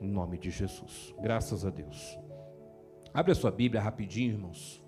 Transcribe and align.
Em 0.00 0.08
nome 0.08 0.38
de 0.38 0.50
Jesus. 0.50 1.14
Graças 1.20 1.64
a 1.64 1.70
Deus. 1.70 2.18
Abre 3.12 3.32
a 3.32 3.34
sua 3.34 3.50
Bíblia 3.50 3.80
rapidinho, 3.80 4.32
irmãos. 4.32 4.84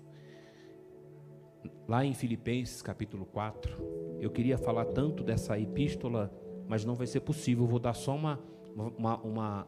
Lá 1.87 2.05
em 2.05 2.13
Filipenses 2.13 2.81
capítulo 2.81 3.25
4. 3.25 4.17
Eu 4.19 4.29
queria 4.29 4.57
falar 4.57 4.85
tanto 4.85 5.23
dessa 5.23 5.59
epístola, 5.59 6.31
mas 6.67 6.85
não 6.85 6.93
vai 6.95 7.07
ser 7.07 7.21
possível. 7.21 7.63
Eu 7.63 7.69
vou 7.69 7.79
dar 7.79 7.93
só 7.93 8.15
uma, 8.15 8.39
uma, 8.75 9.17
uma, 9.17 9.67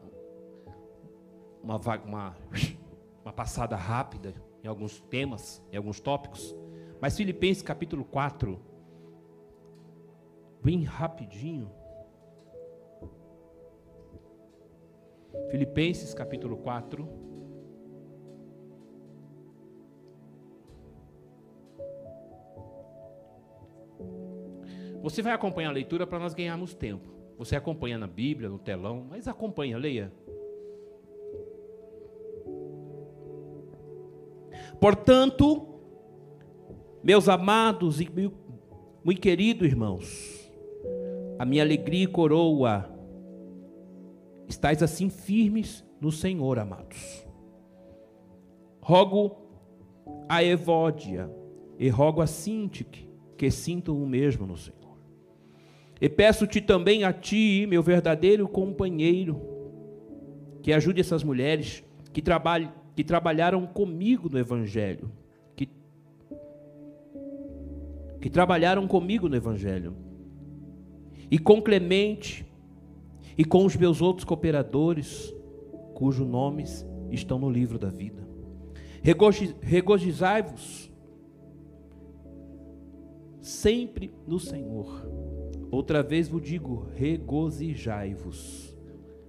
uma, 1.62 1.76
uma, 2.04 2.36
uma 3.24 3.32
passada 3.32 3.74
rápida 3.74 4.34
em 4.62 4.68
alguns 4.68 5.00
temas, 5.00 5.60
em 5.72 5.76
alguns 5.76 5.98
tópicos. 5.98 6.54
Mas 7.00 7.16
Filipenses 7.16 7.62
capítulo 7.62 8.04
4, 8.04 8.60
bem 10.62 10.84
rapidinho. 10.84 11.68
Filipenses 15.50 16.14
capítulo 16.14 16.56
4. 16.56 17.08
Você 25.02 25.20
vai 25.20 25.32
acompanhar 25.32 25.70
a 25.70 25.72
leitura 25.72 26.06
para 26.06 26.18
nós 26.18 26.32
ganharmos 26.32 26.74
tempo. 26.74 27.10
Você 27.36 27.56
acompanha 27.56 27.98
na 27.98 28.06
Bíblia, 28.06 28.48
no 28.48 28.58
telão, 28.58 29.04
mas 29.10 29.26
acompanha, 29.26 29.76
leia. 29.76 30.12
Portanto, 34.80 35.66
meus 37.02 37.28
amados 37.28 38.00
e 38.00 38.08
muito 39.04 39.20
queridos 39.20 39.66
irmãos, 39.66 40.52
a 41.38 41.44
minha 41.44 41.62
alegria 41.62 42.04
e 42.04 42.06
coroa, 42.06 42.91
estáis 44.52 44.82
assim 44.82 45.08
firmes 45.08 45.84
no 46.00 46.12
Senhor, 46.12 46.58
amados. 46.58 47.26
Rogo 48.80 49.36
a 50.28 50.42
Evódia 50.42 51.30
e 51.78 51.88
rogo 51.88 52.20
a 52.20 52.26
Sintique 52.26 53.08
que 53.36 53.50
sintam 53.50 54.00
o 54.00 54.06
mesmo 54.06 54.46
no 54.46 54.56
Senhor. 54.56 54.98
E 56.00 56.08
peço-te 56.08 56.60
também 56.60 57.04
a 57.04 57.12
ti, 57.12 57.66
meu 57.68 57.82
verdadeiro 57.82 58.46
companheiro, 58.48 59.40
que 60.62 60.72
ajude 60.72 61.00
essas 61.00 61.24
mulheres 61.24 61.84
que, 62.12 62.20
trabalh 62.20 62.68
que 62.94 63.02
trabalharam 63.02 63.66
comigo 63.66 64.28
no 64.28 64.38
Evangelho, 64.38 65.10
que, 65.56 65.68
que 68.20 68.28
trabalharam 68.28 68.86
comigo 68.86 69.28
no 69.28 69.36
Evangelho, 69.36 69.96
e 71.30 71.38
com 71.38 71.62
Clemente, 71.62 72.44
e 73.36 73.44
com 73.44 73.64
os 73.64 73.76
meus 73.76 74.00
outros 74.00 74.24
cooperadores, 74.24 75.34
cujos 75.94 76.26
nomes 76.26 76.86
estão 77.10 77.38
no 77.38 77.50
livro 77.50 77.78
da 77.78 77.88
vida. 77.88 78.26
Regozijai-vos 79.60 80.92
sempre 83.40 84.12
no 84.26 84.38
Senhor. 84.38 85.06
Outra 85.70 86.02
vez 86.02 86.28
vos 86.28 86.42
digo: 86.42 86.86
regozijai-vos, 86.94 88.76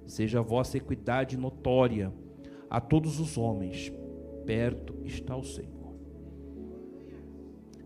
seja 0.05 0.39
a 0.39 0.43
vossa 0.43 0.77
equidade 0.77 1.35
notória 1.35 2.13
a 2.69 2.79
todos 2.79 3.19
os 3.19 3.37
homens, 3.37 3.91
perto 4.45 4.95
está 5.03 5.35
o 5.35 5.43
Senhor. 5.43 5.73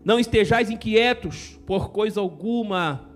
Não 0.04 0.18
estejais 0.18 0.70
inquietos 0.70 1.60
por 1.66 1.90
coisa 1.90 2.20
alguma, 2.20 3.07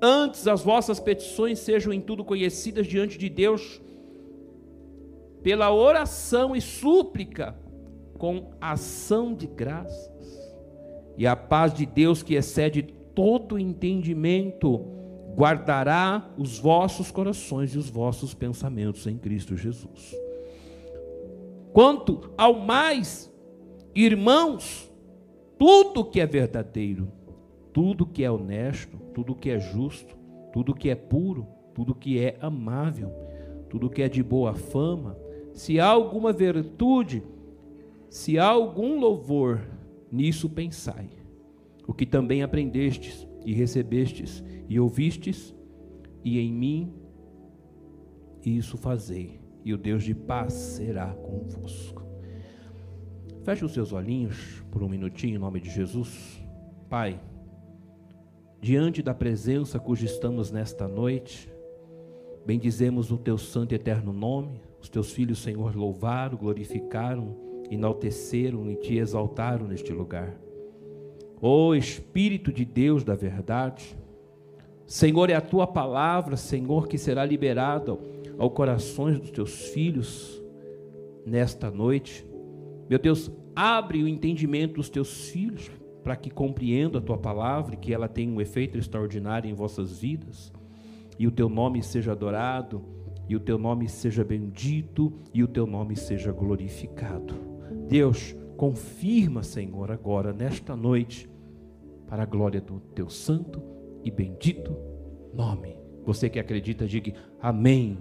antes 0.00 0.46
as 0.46 0.62
vossas 0.62 1.00
petições 1.00 1.58
sejam 1.58 1.92
em 1.92 2.00
tudo 2.00 2.24
conhecidas 2.24 2.86
diante 2.86 3.18
de 3.18 3.28
Deus, 3.28 3.80
pela 5.42 5.72
oração 5.72 6.56
e 6.56 6.60
súplica, 6.60 7.56
com 8.18 8.50
ação 8.60 9.34
de 9.34 9.46
graças. 9.46 10.36
E 11.16 11.26
a 11.26 11.36
paz 11.36 11.72
de 11.72 11.86
Deus, 11.86 12.22
que 12.22 12.34
excede 12.34 12.82
todo 13.14 13.58
entendimento, 13.58 14.84
guardará 15.34 16.30
os 16.36 16.58
vossos 16.58 17.10
corações 17.10 17.74
e 17.74 17.78
os 17.78 17.88
vossos 17.88 18.34
pensamentos 18.34 19.06
em 19.06 19.16
Cristo 19.16 19.56
Jesus. 19.56 20.14
Quanto 21.72 22.32
ao 22.38 22.54
mais, 22.54 23.32
irmãos, 23.94 24.90
tudo 25.58 26.04
que 26.04 26.20
é 26.20 26.26
verdadeiro, 26.26 27.12
tudo 27.76 28.06
que 28.06 28.24
é 28.24 28.30
honesto, 28.30 28.96
tudo 29.12 29.34
que 29.34 29.50
é 29.50 29.58
justo, 29.58 30.16
tudo 30.50 30.74
que 30.74 30.88
é 30.88 30.94
puro, 30.94 31.46
tudo 31.74 31.94
que 31.94 32.18
é 32.18 32.38
amável, 32.40 33.10
tudo 33.68 33.90
que 33.90 34.00
é 34.00 34.08
de 34.08 34.22
boa 34.22 34.54
fama, 34.54 35.14
se 35.52 35.78
há 35.78 35.84
alguma 35.84 36.32
virtude, 36.32 37.22
se 38.08 38.38
há 38.38 38.46
algum 38.46 38.98
louvor, 38.98 39.60
nisso 40.10 40.48
pensai 40.48 41.10
o 41.86 41.92
que 41.92 42.06
também 42.06 42.42
aprendestes 42.42 43.28
e 43.44 43.52
recebestes 43.52 44.42
e 44.70 44.80
ouvistes, 44.80 45.54
e 46.24 46.40
em 46.40 46.50
mim 46.50 46.94
isso 48.42 48.78
fazei, 48.78 49.38
e 49.62 49.74
o 49.74 49.76
Deus 49.76 50.02
de 50.02 50.14
paz 50.14 50.54
será 50.54 51.08
convosco. 51.08 52.02
Feche 53.44 53.66
os 53.66 53.72
seus 53.72 53.92
olhinhos 53.92 54.64
por 54.70 54.82
um 54.82 54.88
minutinho 54.88 55.36
em 55.36 55.38
nome 55.38 55.60
de 55.60 55.68
Jesus. 55.68 56.42
Pai, 56.88 57.20
diante 58.60 59.02
da 59.02 59.14
presença 59.14 59.78
cuja 59.78 60.06
estamos 60.06 60.50
nesta 60.50 60.88
noite, 60.88 61.50
bendizemos 62.44 63.10
o 63.10 63.18
teu 63.18 63.38
santo 63.38 63.72
e 63.72 63.74
eterno 63.76 64.12
nome. 64.12 64.60
Os 64.80 64.88
teus 64.88 65.12
filhos, 65.12 65.38
Senhor, 65.38 65.74
louvaram, 65.74 66.36
glorificaram, 66.36 67.36
enalteceram 67.70 68.70
e 68.70 68.76
te 68.76 68.96
exaltaram 68.96 69.66
neste 69.66 69.92
lugar. 69.92 70.36
Ó 71.40 71.68
oh, 71.68 71.74
Espírito 71.74 72.52
de 72.52 72.64
Deus 72.64 73.04
da 73.04 73.14
verdade, 73.14 73.96
Senhor, 74.86 75.28
é 75.30 75.34
a 75.34 75.40
tua 75.40 75.66
palavra, 75.66 76.36
Senhor, 76.36 76.86
que 76.86 76.96
será 76.96 77.24
liberada 77.24 77.98
ao 78.38 78.50
corações 78.50 79.18
dos 79.18 79.30
teus 79.30 79.68
filhos 79.70 80.40
nesta 81.26 81.70
noite. 81.70 82.24
Meu 82.88 82.98
Deus, 82.98 83.30
abre 83.54 84.02
o 84.02 84.08
entendimento 84.08 84.74
dos 84.74 84.88
teus 84.88 85.28
filhos 85.28 85.70
para 86.06 86.14
que 86.14 86.30
compreendam 86.30 87.00
a 87.00 87.04
tua 87.04 87.18
palavra 87.18 87.74
e 87.74 87.76
que 87.76 87.92
ela 87.92 88.06
tenha 88.06 88.32
um 88.32 88.40
efeito 88.40 88.78
extraordinário 88.78 89.50
em 89.50 89.54
vossas 89.54 89.98
vidas. 89.98 90.52
E 91.18 91.26
o 91.26 91.32
teu 91.32 91.48
nome 91.48 91.82
seja 91.82 92.12
adorado, 92.12 92.80
e 93.28 93.34
o 93.34 93.40
teu 93.40 93.58
nome 93.58 93.88
seja 93.88 94.22
bendito, 94.22 95.12
e 95.34 95.42
o 95.42 95.48
teu 95.48 95.66
nome 95.66 95.96
seja 95.96 96.30
glorificado. 96.30 97.34
Deus, 97.88 98.36
Confirma, 98.56 99.42
Senhor, 99.42 99.90
agora, 99.90 100.32
nesta 100.32 100.76
noite, 100.76 101.28
para 102.06 102.22
a 102.22 102.26
glória 102.26 102.60
do 102.60 102.78
teu 102.94 103.10
santo 103.10 103.60
e 104.04 104.10
bendito 104.10 104.76
nome. 105.34 105.76
Você 106.04 106.30
que 106.30 106.38
acredita, 106.38 106.86
diga 106.86 107.14
amém. 107.42 107.98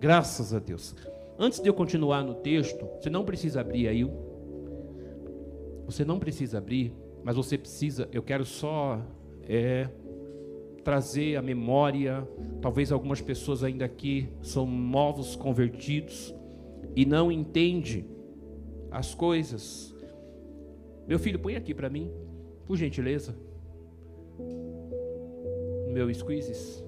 Graças 0.00 0.52
a 0.52 0.58
Deus. 0.58 0.96
Antes 1.38 1.60
de 1.60 1.68
eu 1.68 1.74
continuar 1.74 2.24
no 2.24 2.34
texto, 2.34 2.86
você 3.00 3.08
não 3.08 3.24
precisa 3.24 3.60
abrir 3.60 3.86
aí. 3.86 4.04
Você 5.86 6.04
não 6.04 6.18
precisa 6.18 6.58
abrir, 6.58 6.92
mas 7.24 7.36
você 7.36 7.56
precisa. 7.56 8.08
Eu 8.12 8.22
quero 8.22 8.44
só 8.44 9.00
é, 9.48 9.88
trazer 10.84 11.36
a 11.36 11.42
memória. 11.42 12.28
Talvez 12.60 12.92
algumas 12.92 13.20
pessoas 13.20 13.62
ainda 13.62 13.84
aqui 13.84 14.28
são 14.42 14.66
novos 14.66 15.36
convertidos 15.36 16.34
e 16.94 17.06
não 17.06 17.30
entendem 17.30 18.04
as 18.90 19.14
coisas. 19.14 19.94
Meu 21.06 21.18
filho, 21.18 21.38
põe 21.38 21.54
aqui 21.54 21.72
para 21.72 21.88
mim, 21.88 22.10
por 22.66 22.76
gentileza. 22.76 23.36
Meu 25.92 26.12
squeezes. 26.12 26.84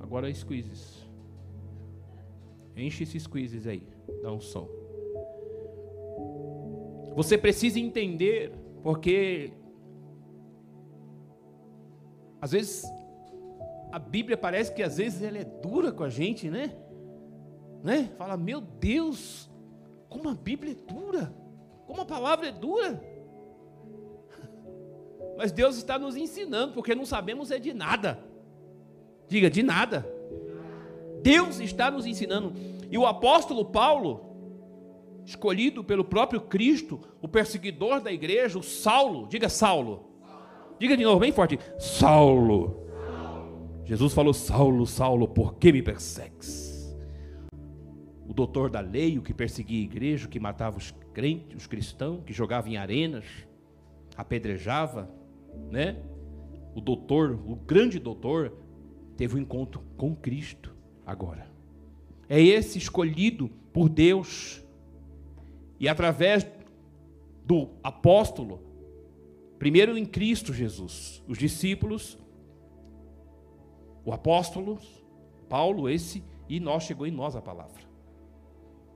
Agora 0.00 0.32
squeezes. 0.32 1.06
Enche 2.76 3.02
esses 3.02 3.24
squeezes 3.24 3.66
aí, 3.66 3.82
dá 4.22 4.32
um 4.32 4.40
som. 4.40 4.77
Você 7.18 7.36
precisa 7.36 7.80
entender, 7.80 8.52
porque 8.80 9.50
às 12.40 12.52
vezes 12.52 12.84
a 13.90 13.98
Bíblia 13.98 14.36
parece 14.36 14.72
que 14.72 14.84
às 14.84 14.98
vezes 14.98 15.20
ela 15.20 15.36
é 15.36 15.42
dura 15.42 15.90
com 15.90 16.04
a 16.04 16.08
gente, 16.08 16.48
né? 16.48 16.76
Né? 17.82 18.08
Fala, 18.16 18.36
meu 18.36 18.60
Deus, 18.60 19.50
como 20.08 20.28
a 20.28 20.34
Bíblia 20.34 20.70
é 20.74 20.92
dura, 20.92 21.34
como 21.88 22.02
a 22.02 22.04
palavra 22.04 22.50
é 22.50 22.52
dura. 22.52 23.02
Mas 25.36 25.50
Deus 25.50 25.76
está 25.76 25.98
nos 25.98 26.14
ensinando, 26.14 26.72
porque 26.72 26.94
não 26.94 27.04
sabemos 27.04 27.50
é 27.50 27.58
de 27.58 27.74
nada. 27.74 28.16
Diga, 29.26 29.50
de 29.50 29.64
nada. 29.64 30.08
Deus 31.20 31.58
está 31.58 31.90
nos 31.90 32.06
ensinando. 32.06 32.52
E 32.88 32.96
o 32.96 33.04
apóstolo 33.04 33.64
Paulo, 33.64 34.27
escolhido 35.28 35.84
pelo 35.84 36.02
próprio 36.02 36.40
Cristo, 36.40 36.98
o 37.20 37.28
perseguidor 37.28 38.00
da 38.00 38.10
igreja, 38.10 38.58
o 38.58 38.62
Saulo, 38.62 39.28
diga 39.28 39.48
Saulo. 39.48 40.08
Diga 40.78 40.96
de 40.96 41.04
novo, 41.04 41.20
bem 41.20 41.32
forte: 41.32 41.58
Saulo. 41.78 42.86
Jesus 43.84 44.14
falou: 44.14 44.32
Saulo, 44.32 44.86
Saulo, 44.86 45.28
por 45.28 45.56
que 45.56 45.70
me 45.70 45.82
persegues? 45.82 46.96
O 48.26 48.32
doutor 48.32 48.70
da 48.70 48.80
lei, 48.80 49.18
o 49.18 49.22
que 49.22 49.34
perseguia 49.34 49.80
a 49.80 49.84
igreja, 49.84 50.26
o 50.26 50.30
que 50.30 50.40
matava 50.40 50.78
os 50.78 50.94
crentes, 51.12 51.58
os 51.58 51.66
cristãos, 51.66 52.22
que 52.24 52.32
jogava 52.32 52.68
em 52.68 52.76
arenas, 52.78 53.24
apedrejava, 54.16 55.10
né? 55.70 55.96
O 56.74 56.80
doutor, 56.80 57.38
o 57.46 57.54
grande 57.54 57.98
doutor, 57.98 58.52
teve 59.16 59.36
um 59.36 59.38
encontro 59.38 59.82
com 59.96 60.14
Cristo 60.14 60.74
agora. 61.04 61.50
É 62.28 62.40
esse 62.40 62.78
escolhido 62.78 63.50
por 63.72 63.90
Deus. 63.90 64.62
E 65.78 65.88
através 65.88 66.46
do 67.44 67.70
apóstolo, 67.82 68.60
primeiro 69.58 69.96
em 69.96 70.04
Cristo 70.04 70.52
Jesus, 70.52 71.22
os 71.26 71.38
discípulos 71.38 72.18
o 74.08 74.12
apóstolo 74.14 74.78
Paulo, 75.50 75.86
esse, 75.86 76.24
e 76.48 76.58
nós 76.58 76.84
chegou 76.84 77.06
em 77.06 77.10
nós 77.10 77.36
a 77.36 77.42
palavra. 77.42 77.82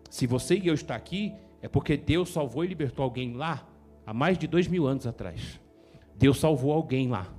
Se 0.08 0.26
você 0.26 0.56
e 0.56 0.66
eu 0.66 0.72
está 0.72 0.96
aqui, 0.96 1.34
é 1.60 1.68
porque 1.68 1.98
Deus 1.98 2.30
salvou 2.30 2.64
e 2.64 2.68
libertou 2.68 3.04
alguém 3.04 3.34
lá, 3.34 3.68
há 4.06 4.14
mais 4.14 4.38
de 4.38 4.46
dois 4.46 4.66
mil 4.66 4.86
anos 4.86 5.06
atrás. 5.06 5.60
Deus 6.14 6.40
salvou 6.40 6.72
alguém 6.72 7.08
lá, 7.08 7.30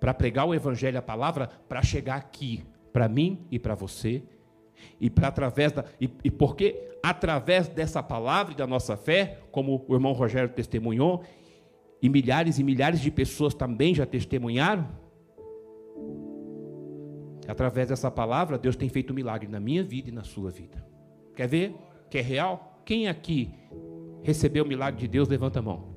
para 0.00 0.14
pregar 0.14 0.46
o 0.46 0.54
evangelho, 0.54 0.98
a 0.98 1.02
palavra, 1.02 1.48
para 1.68 1.82
chegar 1.82 2.16
aqui, 2.16 2.64
para 2.94 3.06
mim 3.10 3.46
e 3.50 3.58
para 3.58 3.74
você, 3.74 4.22
e 4.98 5.10
para 5.10 5.28
através 5.28 5.72
da 5.72 5.84
e, 6.00 6.10
e 6.24 6.30
porque 6.30 6.89
através 7.02 7.68
dessa 7.68 8.02
palavra 8.02 8.52
e 8.52 8.56
da 8.56 8.66
nossa 8.66 8.96
fé, 8.96 9.38
como 9.50 9.84
o 9.88 9.94
irmão 9.94 10.12
Rogério 10.12 10.50
testemunhou, 10.50 11.22
e 12.02 12.08
milhares 12.08 12.58
e 12.58 12.64
milhares 12.64 13.00
de 13.00 13.10
pessoas 13.10 13.54
também 13.54 13.94
já 13.94 14.06
testemunharam, 14.06 14.88
Através 17.50 17.88
dessa 17.88 18.08
palavra, 18.12 18.56
Deus 18.56 18.76
tem 18.76 18.88
feito 18.88 19.12
um 19.12 19.16
milagre 19.16 19.48
na 19.48 19.58
minha 19.58 19.82
vida 19.82 20.08
e 20.08 20.12
na 20.12 20.22
sua 20.22 20.52
vida. 20.52 20.86
Quer 21.34 21.48
ver? 21.48 21.74
Que 22.08 22.18
é 22.18 22.20
real? 22.20 22.80
Quem 22.84 23.08
aqui 23.08 23.50
recebeu 24.22 24.62
o 24.62 24.68
milagre 24.68 25.00
de 25.00 25.08
Deus, 25.08 25.28
levanta 25.28 25.58
a 25.58 25.62
mão. 25.62 25.88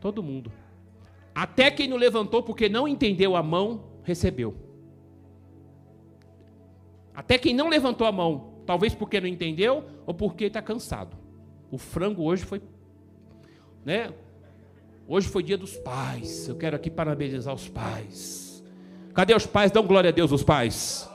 Todo 0.00 0.22
mundo. 0.22 0.50
Até 1.34 1.70
quem 1.70 1.86
não 1.86 1.98
levantou 1.98 2.42
porque 2.42 2.70
não 2.70 2.88
entendeu 2.88 3.36
a 3.36 3.42
mão, 3.42 3.84
recebeu. 4.02 4.54
Até 7.16 7.38
quem 7.38 7.54
não 7.54 7.70
levantou 7.70 8.06
a 8.06 8.12
mão, 8.12 8.60
talvez 8.66 8.94
porque 8.94 9.18
não 9.18 9.26
entendeu 9.26 9.84
ou 10.04 10.12
porque 10.12 10.44
está 10.44 10.60
cansado. 10.60 11.16
O 11.70 11.78
frango 11.78 12.22
hoje 12.22 12.44
foi, 12.44 12.60
né? 13.82 14.12
Hoje 15.08 15.26
foi 15.26 15.42
dia 15.42 15.56
dos 15.56 15.76
pais. 15.78 16.46
Eu 16.46 16.56
quero 16.56 16.76
aqui 16.76 16.90
parabenizar 16.90 17.54
os 17.54 17.68
pais. 17.68 18.62
Cadê 19.14 19.34
os 19.34 19.46
pais? 19.46 19.70
Dão 19.70 19.86
glória 19.86 20.10
a 20.10 20.12
Deus, 20.12 20.30
os 20.30 20.44
pais. 20.44 21.08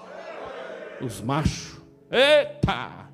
Os 1.00 1.22
machos. 1.22 1.80
Eita! 2.10 3.10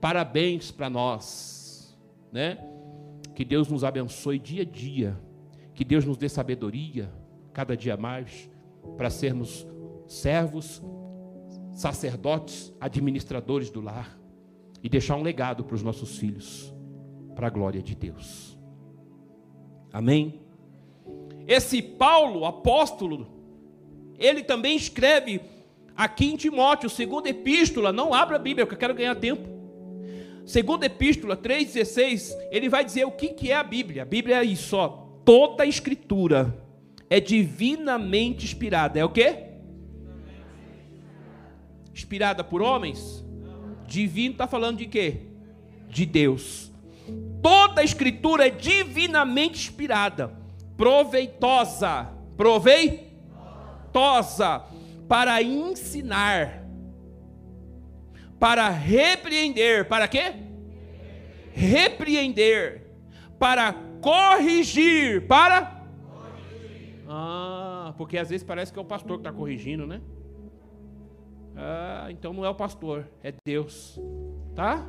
Parabéns 0.00 0.70
para 0.70 0.88
nós, 0.88 1.96
né? 2.32 2.58
Que 3.34 3.44
Deus 3.44 3.68
nos 3.68 3.84
abençoe 3.84 4.38
dia 4.38 4.62
a 4.62 4.64
dia. 4.64 5.20
Que 5.74 5.84
Deus 5.84 6.04
nos 6.04 6.16
dê 6.16 6.28
sabedoria 6.28 7.12
cada 7.52 7.76
dia 7.76 7.96
mais 7.96 8.50
para 8.96 9.10
sermos 9.10 9.66
servos, 10.06 10.82
sacerdotes, 11.72 12.72
administradores 12.80 13.70
do 13.70 13.80
lar 13.80 14.18
e 14.82 14.88
deixar 14.88 15.16
um 15.16 15.22
legado 15.22 15.64
para 15.64 15.74
os 15.74 15.82
nossos 15.82 16.18
filhos, 16.18 16.72
para 17.34 17.46
a 17.46 17.50
glória 17.50 17.82
de 17.82 17.94
Deus. 17.94 18.58
Amém? 19.92 20.40
Esse 21.46 21.82
Paulo, 21.82 22.44
apóstolo, 22.44 23.26
ele 24.18 24.42
também 24.42 24.76
escreve 24.76 25.40
aqui 25.96 26.26
em 26.26 26.36
Timóteo, 26.36 26.88
segunda 26.88 27.28
epístola, 27.28 27.92
não 27.92 28.14
abra 28.14 28.36
a 28.36 28.38
Bíblia, 28.38 28.64
porque 28.64 28.74
eu 28.74 28.80
quero 28.80 28.94
ganhar 28.94 29.14
tempo. 29.16 29.48
Segunda 30.44 30.86
epístola 30.86 31.36
3,16, 31.36 32.36
ele 32.50 32.68
vai 32.68 32.84
dizer 32.84 33.04
o 33.04 33.12
que, 33.12 33.28
que 33.28 33.50
é 33.50 33.56
a 33.56 33.62
Bíblia. 33.62 34.02
A 34.02 34.06
Bíblia 34.06 34.40
é 34.40 34.44
isso, 34.44 34.76
ó, 34.76 34.88
toda 35.24 35.62
a 35.62 35.66
escritura 35.66 36.56
é 37.08 37.20
divinamente 37.20 38.44
inspirada. 38.44 38.98
É 38.98 39.04
o 39.04 39.10
quê? 39.10 39.51
Inspirada 41.92 42.42
por 42.42 42.62
homens? 42.62 43.24
Divino 43.86 44.32
está 44.32 44.46
falando 44.46 44.78
de 44.78 44.86
quê? 44.86 45.26
De 45.88 46.06
Deus. 46.06 46.72
Toda 47.42 47.80
a 47.80 47.84
escritura 47.84 48.46
é 48.46 48.50
divinamente 48.50 49.58
inspirada, 49.58 50.32
proveitosa, 50.76 52.10
proveitosa 52.36 53.12
para 55.08 55.42
ensinar, 55.42 56.64
para 58.38 58.68
repreender, 58.70 59.86
para 59.88 60.08
quê? 60.08 60.32
Repreender, 61.52 62.86
para 63.38 63.74
corrigir, 64.00 65.26
para 65.26 65.82
Ah, 67.08 67.92
porque 67.98 68.16
às 68.16 68.30
vezes 68.30 68.42
parece 68.42 68.72
que 68.72 68.78
é 68.78 68.82
o 68.82 68.86
pastor 68.86 69.18
que 69.18 69.28
está 69.28 69.32
corrigindo, 69.32 69.86
né? 69.86 70.00
Ah, 71.56 72.08
então 72.10 72.32
não 72.32 72.44
é 72.44 72.48
o 72.48 72.54
pastor, 72.54 73.06
é 73.22 73.32
Deus, 73.44 74.00
tá? 74.54 74.86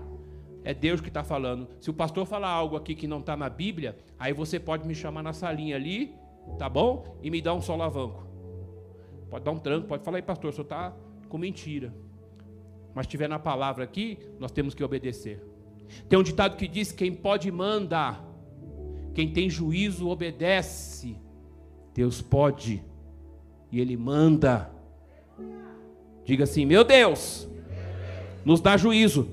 É 0.63 0.74
Deus 0.74 1.01
que 1.01 1.10
está 1.10 1.24
falando. 1.24 1.68
Se 1.80 1.89
o 1.89 1.94
pastor 1.94 2.25
falar 2.25 2.50
algo 2.50 2.75
aqui 2.75 2.95
que 2.95 3.07
não 3.07 3.19
está 3.19 3.36
na 3.36 3.50
Bíblia, 3.50 3.98
aí 4.18 4.31
você 4.31 4.60
pode 4.60 4.88
me 4.88 4.95
chamar 4.95 5.21
na 5.21 5.33
salinha 5.33 5.75
ali, 5.75 6.15
tá 6.57 6.69
bom? 6.69 7.18
E 7.21 7.30
me 7.30 7.42
dar 7.42 7.54
um 7.54 7.62
solavanco. 7.62 8.25
Pode 9.30 9.44
dar 9.44 9.51
um 9.51 9.57
tranco, 9.57 9.88
pode 9.88 10.04
falar 10.04 10.18
aí, 10.18 10.21
pastor, 10.21 10.51
o 10.51 10.54
senhor 10.54 10.63
está 10.63 10.95
com 11.27 11.38
mentira. 11.38 11.94
Mas 12.94 13.06
estiver 13.06 13.27
na 13.27 13.39
palavra 13.39 13.83
aqui, 13.83 14.18
nós 14.39 14.51
temos 14.51 14.74
que 14.74 14.83
obedecer. 14.83 15.44
Tem 16.07 16.18
um 16.18 16.24
ditado 16.24 16.56
que 16.56 16.68
diz: 16.68 16.92
quem 16.92 17.13
pode 17.13 17.51
manda, 17.51 18.19
quem 19.13 19.31
tem 19.31 19.50
juízo 19.50 20.07
obedece. 20.07 21.18
Deus 21.94 22.21
pode 22.21 22.83
e 23.71 23.80
Ele 23.80 23.98
manda. 23.98 24.72
Diga 26.25 26.43
assim: 26.45 26.65
meu 26.65 26.83
Deus, 26.83 27.47
nos 28.45 28.61
dá 28.61 28.77
juízo 28.77 29.27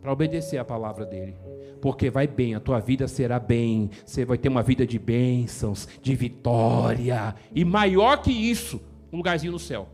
para 0.00 0.12
obedecer 0.12 0.58
a 0.58 0.64
palavra 0.64 1.04
dele. 1.04 1.34
Porque 1.80 2.10
vai 2.10 2.26
bem, 2.26 2.54
a 2.54 2.60
tua 2.60 2.80
vida 2.80 3.06
será 3.06 3.38
bem, 3.38 3.90
você 4.04 4.24
vai 4.24 4.36
ter 4.36 4.48
uma 4.48 4.62
vida 4.62 4.86
de 4.86 4.98
bênçãos, 4.98 5.88
de 6.02 6.14
vitória, 6.14 7.34
e 7.54 7.64
maior 7.64 8.20
que 8.20 8.32
isso, 8.32 8.80
um 9.12 9.18
lugarzinho 9.18 9.52
no 9.52 9.58
céu. 9.58 9.88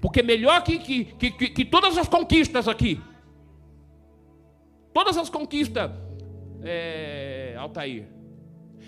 Porque 0.00 0.22
melhor 0.22 0.62
que, 0.62 0.78
que, 0.78 1.04
que, 1.04 1.30
que 1.30 1.64
todas 1.64 1.96
as 1.96 2.08
conquistas 2.08 2.66
aqui, 2.66 3.00
todas 4.92 5.16
as 5.16 5.28
conquistas, 5.28 5.90
é, 6.62 7.54
Altair, 7.58 8.08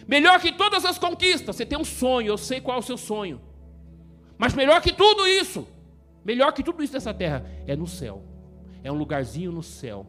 melhor 0.08 0.40
que 0.40 0.50
todas 0.52 0.84
as 0.84 0.98
conquistas, 0.98 1.54
você 1.54 1.66
tem 1.66 1.78
um 1.78 1.84
sonho, 1.84 2.28
eu 2.28 2.38
sei 2.38 2.60
qual 2.60 2.76
é 2.76 2.80
o 2.80 2.82
seu 2.82 2.96
sonho, 2.96 3.40
mas 4.40 4.54
melhor 4.54 4.80
que 4.80 4.92
tudo 4.92 5.28
isso, 5.28 5.68
melhor 6.24 6.52
que 6.52 6.62
tudo 6.62 6.82
isso 6.82 6.94
dessa 6.94 7.12
terra, 7.12 7.44
é 7.66 7.76
no 7.76 7.86
céu 7.86 8.24
é 8.82 8.90
um 8.90 8.96
lugarzinho 8.96 9.52
no 9.52 9.62
céu. 9.62 10.06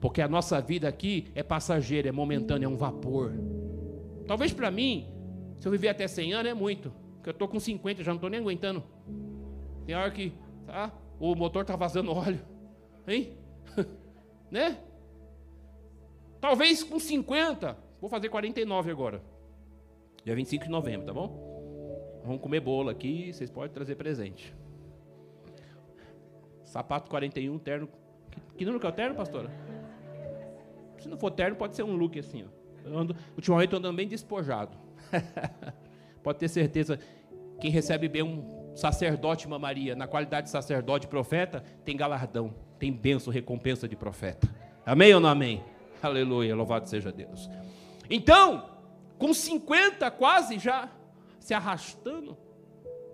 Porque 0.00 0.20
a 0.20 0.28
nossa 0.28 0.60
vida 0.60 0.88
aqui 0.88 1.30
é 1.34 1.42
passageira, 1.42 2.08
é 2.08 2.12
momentânea, 2.12 2.66
é 2.66 2.68
um 2.68 2.76
vapor. 2.76 3.32
Talvez 4.26 4.52
para 4.52 4.70
mim, 4.70 5.08
se 5.58 5.66
eu 5.66 5.72
viver 5.72 5.88
até 5.88 6.06
100 6.06 6.34
anos, 6.34 6.50
é 6.50 6.54
muito. 6.54 6.92
Porque 7.16 7.30
eu 7.30 7.32
estou 7.32 7.48
com 7.48 7.58
50, 7.58 8.02
já 8.02 8.10
não 8.10 8.16
estou 8.16 8.28
nem 8.28 8.40
aguentando. 8.40 8.82
Tem 9.86 9.94
hora 9.94 10.10
que 10.10 10.32
tá, 10.66 10.92
o 11.18 11.34
motor 11.34 11.62
está 11.62 11.76
vazando 11.76 12.12
óleo. 12.12 12.40
Hein? 13.06 13.36
né? 14.50 14.78
Talvez 16.40 16.82
com 16.82 16.98
50, 16.98 17.76
vou 18.00 18.10
fazer 18.10 18.28
49 18.28 18.90
agora. 18.90 19.22
Dia 20.22 20.34
25 20.34 20.64
de 20.64 20.70
novembro, 20.70 21.06
tá 21.06 21.12
bom? 21.12 21.43
Vamos 22.24 22.40
comer 22.40 22.60
bolo 22.60 22.88
aqui, 22.88 23.32
vocês 23.32 23.50
podem 23.50 23.70
trazer 23.70 23.96
presente. 23.96 24.54
Sapato 26.64 27.10
41, 27.10 27.58
terno. 27.58 27.88
Que, 28.30 28.40
que 28.56 28.64
número 28.64 28.80
que 28.80 28.86
é 28.86 28.88
o 28.88 28.92
terno, 28.92 29.14
pastora? 29.14 29.50
Se 30.98 31.06
não 31.06 31.18
for 31.18 31.30
terno, 31.30 31.54
pode 31.54 31.76
ser 31.76 31.82
um 31.82 31.94
look 31.94 32.18
assim. 32.18 32.44
Ó. 32.44 32.88
Eu 32.88 32.98
ando, 32.98 33.14
ultimamente 33.36 33.72
eu 33.72 33.78
andando 33.78 33.96
bem 33.96 34.08
despojado. 34.08 34.74
pode 36.22 36.38
ter 36.38 36.48
certeza, 36.48 36.98
quem 37.60 37.70
recebe 37.70 38.08
bem 38.08 38.22
um 38.22 38.72
sacerdote, 38.74 39.46
uma 39.46 39.58
Maria, 39.58 39.94
na 39.94 40.06
qualidade 40.06 40.46
de 40.46 40.50
sacerdote 40.50 41.06
profeta, 41.06 41.62
tem 41.84 41.94
galardão, 41.94 42.54
tem 42.78 42.90
bênção, 42.90 43.30
recompensa 43.30 43.86
de 43.86 43.96
profeta. 43.96 44.48
Amém 44.86 45.14
ou 45.14 45.20
não 45.20 45.28
amém? 45.28 45.62
Aleluia, 46.02 46.56
louvado 46.56 46.88
seja 46.88 47.12
Deus. 47.12 47.50
Então, 48.08 48.70
com 49.18 49.32
50 49.32 50.10
quase 50.10 50.58
já 50.58 50.90
se 51.44 51.52
arrastando, 51.52 52.38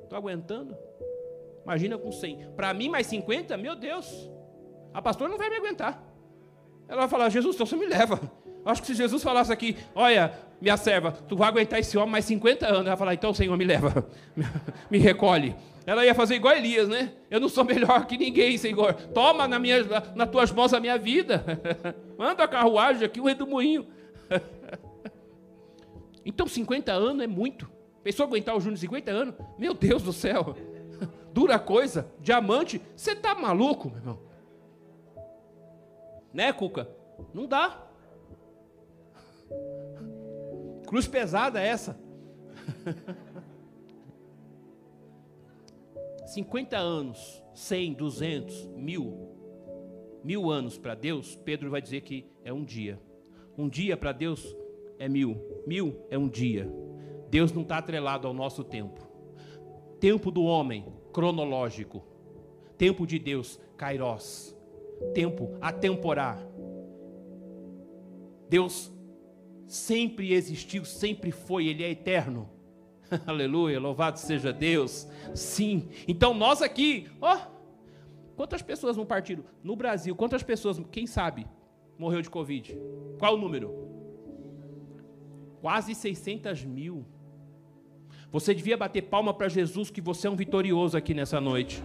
estou 0.05 0.17
aguentando. 0.17 0.77
Imagina 1.65 1.99
com 1.99 2.13
100. 2.13 2.53
Para 2.55 2.73
mim, 2.73 2.89
mais 2.89 3.09
50, 3.09 3.57
meu 3.57 3.75
Deus. 3.75 4.07
A 4.95 5.03
pastora 5.03 5.29
não 5.29 5.37
vai 5.37 5.51
me 5.51 5.57
aguentar. 5.57 6.01
Ela 6.87 7.01
vai 7.01 7.09
falar: 7.09 7.29
Jesus, 7.29 7.57
então 7.57 7.67
você 7.67 7.75
me 7.75 7.87
leva. 7.87 8.21
Acho 8.65 8.83
que 8.83 8.87
se 8.87 8.95
Jesus 8.95 9.21
falasse 9.21 9.53
aqui, 9.53 9.77
olha, 9.97 10.33
minha 10.61 10.77
serva, 10.77 11.11
tu 11.11 11.37
vai 11.37 11.49
aguentar 11.49 11.81
esse 11.81 11.99
homem 11.99 12.13
mais 12.13 12.25
50 12.25 12.67
anos. 12.67 12.81
Ela 12.81 12.91
vai 12.91 12.97
falar, 12.97 13.15
então, 13.15 13.35
Senhor, 13.35 13.57
me 13.57 13.65
leva, 13.65 14.07
me 14.89 14.99
recolhe. 14.99 15.57
Ela 15.85 16.07
ia 16.07 16.15
fazer 16.15 16.37
igual 16.37 16.55
Elias, 16.55 16.89
né? 16.89 17.13
Eu 17.29 17.41
não 17.41 17.49
sou 17.49 17.65
melhor 17.65 18.07
que 18.07 18.17
ninguém, 18.17 18.57
Senhor. 18.57 18.95
Toma 18.95 19.49
na 19.49 19.59
minha, 19.59 19.83
nas 20.15 20.31
tuas 20.31 20.53
mãos 20.53 20.73
a 20.73 20.79
minha 20.79 20.97
vida. 20.97 21.45
Manda 22.17 22.45
a 22.45 22.49
carruagem 22.49 23.05
aqui, 23.05 23.21
o 23.21 23.25
redemoinho. 23.25 23.89
então, 26.25 26.47
50 26.47 26.93
anos 26.93 27.25
é 27.25 27.27
muito. 27.27 27.80
Pensou 28.03 28.27
aguentar 28.27 28.57
o 28.57 28.61
Júnior 28.61 28.79
50 28.79 29.11
anos? 29.11 29.35
Meu 29.59 29.75
Deus 29.75 30.03
do 30.03 30.13
céu. 30.13 30.55
Dura 31.33 31.59
coisa, 31.59 32.11
diamante. 32.21 32.81
Você 32.97 33.15
tá 33.15 33.35
maluco, 33.35 33.89
meu 33.91 33.99
irmão? 33.99 34.19
Né, 36.33 36.53
Cuca? 36.53 36.89
Não 37.35 37.47
dá. 37.47 37.87
Cruz 40.87 41.07
pesada 41.07 41.61
essa. 41.61 41.99
50 46.27 46.79
anos, 46.79 47.43
100, 47.55 47.95
200, 47.95 48.67
mil, 48.77 49.37
mil 50.23 50.49
anos 50.49 50.79
para 50.79 50.95
Deus, 50.95 51.35
Pedro 51.35 51.71
vai 51.71 51.83
dizer 51.83 52.03
que 52.03 52.25
é 52.45 52.53
um 52.53 52.65
dia. 52.65 53.01
Um 53.59 53.69
dia 53.69 53.97
para 53.97 54.13
Deus 54.13 54.57
é 54.99 55.09
mil, 55.09 55.37
mil 55.67 56.07
é 56.09 56.17
um 56.17 56.29
dia. 56.29 56.71
Deus 57.31 57.53
não 57.53 57.63
está 57.63 57.79
atrelado 57.79 58.27
ao 58.27 58.35
nosso 58.35 58.65
tempo. 58.65 59.09
Tempo 60.01 60.31
do 60.31 60.43
homem, 60.43 60.85
cronológico. 61.13 62.03
Tempo 62.77 63.07
de 63.07 63.19
Deus, 63.19 63.61
kairos. 63.77 64.57
Tempo 65.15 65.57
atemporar. 65.61 66.39
Deus 68.49 68.91
sempre 69.67 70.33
existiu, 70.33 70.85
sempre 70.85 71.31
foi, 71.31 71.67
Ele 71.67 71.85
é 71.85 71.91
eterno. 71.91 72.51
Aleluia, 73.27 73.79
louvado 73.79 74.19
seja 74.19 74.53
Deus. 74.53 75.07
Sim. 75.35 75.89
Então 76.09 76.35
nós 76.35 76.61
aqui, 76.61 77.09
ó, 77.21 77.39
quantas 78.37 78.63
pessoas 78.63 78.97
não 78.97 79.07
partiram? 79.07 79.45
No 79.63 79.77
Brasil, 79.77 80.17
quantas 80.17 80.43
pessoas, 80.43 80.81
quem 80.91 81.07
sabe, 81.07 81.47
morreu 81.97 82.21
de 82.23 82.31
Covid? 82.31 82.77
Qual 83.19 83.35
o 83.35 83.39
número? 83.39 83.89
Quase 85.61 85.95
600 85.95 86.65
mil. 86.65 87.05
Você 88.33 88.55
devia 88.55 88.77
bater 88.77 89.03
palma 89.03 89.35
para 89.35 89.49
Jesus 89.49 89.91
que 89.91 90.01
você 90.01 90.29
é 90.29 90.31
um 90.31 90.37
vitorioso 90.37 90.97
aqui 90.97 91.13
nessa 91.13 91.41
noite. 91.41 91.83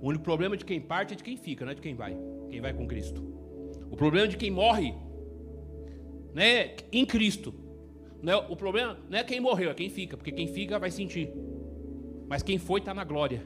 O 0.00 0.08
único 0.08 0.22
problema 0.22 0.56
de 0.56 0.64
quem 0.64 0.80
parte 0.80 1.14
é 1.14 1.16
de 1.16 1.24
quem 1.24 1.36
fica, 1.36 1.64
não 1.64 1.72
é 1.72 1.74
de 1.74 1.80
quem 1.80 1.96
vai. 1.96 2.16
Quem 2.50 2.60
vai 2.60 2.72
com 2.72 2.86
Cristo. 2.86 3.20
O 3.90 3.96
problema 3.96 4.28
de 4.28 4.36
quem 4.36 4.50
morre, 4.50 4.94
né, 6.32 6.76
em 6.92 7.04
Cristo. 7.04 7.52
Não 8.22 8.32
é, 8.32 8.36
o 8.36 8.54
problema 8.54 8.96
não 9.10 9.18
é 9.18 9.24
quem 9.24 9.40
morreu, 9.40 9.70
é 9.70 9.74
quem 9.74 9.90
fica, 9.90 10.16
porque 10.16 10.30
quem 10.30 10.46
fica 10.46 10.78
vai 10.78 10.90
sentir. 10.90 11.32
Mas 12.28 12.42
quem 12.42 12.58
foi 12.58 12.80
está 12.80 12.94
na 12.94 13.04
glória. 13.04 13.42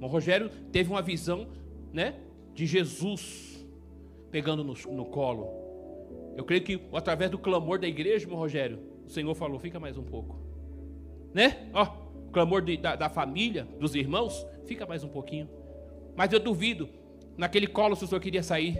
O 0.00 0.06
Rogério 0.06 0.48
teve 0.72 0.90
uma 0.90 1.02
visão, 1.02 1.46
né, 1.92 2.14
de 2.54 2.66
Jesus 2.66 3.66
pegando 4.30 4.64
no, 4.64 4.74
no 4.92 5.04
colo. 5.04 5.48
Eu 6.36 6.44
creio 6.44 6.62
que 6.62 6.80
através 6.92 7.30
do 7.30 7.38
clamor 7.38 7.78
da 7.78 7.86
igreja, 7.86 8.26
meu 8.26 8.36
Rogério, 8.36 8.78
o 9.06 9.10
Senhor 9.10 9.34
falou: 9.34 9.58
fica 9.58 9.78
mais 9.78 9.98
um 9.98 10.02
pouco, 10.02 10.38
né? 11.34 11.68
Ó, 11.74 11.84
o 12.28 12.30
clamor 12.30 12.62
de, 12.62 12.76
da, 12.76 12.96
da 12.96 13.08
família, 13.08 13.68
dos 13.78 13.94
irmãos, 13.94 14.46
fica 14.64 14.86
mais 14.86 15.04
um 15.04 15.08
pouquinho. 15.08 15.48
Mas 16.16 16.32
eu 16.32 16.40
duvido, 16.40 16.88
naquele 17.36 17.66
colo 17.66 17.94
se 17.94 18.04
o 18.04 18.06
senhor 18.06 18.20
queria 18.20 18.42
sair. 18.42 18.78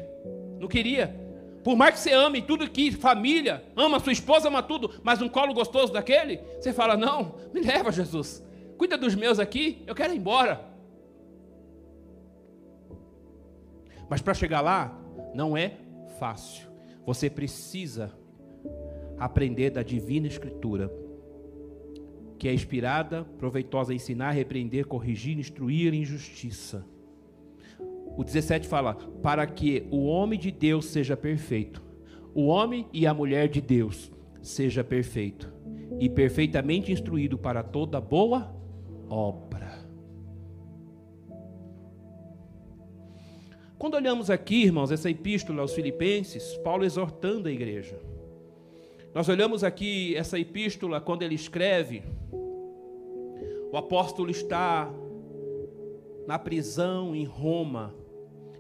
Não 0.59 0.69
queria. 0.69 1.29
Por 1.63 1.77
mais 1.77 1.95
que 1.95 2.01
você 2.01 2.13
ame 2.13 2.41
tudo 2.41 2.71
que 2.71 2.91
família, 2.91 3.63
ama 3.77 4.01
sua 4.01 4.13
esposa, 4.13 4.49
ama 4.49 4.63
tudo, 4.63 4.91
mas 5.03 5.21
um 5.21 5.29
colo 5.29 5.53
gostoso 5.53 5.93
daquele, 5.93 6.41
você 6.59 6.73
fala: 6.73 6.97
Não, 6.97 7.35
me 7.53 7.61
leva, 7.61 7.93
Jesus 7.93 8.43
cuida 8.81 8.97
dos 8.97 9.15
meus 9.15 9.39
aqui, 9.39 9.83
eu 9.87 9.95
quero 9.95 10.15
ir 10.15 10.17
embora. 10.17 10.59
Mas 14.09 14.23
para 14.23 14.33
chegar 14.33 14.63
lá, 14.63 14.99
não 15.35 15.55
é 15.55 15.77
fácil. 16.19 16.67
Você 17.05 17.29
precisa 17.29 18.11
aprender 19.19 19.69
da 19.69 19.83
divina 19.83 20.27
escritura, 20.27 20.91
que 22.39 22.49
é 22.49 22.55
inspirada, 22.55 23.23
proveitosa 23.37 23.93
a 23.93 23.95
ensinar, 23.95 24.31
repreender, 24.31 24.87
corrigir, 24.87 25.39
instruir 25.39 25.93
em 25.93 26.03
justiça. 26.03 26.83
O 28.17 28.25
17 28.25 28.67
fala: 28.67 28.95
para 29.23 29.47
que 29.47 29.87
o 29.91 30.07
homem 30.07 30.39
de 30.39 30.51
Deus 30.51 30.87
seja 30.87 31.19
perfeito, 31.19 31.83
o 32.35 32.47
homem 32.47 32.89
e 32.95 33.07
a 33.07 33.13
mulher 33.13 33.47
de 33.47 33.61
Deus 33.61 34.11
seja 34.41 34.83
perfeito 34.83 35.53
e 36.01 36.09
perfeitamente 36.09 36.91
instruído 36.91 37.37
para 37.37 37.63
toda 37.63 38.01
boa 38.01 38.59
obra. 39.11 39.91
Quando 43.77 43.95
olhamos 43.95 44.31
aqui, 44.31 44.63
irmãos, 44.65 44.93
essa 44.93 45.11
epístola 45.11 45.63
aos 45.63 45.75
Filipenses, 45.75 46.57
Paulo 46.59 46.85
exortando 46.85 47.49
a 47.49 47.53
igreja. 47.53 47.99
Nós 49.13 49.29
olhamos 49.29 49.65
aqui 49.65 50.15
essa 50.17 50.39
epístola 50.39 51.01
quando 51.01 51.23
ele 51.23 51.35
escreve, 51.35 52.03
o 53.73 53.77
apóstolo 53.77 54.31
está 54.31 54.93
na 56.27 56.39
prisão 56.39 57.17
em 57.17 57.25
Roma, 57.25 57.95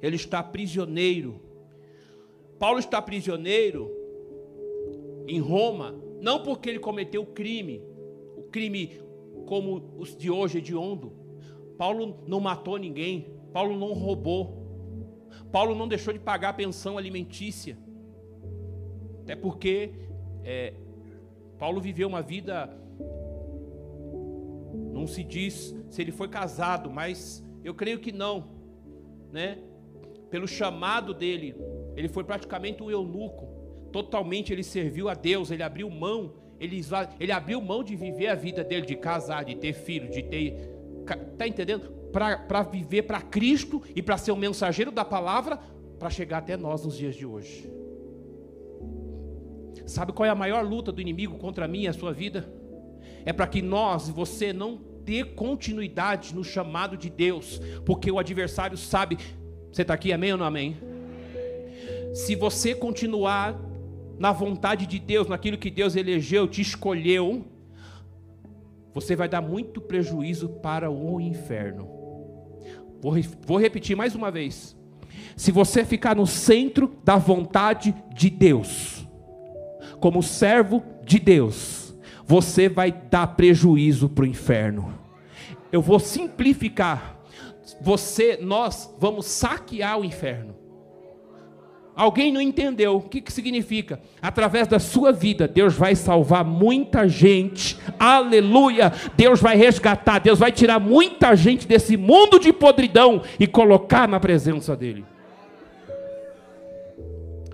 ele 0.02 0.16
está 0.16 0.42
prisioneiro. 0.42 1.40
Paulo 2.58 2.78
está 2.78 3.00
prisioneiro 3.00 3.90
em 5.28 5.38
Roma, 5.38 5.94
não 6.20 6.42
porque 6.42 6.68
ele 6.68 6.78
cometeu 6.78 7.24
crime, 7.24 7.82
o 8.36 8.42
crime 8.44 9.00
como 9.40 9.94
os 9.98 10.16
de 10.16 10.30
hoje 10.30 10.58
é 10.58 10.60
de 10.60 10.74
ondo. 10.74 11.12
Paulo 11.76 12.24
não 12.26 12.40
matou 12.40 12.76
ninguém, 12.76 13.34
Paulo 13.52 13.76
não 13.76 13.92
roubou, 13.92 14.60
Paulo 15.50 15.74
não 15.74 15.88
deixou 15.88 16.12
de 16.12 16.18
pagar 16.18 16.50
a 16.50 16.52
pensão 16.52 16.98
alimentícia, 16.98 17.78
até 19.22 19.34
porque 19.34 19.92
é, 20.44 20.74
Paulo 21.58 21.80
viveu 21.80 22.08
uma 22.08 22.22
vida, 22.22 22.68
não 24.92 25.06
se 25.06 25.24
diz 25.24 25.74
se 25.88 26.02
ele 26.02 26.12
foi 26.12 26.28
casado, 26.28 26.90
mas 26.90 27.44
eu 27.64 27.74
creio 27.74 27.98
que 27.98 28.12
não, 28.12 28.48
né? 29.32 29.58
Pelo 30.30 30.46
chamado 30.46 31.12
dele, 31.12 31.56
ele 31.96 32.08
foi 32.08 32.24
praticamente 32.24 32.82
um 32.82 32.90
eunuco, 32.90 33.48
totalmente 33.90 34.52
ele 34.52 34.62
serviu 34.62 35.08
a 35.08 35.14
Deus, 35.14 35.50
ele 35.50 35.62
abriu 35.62 35.90
mão 35.90 36.39
ele, 36.60 36.80
ele 37.18 37.32
abriu 37.32 37.60
mão 37.62 37.82
de 37.82 37.96
viver 37.96 38.26
a 38.26 38.34
vida 38.34 38.62
dele, 38.62 38.84
de 38.84 38.94
casar, 38.94 39.44
de 39.44 39.54
ter 39.56 39.72
filho, 39.72 40.10
de 40.10 40.22
ter. 40.22 40.70
Está 41.32 41.48
entendendo? 41.48 41.90
Para 42.12 42.62
viver 42.62 43.02
para 43.02 43.22
Cristo 43.22 43.82
e 43.96 44.02
para 44.02 44.18
ser 44.18 44.32
um 44.32 44.36
mensageiro 44.36 44.92
da 44.92 45.04
palavra, 45.04 45.58
para 45.98 46.10
chegar 46.10 46.38
até 46.38 46.58
nós 46.58 46.84
nos 46.84 46.98
dias 46.98 47.16
de 47.16 47.24
hoje. 47.24 47.70
Sabe 49.86 50.12
qual 50.12 50.26
é 50.26 50.28
a 50.28 50.34
maior 50.34 50.62
luta 50.62 50.92
do 50.92 51.00
inimigo 51.00 51.38
contra 51.38 51.66
mim 51.66 51.82
e 51.82 51.88
a 51.88 51.92
sua 51.92 52.12
vida? 52.12 52.52
É 53.24 53.32
para 53.32 53.46
que 53.46 53.62
nós 53.62 54.08
e 54.08 54.12
você 54.12 54.52
não 54.52 54.78
dê 55.02 55.24
continuidade 55.24 56.34
no 56.34 56.44
chamado 56.44 56.96
de 56.96 57.08
Deus, 57.08 57.60
porque 57.86 58.10
o 58.10 58.18
adversário 58.18 58.76
sabe. 58.76 59.16
Você 59.72 59.82
está 59.82 59.94
aqui, 59.94 60.12
amém 60.12 60.32
ou 60.32 60.38
não 60.38 60.44
amém? 60.44 60.76
Se 62.12 62.34
você 62.34 62.74
continuar 62.74 63.69
na 64.20 64.32
vontade 64.32 64.86
de 64.86 64.98
Deus, 64.98 65.26
naquilo 65.28 65.56
que 65.56 65.70
Deus 65.70 65.96
elegeu, 65.96 66.46
te 66.46 66.60
escolheu, 66.60 67.42
você 68.92 69.16
vai 69.16 69.26
dar 69.26 69.40
muito 69.40 69.80
prejuízo 69.80 70.46
para 70.46 70.90
o 70.90 71.18
inferno. 71.18 71.88
Vou, 73.00 73.14
vou 73.46 73.58
repetir 73.58 73.96
mais 73.96 74.14
uma 74.14 74.30
vez. 74.30 74.76
Se 75.34 75.50
você 75.50 75.86
ficar 75.86 76.14
no 76.14 76.26
centro 76.26 76.94
da 77.02 77.16
vontade 77.16 77.94
de 78.14 78.28
Deus, 78.28 79.08
como 80.00 80.22
servo 80.22 80.84
de 81.02 81.18
Deus, 81.18 81.94
você 82.26 82.68
vai 82.68 82.92
dar 82.92 83.26
prejuízo 83.28 84.06
para 84.06 84.24
o 84.24 84.28
inferno. 84.28 84.98
Eu 85.72 85.80
vou 85.80 85.98
simplificar. 85.98 87.18
Você, 87.80 88.38
nós 88.42 88.94
vamos 88.98 89.24
saquear 89.24 89.98
o 89.98 90.04
inferno. 90.04 90.59
Alguém 92.00 92.32
não 92.32 92.40
entendeu 92.40 92.96
o 92.96 93.02
que, 93.02 93.20
que 93.20 93.30
significa? 93.30 94.00
Através 94.22 94.66
da 94.66 94.78
sua 94.78 95.12
vida, 95.12 95.46
Deus 95.46 95.74
vai 95.74 95.94
salvar 95.94 96.42
muita 96.42 97.06
gente, 97.06 97.76
aleluia! 97.98 98.90
Deus 99.18 99.38
vai 99.38 99.54
resgatar, 99.54 100.18
Deus 100.18 100.38
vai 100.38 100.50
tirar 100.50 100.80
muita 100.80 101.36
gente 101.36 101.68
desse 101.68 101.98
mundo 101.98 102.38
de 102.38 102.54
podridão 102.54 103.20
e 103.38 103.46
colocar 103.46 104.08
na 104.08 104.18
presença 104.18 104.74
dEle. 104.74 105.04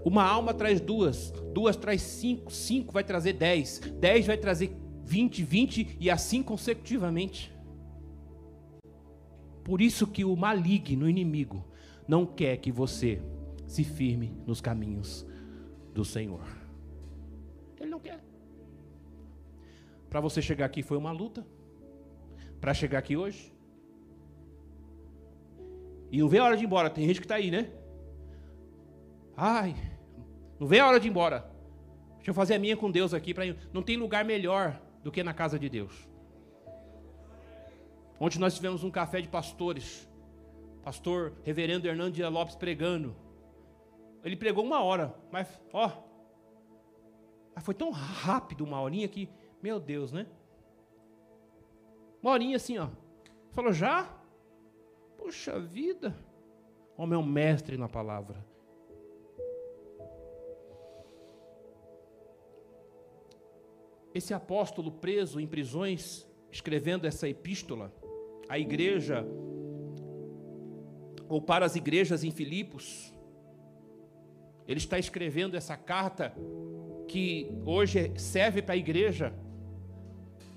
Uma 0.04 0.22
alma 0.22 0.54
traz 0.54 0.80
duas, 0.80 1.32
duas 1.52 1.74
traz 1.74 2.00
cinco, 2.02 2.52
cinco 2.52 2.92
vai 2.92 3.02
trazer 3.02 3.32
dez, 3.32 3.80
dez 3.98 4.28
vai 4.28 4.36
trazer 4.36 4.70
vinte, 5.02 5.42
vinte 5.42 5.96
e 5.98 6.08
assim 6.08 6.40
consecutivamente. 6.40 7.52
Por 9.64 9.82
isso 9.82 10.06
que 10.06 10.24
o 10.24 10.36
maligno, 10.36 11.06
o 11.06 11.10
inimigo, 11.10 11.64
não 12.06 12.24
quer 12.24 12.58
que 12.58 12.70
você 12.70 13.20
se 13.66 13.84
firme 13.84 14.36
nos 14.46 14.60
caminhos 14.60 15.26
do 15.92 16.04
Senhor. 16.04 16.46
Ele 17.78 17.90
não 17.90 18.00
quer. 18.00 18.22
Para 20.08 20.20
você 20.20 20.40
chegar 20.40 20.66
aqui 20.66 20.82
foi 20.82 20.96
uma 20.96 21.10
luta. 21.10 21.46
Para 22.60 22.72
chegar 22.72 22.98
aqui 22.98 23.16
hoje. 23.16 23.52
E 26.10 26.18
não 26.18 26.28
vê 26.28 26.38
a 26.38 26.44
hora 26.44 26.56
de 26.56 26.64
ir 26.64 26.66
embora. 26.66 26.88
Tem 26.88 27.06
gente 27.06 27.20
que 27.20 27.24
está 27.24 27.34
aí, 27.34 27.50
né? 27.50 27.70
Ai, 29.36 29.76
não 30.58 30.66
vê 30.66 30.78
a 30.78 30.86
hora 30.86 30.98
de 30.98 31.08
ir 31.08 31.10
embora. 31.10 31.50
Deixa 32.16 32.30
eu 32.30 32.34
fazer 32.34 32.54
a 32.54 32.58
minha 32.58 32.76
com 32.76 32.90
Deus 32.90 33.12
aqui. 33.12 33.34
Pra... 33.34 33.44
Não 33.72 33.82
tem 33.82 33.96
lugar 33.96 34.24
melhor 34.24 34.80
do 35.02 35.12
que 35.12 35.22
na 35.22 35.34
casa 35.34 35.58
de 35.58 35.68
Deus. 35.68 36.08
Ontem 38.18 38.38
nós 38.38 38.54
tivemos 38.54 38.82
um 38.82 38.90
café 38.90 39.20
de 39.20 39.28
pastores. 39.28 40.08
Pastor 40.82 41.34
Reverendo 41.44 41.86
Hernando 41.86 42.18
Lopes 42.30 42.56
pregando. 42.56 43.14
Ele 44.26 44.34
pregou 44.34 44.64
uma 44.64 44.82
hora, 44.82 45.14
mas 45.30 45.48
ó, 45.72 45.88
mas 47.54 47.64
foi 47.64 47.74
tão 47.74 47.90
rápido 47.92 48.64
uma 48.64 48.80
horinha 48.80 49.06
que, 49.06 49.30
meu 49.62 49.78
Deus, 49.78 50.10
né? 50.10 50.26
Uma 52.20 52.32
horinha 52.32 52.56
assim, 52.56 52.76
ó. 52.76 52.88
Falou, 53.52 53.72
já? 53.72 54.12
Puxa 55.16 55.60
vida. 55.60 56.12
Homem 56.98 57.14
é 57.14 57.22
um 57.22 57.24
mestre 57.24 57.76
na 57.76 57.88
palavra. 57.88 58.44
Esse 64.12 64.34
apóstolo 64.34 64.90
preso 64.90 65.38
em 65.38 65.46
prisões, 65.46 66.28
escrevendo 66.50 67.06
essa 67.06 67.28
epístola, 67.28 67.94
à 68.48 68.58
igreja, 68.58 69.24
ou 71.28 71.40
para 71.40 71.64
as 71.64 71.76
igrejas 71.76 72.24
em 72.24 72.32
Filipos, 72.32 73.15
ele 74.66 74.78
está 74.78 74.98
escrevendo 74.98 75.56
essa 75.56 75.76
carta 75.76 76.34
que 77.08 77.50
hoje 77.64 78.12
serve 78.16 78.60
para 78.62 78.74
a 78.74 78.76
igreja 78.76 79.32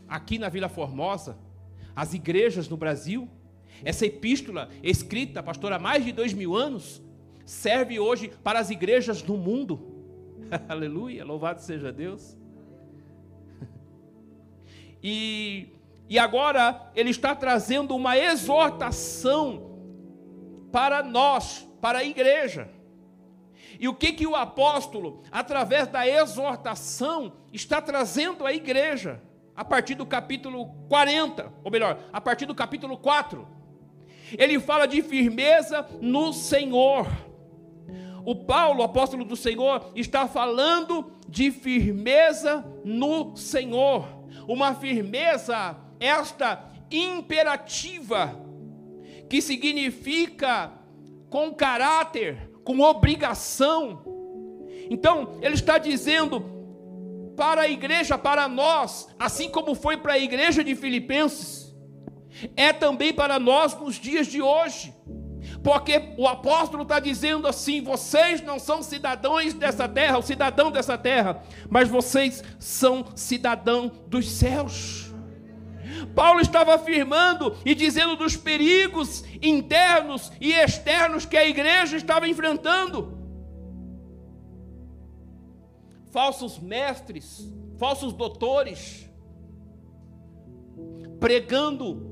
aqui 0.08 0.40
na 0.40 0.50
Vila 0.50 0.68
Formosa, 0.68 1.38
as 1.96 2.14
igrejas 2.14 2.68
no 2.68 2.78
Brasil. 2.78 3.30
Essa 3.84 4.06
epístola, 4.06 4.70
escrita, 4.84 5.42
pastor, 5.42 5.72
há 5.72 5.80
mais 5.80 6.04
de 6.04 6.12
dois 6.12 6.34
mil 6.34 6.56
anos, 6.56 7.02
serve 7.46 8.00
hoje 8.00 8.30
para 8.44 8.60
as 8.60 8.70
igrejas 8.70 9.24
no 9.24 9.38
mundo. 9.38 9.80
Aleluia, 10.68 11.24
louvado 11.24 11.62
seja 11.62 11.92
Deus. 11.92 12.38
E 15.02 15.70
e 16.10 16.18
agora 16.18 16.92
ele 16.96 17.12
está 17.12 17.36
trazendo 17.36 17.96
uma 17.96 18.18
exortação 18.18 19.70
para 20.72 21.04
nós, 21.04 21.70
para 21.80 22.00
a 22.00 22.04
igreja. 22.04 22.68
E 23.80 23.88
o 23.88 23.94
que 23.94 24.12
que 24.12 24.28
o 24.28 24.36
apóstolo, 24.36 25.24
através 25.32 25.88
da 25.88 26.06
exortação, 26.06 27.32
está 27.54 27.82
trazendo 27.82 28.46
à 28.46 28.54
igreja? 28.54 29.22
A 29.56 29.64
partir 29.64 29.96
do 29.96 30.06
capítulo 30.06 30.68
40, 30.90 31.52
ou 31.64 31.72
melhor, 31.72 31.98
a 32.12 32.20
partir 32.20 32.46
do 32.46 32.54
capítulo 32.54 32.98
4. 32.98 33.48
Ele 34.38 34.60
fala 34.60 34.86
de 34.86 35.02
firmeza 35.02 35.88
no 36.02 36.34
Senhor. 36.34 37.08
O 38.26 38.36
Paulo, 38.36 38.84
apóstolo 38.84 39.24
do 39.24 39.36
Senhor, 39.36 39.92
está 39.96 40.28
falando 40.28 41.14
de 41.28 41.50
firmeza 41.50 42.66
no 42.84 43.36
Senhor. 43.38 44.08
Uma 44.48 44.76
firmeza 44.76 45.78
esta 46.00 46.70
imperativa, 46.92 48.40
que 49.30 49.42
significa 49.42 50.74
com 51.30 51.54
caráter, 51.54 52.49
com 52.70 52.82
obrigação. 52.82 54.04
Então, 54.92 55.40
ele 55.42 55.56
está 55.56 55.80
dizendo 55.80 56.40
para 57.36 57.62
a 57.62 57.68
igreja, 57.68 58.16
para 58.16 58.48
nós, 58.48 59.08
assim 59.18 59.50
como 59.50 59.74
foi 59.74 59.98
para 59.98 60.14
a 60.14 60.20
igreja 60.20 60.64
de 60.64 60.76
Filipenses, 60.76 61.76
é 62.56 62.72
também 62.72 63.12
para 63.12 63.40
nós 63.40 63.76
nos 63.76 63.96
dias 63.96 64.28
de 64.28 64.40
hoje. 64.40 64.94
Porque 65.64 66.14
o 66.16 66.28
apóstolo 66.28 66.84
está 66.84 67.00
dizendo 67.00 67.48
assim: 67.48 67.82
vocês 67.82 68.40
não 68.40 68.60
são 68.60 68.84
cidadãos 68.84 69.52
dessa 69.56 69.90
terra, 69.90 70.20
o 70.20 70.22
cidadão 70.22 70.70
dessa 70.70 70.96
terra, 70.96 71.42
mas 71.68 71.90
vocês 71.90 72.44
são 72.60 73.04
cidadão 73.16 73.92
dos 74.06 74.30
céus. 74.30 75.09
Paulo 76.16 76.40
estava 76.40 76.76
afirmando 76.76 77.56
e 77.66 77.74
dizendo 77.74 78.16
dos 78.16 78.36
perigos 78.36 79.24
internos 79.42 80.32
e 80.40 80.52
externos 80.52 81.26
que 81.26 81.38
a 81.38 81.48
igreja 81.48 81.98
estava 81.98 82.28
enfrentando. 82.28 83.18
Falsos 86.12 86.58
mestres, 86.60 87.52
falsos 87.78 88.14
doutores, 88.14 89.10
pregando 91.20 92.10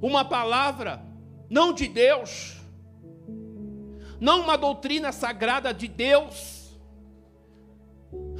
uma 0.00 0.24
palavra 0.24 1.02
não 1.48 1.72
de 1.72 1.88
Deus, 1.88 2.56
não 4.20 4.42
uma 4.42 4.56
doutrina 4.56 5.12
sagrada 5.12 5.72
de 5.72 5.88
Deus, 5.88 6.76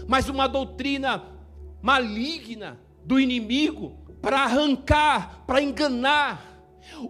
mas 0.07 0.29
uma 0.29 0.47
doutrina 0.47 1.25
maligna 1.83 2.79
do 3.05 3.21
inimigo, 3.21 4.06
para 4.27 4.41
arrancar, 4.41 5.45
para 5.47 5.63
enganar. 5.63 6.43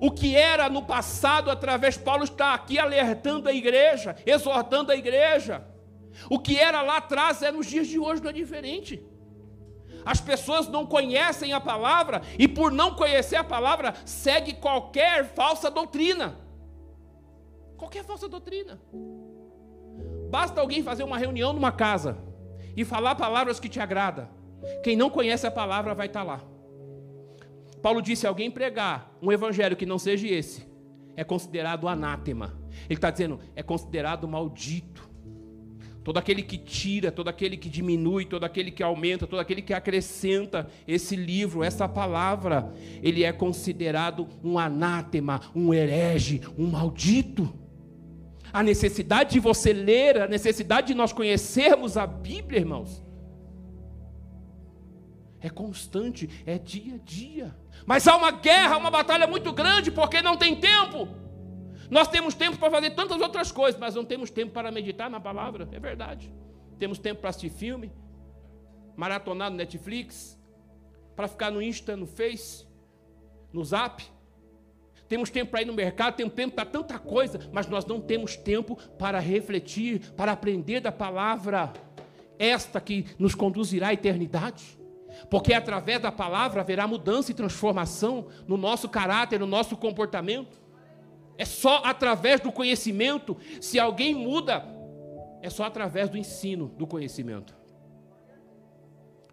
O 0.02 0.10
que 0.10 0.36
era 0.36 0.68
no 0.68 0.82
passado, 0.82 1.50
através 1.50 1.96
Paulo 1.96 2.24
está 2.24 2.52
aqui 2.52 2.78
alertando 2.78 3.48
a 3.48 3.54
igreja, 3.54 4.14
exortando 4.26 4.92
a 4.92 4.96
igreja. 4.96 5.66
O 6.28 6.38
que 6.38 6.58
era 6.58 6.82
lá 6.82 6.98
atrás 6.98 7.40
é 7.40 7.50
nos 7.50 7.64
dias 7.64 7.86
de 7.86 7.98
hoje 7.98 8.22
não 8.22 8.28
é 8.28 8.34
diferente. 8.34 9.02
As 10.04 10.20
pessoas 10.20 10.68
não 10.68 10.84
conhecem 10.84 11.54
a 11.54 11.60
palavra 11.60 12.20
e 12.38 12.46
por 12.46 12.70
não 12.70 12.94
conhecer 12.94 13.36
a 13.36 13.44
palavra 13.44 13.94
segue 14.04 14.52
qualquer 14.52 15.24
falsa 15.24 15.70
doutrina. 15.70 16.38
Qualquer 17.78 18.04
falsa 18.04 18.28
doutrina. 18.28 18.78
Basta 20.28 20.60
alguém 20.60 20.82
fazer 20.82 21.02
uma 21.02 21.16
reunião 21.16 21.54
numa 21.54 21.72
casa 21.72 22.18
e 22.76 22.84
falar 22.84 23.14
palavras 23.14 23.58
que 23.58 23.70
te 23.70 23.80
agrada. 23.80 24.28
Quem 24.84 24.96
não 24.96 25.08
conhece 25.08 25.46
a 25.46 25.50
palavra 25.50 25.94
vai 25.94 26.08
estar 26.08 26.22
lá. 26.22 26.42
Paulo 27.86 28.02
disse: 28.02 28.26
alguém 28.26 28.50
pregar 28.50 29.16
um 29.22 29.30
evangelho 29.30 29.76
que 29.76 29.86
não 29.86 29.96
seja 29.96 30.26
esse, 30.26 30.66
é 31.14 31.22
considerado 31.22 31.86
anátema. 31.86 32.58
Ele 32.86 32.98
está 32.98 33.12
dizendo, 33.12 33.38
é 33.54 33.62
considerado 33.62 34.26
maldito. 34.26 35.08
Todo 36.02 36.18
aquele 36.18 36.42
que 36.42 36.58
tira, 36.58 37.12
todo 37.12 37.28
aquele 37.28 37.56
que 37.56 37.68
diminui, 37.68 38.24
todo 38.24 38.42
aquele 38.42 38.72
que 38.72 38.82
aumenta, 38.82 39.24
todo 39.24 39.38
aquele 39.38 39.62
que 39.62 39.72
acrescenta 39.72 40.68
esse 40.84 41.14
livro, 41.14 41.62
essa 41.62 41.88
palavra, 41.88 42.74
ele 43.04 43.22
é 43.22 43.32
considerado 43.32 44.26
um 44.42 44.58
anátema, 44.58 45.40
um 45.54 45.72
herege, 45.72 46.40
um 46.58 46.66
maldito. 46.66 47.56
A 48.52 48.64
necessidade 48.64 49.34
de 49.34 49.38
você 49.38 49.72
ler, 49.72 50.22
a 50.22 50.26
necessidade 50.26 50.88
de 50.88 50.94
nós 50.94 51.12
conhecermos 51.12 51.96
a 51.96 52.04
Bíblia, 52.04 52.58
irmãos, 52.58 53.05
é 55.40 55.50
constante, 55.50 56.28
é 56.46 56.58
dia 56.58 56.94
a 56.94 56.98
dia. 56.98 57.56
Mas 57.84 58.06
há 58.08 58.16
uma 58.16 58.30
guerra, 58.30 58.76
uma 58.76 58.90
batalha 58.90 59.26
muito 59.26 59.52
grande, 59.52 59.90
porque 59.90 60.22
não 60.22 60.36
tem 60.36 60.56
tempo. 60.56 61.08
Nós 61.90 62.08
temos 62.08 62.34
tempo 62.34 62.58
para 62.58 62.70
fazer 62.70 62.90
tantas 62.90 63.20
outras 63.20 63.52
coisas, 63.52 63.78
mas 63.78 63.94
não 63.94 64.04
temos 64.04 64.30
tempo 64.30 64.52
para 64.52 64.70
meditar 64.70 65.08
na 65.08 65.20
palavra, 65.20 65.68
é 65.70 65.78
verdade. 65.78 66.32
Temos 66.78 66.98
tempo 66.98 67.20
para 67.20 67.30
assistir 67.30 67.50
filme, 67.50 67.92
maratonar 68.96 69.50
no 69.50 69.56
Netflix, 69.56 70.38
para 71.14 71.28
ficar 71.28 71.50
no 71.50 71.62
Insta, 71.62 71.96
no 71.96 72.06
Face, 72.06 72.66
no 73.52 73.64
Zap. 73.64 74.02
Temos 75.08 75.30
tempo 75.30 75.52
para 75.52 75.62
ir 75.62 75.66
no 75.66 75.72
mercado, 75.72 76.16
temos 76.16 76.34
tempo 76.34 76.56
para 76.56 76.64
tanta 76.64 76.98
coisa, 76.98 77.38
mas 77.52 77.68
nós 77.68 77.84
não 77.84 78.00
temos 78.00 78.36
tempo 78.36 78.76
para 78.98 79.20
refletir, 79.20 80.12
para 80.12 80.32
aprender 80.32 80.80
da 80.80 80.90
palavra, 80.90 81.72
esta 82.38 82.80
que 82.80 83.06
nos 83.18 83.34
conduzirá 83.34 83.88
à 83.88 83.92
eternidade. 83.92 84.76
Porque 85.30 85.52
através 85.52 86.00
da 86.00 86.12
palavra 86.12 86.60
haverá 86.60 86.86
mudança 86.86 87.30
e 87.30 87.34
transformação 87.34 88.26
no 88.46 88.56
nosso 88.56 88.88
caráter, 88.88 89.40
no 89.40 89.46
nosso 89.46 89.76
comportamento. 89.76 90.60
É 91.38 91.44
só 91.44 91.82
através 91.84 92.40
do 92.40 92.52
conhecimento. 92.52 93.36
Se 93.60 93.78
alguém 93.78 94.14
muda, 94.14 94.64
é 95.42 95.50
só 95.50 95.64
através 95.64 96.08
do 96.08 96.16
ensino 96.16 96.68
do 96.68 96.86
conhecimento. 96.86 97.56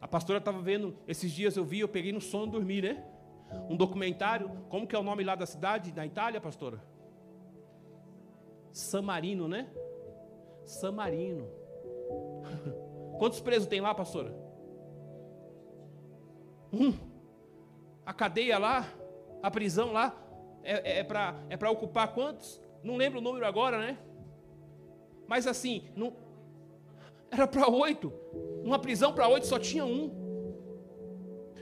A 0.01 0.07
pastora 0.07 0.39
estava 0.39 0.61
vendo, 0.61 0.97
esses 1.07 1.31
dias 1.31 1.55
eu 1.55 1.63
vi, 1.63 1.79
eu 1.79 1.87
peguei 1.87 2.11
no 2.11 2.19
sono 2.19 2.47
dormir, 2.47 2.83
né? 2.83 3.03
Um 3.69 3.75
documentário, 3.75 4.49
como 4.67 4.85
que 4.85 4.95
é 4.95 4.99
o 4.99 5.03
nome 5.03 5.23
lá 5.23 5.35
da 5.35 5.45
cidade, 5.45 5.91
da 5.91 6.05
Itália, 6.05 6.41
pastora? 6.41 6.83
San 8.71 9.03
Marino, 9.03 9.47
né? 9.47 9.69
San 10.65 10.91
Marino. 10.91 11.47
Quantos 13.17 13.39
presos 13.39 13.67
tem 13.67 13.79
lá, 13.79 13.93
pastora? 13.95 14.42
Um. 16.73 16.93
A 18.05 18.11
cadeia 18.11 18.57
lá, 18.57 18.91
a 19.41 19.51
prisão 19.51 19.93
lá, 19.93 20.17
é, 20.63 20.99
é 20.99 21.03
para 21.03 21.35
é 21.49 21.69
ocupar 21.69 22.13
quantos? 22.13 22.59
Não 22.83 22.97
lembro 22.97 23.19
o 23.19 23.21
número 23.21 23.45
agora, 23.45 23.77
né? 23.77 23.97
Mas 25.27 25.47
assim, 25.47 25.83
não, 25.95 26.13
era 27.31 27.47
para 27.47 27.69
oito. 27.69 28.11
Uma 28.63 28.79
prisão 28.79 29.13
para 29.13 29.27
oito 29.27 29.47
só 29.47 29.59
tinha 29.59 29.85
um. 29.85 30.11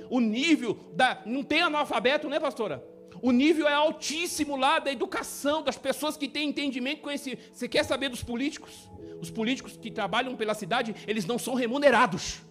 O 0.10 0.20
nível 0.20 0.78
da. 0.94 1.22
Não 1.26 1.44
tem 1.44 1.62
analfabeto, 1.62 2.28
né, 2.28 2.40
pastora? 2.40 2.84
O 3.22 3.32
nível 3.32 3.68
é 3.68 3.74
altíssimo 3.74 4.56
lá 4.56 4.80
da 4.80 4.92
educação, 4.92 5.62
das 5.62 5.78
pessoas 5.78 6.18
que 6.18 6.28
têm 6.28 6.50
entendimento, 6.50 7.02
conhecimento. 7.02 7.44
Você 7.54 7.68
quer 7.68 7.84
saber 7.84 8.10
dos 8.10 8.24
políticos? 8.24 8.90
Os 9.22 9.30
políticos 9.30 9.78
que 9.78 9.92
trabalham 9.92 10.36
pela 10.36 10.54
cidade, 10.54 10.96
eles 11.08 11.26
não 11.26 11.38
são 11.38 11.54
remunerados. 11.54 12.42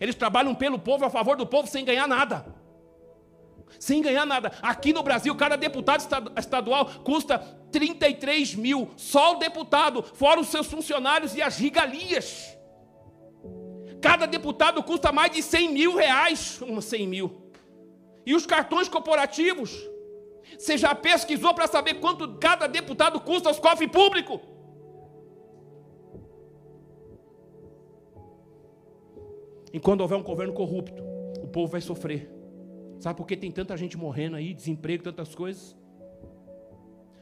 Eles 0.00 0.14
trabalham 0.14 0.54
pelo 0.54 0.78
povo, 0.78 1.04
a 1.04 1.10
favor 1.10 1.36
do 1.36 1.46
povo, 1.46 1.68
sem 1.68 1.84
ganhar 1.84 2.06
nada. 2.06 2.46
Sem 3.78 4.00
ganhar 4.00 4.24
nada. 4.24 4.52
Aqui 4.62 4.92
no 4.92 5.02
Brasil, 5.02 5.34
cada 5.34 5.56
deputado 5.56 6.02
estadual 6.38 6.86
custa 7.04 7.38
33 7.70 8.54
mil. 8.54 8.90
Só 8.96 9.34
o 9.34 9.38
deputado, 9.38 10.02
fora 10.02 10.40
os 10.40 10.48
seus 10.48 10.66
funcionários 10.66 11.34
e 11.34 11.42
as 11.42 11.56
regalias. 11.58 12.56
Cada 14.00 14.26
deputado 14.26 14.82
custa 14.82 15.12
mais 15.12 15.32
de 15.32 15.42
100 15.42 15.72
mil 15.72 15.96
reais. 15.96 16.60
Uma 16.62 16.80
100 16.80 17.06
mil. 17.06 17.50
E 18.24 18.34
os 18.34 18.46
cartões 18.46 18.88
corporativos? 18.88 19.72
Você 20.58 20.78
já 20.78 20.94
pesquisou 20.94 21.52
para 21.54 21.66
saber 21.66 21.94
quanto 21.94 22.38
cada 22.38 22.66
deputado 22.66 23.20
custa 23.20 23.48
aos 23.48 23.58
cofres 23.58 23.90
públicos? 23.90 24.40
E 29.76 29.78
quando 29.78 30.00
houver 30.00 30.16
um 30.16 30.22
governo 30.22 30.54
corrupto, 30.54 31.04
o 31.42 31.46
povo 31.46 31.70
vai 31.70 31.82
sofrer. 31.82 32.32
Sabe 32.98 33.14
por 33.14 33.26
que 33.26 33.36
tem 33.36 33.52
tanta 33.52 33.76
gente 33.76 33.94
morrendo 33.94 34.34
aí, 34.34 34.54
desemprego, 34.54 35.04
tantas 35.04 35.34
coisas? 35.34 35.76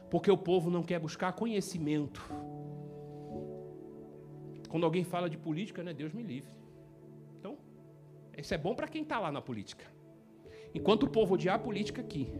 Porque 0.09 0.31
o 0.31 0.37
povo 0.37 0.69
não 0.69 0.81
quer 0.81 0.97
buscar 0.97 1.33
conhecimento. 1.33 2.21
Quando 4.69 4.85
alguém 4.85 5.03
fala 5.03 5.29
de 5.29 5.37
política, 5.37 5.83
né, 5.83 5.93
Deus 5.93 6.13
me 6.13 6.23
livre. 6.23 6.49
Então, 7.37 7.57
isso 8.37 8.53
é 8.53 8.57
bom 8.57 8.73
para 8.73 8.87
quem 8.87 9.01
está 9.01 9.19
lá 9.19 9.33
na 9.33 9.41
política. 9.41 9.83
Enquanto 10.73 11.03
o 11.03 11.09
povo 11.09 11.33
odiar 11.33 11.55
a 11.57 11.59
política 11.59 11.99
aqui, 11.99 12.31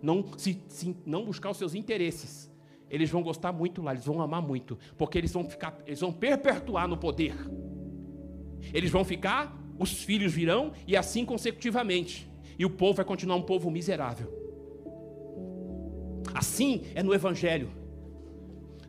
não, 0.00 0.24
se, 0.38 0.58
se, 0.68 0.96
não 1.04 1.22
buscar 1.22 1.50
os 1.50 1.58
seus 1.58 1.74
interesses, 1.74 2.50
eles 2.88 3.10
vão 3.10 3.22
gostar 3.22 3.52
muito 3.52 3.82
lá, 3.82 3.92
eles 3.92 4.06
vão 4.06 4.22
amar 4.22 4.40
muito, 4.40 4.78
porque 4.96 5.18
eles 5.18 5.32
vão 5.32 5.44
ficar, 5.44 5.78
eles 5.84 6.00
vão 6.00 6.14
perpetuar 6.14 6.88
no 6.88 6.96
poder. 6.96 7.34
Eles 8.72 8.90
vão 8.90 9.04
ficar, 9.04 9.56
os 9.78 10.02
filhos 10.02 10.32
virão 10.32 10.72
e 10.86 10.96
assim 10.96 11.24
consecutivamente. 11.24 12.28
E 12.58 12.64
o 12.64 12.70
povo 12.70 12.94
vai 12.94 13.04
continuar 13.04 13.36
um 13.36 13.42
povo 13.42 13.70
miserável. 13.70 14.32
Assim 16.32 16.82
é 16.94 17.02
no 17.02 17.14
evangelho. 17.14 17.70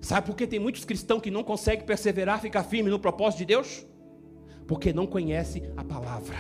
Sabe 0.01 0.27
por 0.27 0.35
que 0.35 0.45
tem 0.45 0.59
muitos 0.59 0.85
cristãos 0.85 1.21
que 1.21 1.31
não 1.31 1.43
conseguem 1.43 1.85
perseverar, 1.85 2.39
ficar 2.39 2.63
firme 2.63 2.89
no 2.89 2.99
propósito 2.99 3.39
de 3.39 3.45
Deus? 3.45 3.85
Porque 4.67 4.93
não 4.93 5.07
conhece 5.07 5.63
a 5.75 5.83
palavra 5.83 6.35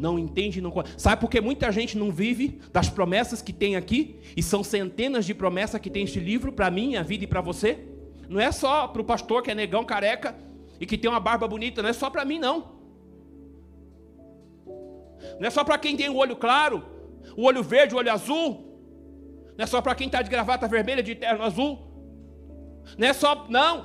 não 0.00 0.18
entende, 0.18 0.60
não 0.60 0.72
Sabe 0.96 1.20
por 1.20 1.30
que 1.30 1.40
muita 1.40 1.70
gente 1.70 1.96
não 1.96 2.10
vive 2.10 2.58
das 2.72 2.88
promessas 2.88 3.42
que 3.42 3.52
tem 3.52 3.76
aqui? 3.76 4.16
E 4.36 4.42
são 4.42 4.64
centenas 4.64 5.26
de 5.26 5.34
promessas 5.34 5.80
que 5.80 5.90
tem 5.90 6.04
este 6.04 6.18
livro 6.18 6.52
para 6.52 6.70
mim, 6.70 6.96
a 6.96 7.02
vida 7.02 7.24
e 7.24 7.26
para 7.26 7.40
você? 7.40 7.78
Não 8.28 8.40
é 8.40 8.50
só 8.50 8.88
para 8.88 9.02
o 9.02 9.04
pastor 9.04 9.42
que 9.42 9.50
é 9.50 9.54
negão 9.54 9.84
careca 9.84 10.34
e 10.80 10.86
que 10.86 10.96
tem 10.96 11.10
uma 11.10 11.20
barba 11.20 11.46
bonita, 11.46 11.82
não 11.82 11.90
é 11.90 11.92
só 11.92 12.08
para 12.08 12.24
mim 12.24 12.38
não. 12.38 12.80
Não 15.38 15.46
é 15.46 15.50
só 15.50 15.62
para 15.62 15.78
quem 15.78 15.96
tem 15.96 16.08
o 16.08 16.16
olho 16.16 16.34
claro, 16.34 16.82
o 17.36 17.44
olho 17.44 17.62
verde, 17.62 17.94
o 17.94 17.98
olho 17.98 18.10
azul. 18.10 18.66
Não 19.56 19.64
é 19.64 19.66
só 19.66 19.82
para 19.82 19.94
quem 19.94 20.06
está 20.06 20.22
de 20.22 20.30
gravata 20.30 20.66
vermelha, 20.66 21.02
de 21.02 21.14
terno 21.14 21.44
azul. 21.44 21.78
Não 22.96 23.06
é 23.06 23.12
só, 23.12 23.46
não. 23.48 23.84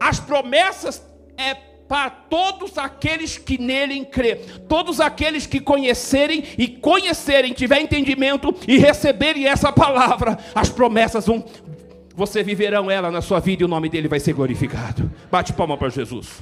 As 0.00 0.18
promessas 0.18 1.06
é 1.36 1.54
para 1.86 2.10
todos 2.10 2.78
aqueles 2.78 3.38
que 3.38 3.58
nele 3.58 4.04
crê, 4.06 4.36
todos 4.68 5.00
aqueles 5.00 5.46
que 5.46 5.60
conhecerem 5.60 6.42
e 6.58 6.66
conhecerem, 6.66 7.52
tiver 7.52 7.80
entendimento 7.80 8.54
e 8.66 8.76
receberem 8.76 9.46
essa 9.46 9.72
palavra, 9.72 10.36
as 10.54 10.68
promessas 10.68 11.26
vão, 11.26 11.44
você 12.16 12.42
viverão 12.42 12.90
ela 12.90 13.10
na 13.10 13.20
sua 13.20 13.38
vida 13.40 13.62
e 13.62 13.66
o 13.66 13.68
nome 13.68 13.90
dele 13.90 14.08
vai 14.08 14.18
ser 14.18 14.32
glorificado. 14.32 15.12
Bate 15.30 15.52
palma 15.52 15.76
para 15.76 15.90
Jesus. 15.90 16.40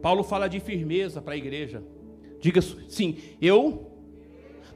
Paulo 0.00 0.24
fala 0.24 0.48
de 0.48 0.58
firmeza 0.60 1.20
para 1.20 1.34
a 1.34 1.36
igreja. 1.36 1.84
Diga 2.40 2.62
sim, 2.62 3.18
eu. 3.38 3.92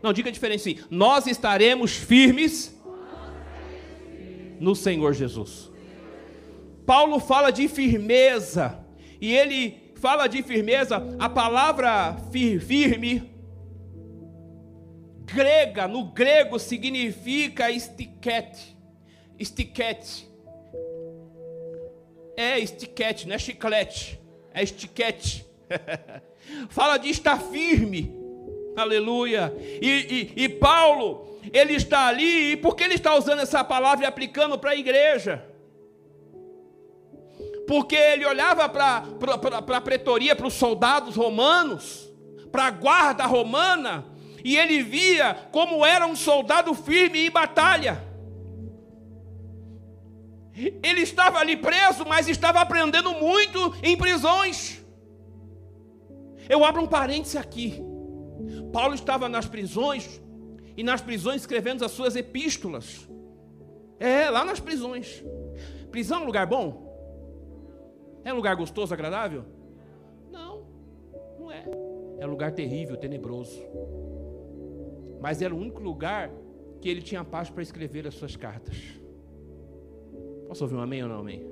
Não, 0.03 0.13
diga 0.13 0.29
a 0.29 0.33
diferença 0.33 0.65
sim. 0.65 0.79
Nós 0.91 1.27
estaremos 1.27 1.97
firmes 1.97 2.79
no 4.61 4.75
Senhor 4.75 5.15
Jesus. 5.15 5.73
Paulo 6.85 7.19
fala 7.19 7.51
de 7.51 7.67
firmeza, 7.69 8.85
e 9.19 9.33
ele 9.33 9.84
fala 9.97 10.27
de 10.27 10.43
firmeza, 10.43 11.03
a 11.19 11.29
palavra 11.29 12.17
firme, 12.31 13.35
grega, 15.25 15.89
no 15.89 16.05
grego 16.05 16.59
significa 16.59 17.71
estiquete. 17.71 18.77
Estiquete. 19.39 20.29
É 22.37 22.59
estiquete, 22.59 23.29
não 23.29 23.35
é 23.35 23.39
chiclete, 23.39 24.21
é 24.53 24.63
estiquete. 24.63 25.47
fala 26.69 26.99
de 26.99 27.09
estar 27.09 27.41
firme. 27.41 28.15
Aleluia. 28.77 29.55
E, 29.81 30.33
e, 30.37 30.45
e 30.45 30.49
Paulo, 30.49 31.39
ele 31.53 31.75
está 31.75 32.07
ali, 32.07 32.53
e 32.53 32.57
por 32.57 32.75
que 32.75 32.85
ele 32.85 32.95
está 32.95 33.17
usando 33.17 33.41
essa 33.41 33.63
palavra 33.63 34.05
e 34.05 34.09
aplicando 34.09 34.59
para 34.59 34.73
a 34.73 34.77
igreja? 34.77 35.45
Porque 37.67 37.97
ele 37.97 38.27
olhava 38.27 38.69
para 38.69 39.05
a 39.77 39.81
pretoria, 39.81 40.37
para 40.37 40.47
os 40.47 40.55
soldados 40.55 41.17
romanos, 41.17 42.11
para 42.53 42.67
a 42.67 42.71
guarda 42.71 43.27
romana, 43.27 44.07
e 44.45 44.57
ele 44.57 44.83
via 44.83 45.49
como 45.51 45.85
era 45.85 46.07
um 46.07 46.15
soldado 46.15 46.75
firme 46.75 47.27
em 47.27 47.31
batalha. 47.31 48.03
Ele 50.55 51.01
estava 51.01 51.39
ali 51.39 51.57
preso, 51.57 52.05
mas 52.07 52.29
estava 52.29 52.61
aprendendo 52.61 53.13
muito 53.15 53.75
em 53.83 53.97
prisões. 53.97 54.85
Eu 56.49 56.65
abro 56.65 56.83
um 56.83 56.87
parêntese 56.87 57.39
aqui. 57.39 57.83
Paulo 58.73 58.95
estava 58.95 59.29
nas 59.29 59.47
prisões 59.47 60.21
e 60.77 60.83
nas 60.83 61.01
prisões 61.01 61.41
escrevendo 61.41 61.85
as 61.85 61.91
suas 61.91 62.15
epístolas. 62.15 63.09
É, 63.99 64.29
lá 64.29 64.45
nas 64.45 64.61
prisões. 64.61 65.25
Prisão 65.91 66.19
é 66.19 66.23
um 66.23 66.27
lugar 66.27 66.47
bom? 66.47 66.84
É 68.25 68.33
um 68.33 68.37
lugar 68.37 68.57
gostoso, 68.57 68.93
agradável? 68.95 69.45
Não, 70.31 70.65
não 71.39 71.53
é. 71.53 71.65
É 72.19 72.27
um 72.27 72.31
lugar 72.31 72.53
terrível, 72.53 72.97
tenebroso. 72.97 73.61
Mas 75.21 75.43
era 75.43 75.55
o 75.55 75.59
único 75.59 75.83
lugar 75.83 76.31
que 76.81 76.89
ele 76.89 77.03
tinha 77.03 77.25
paz 77.25 77.51
para 77.51 77.63
escrever 77.63 78.07
as 78.07 78.15
suas 78.15 78.37
cartas. 78.37 78.77
Posso 80.49 80.65
ouvir 80.65 80.77
um 80.77 80.81
amém 80.81 81.03
ou 81.03 81.09
não 81.09 81.19
amém? 81.19 81.43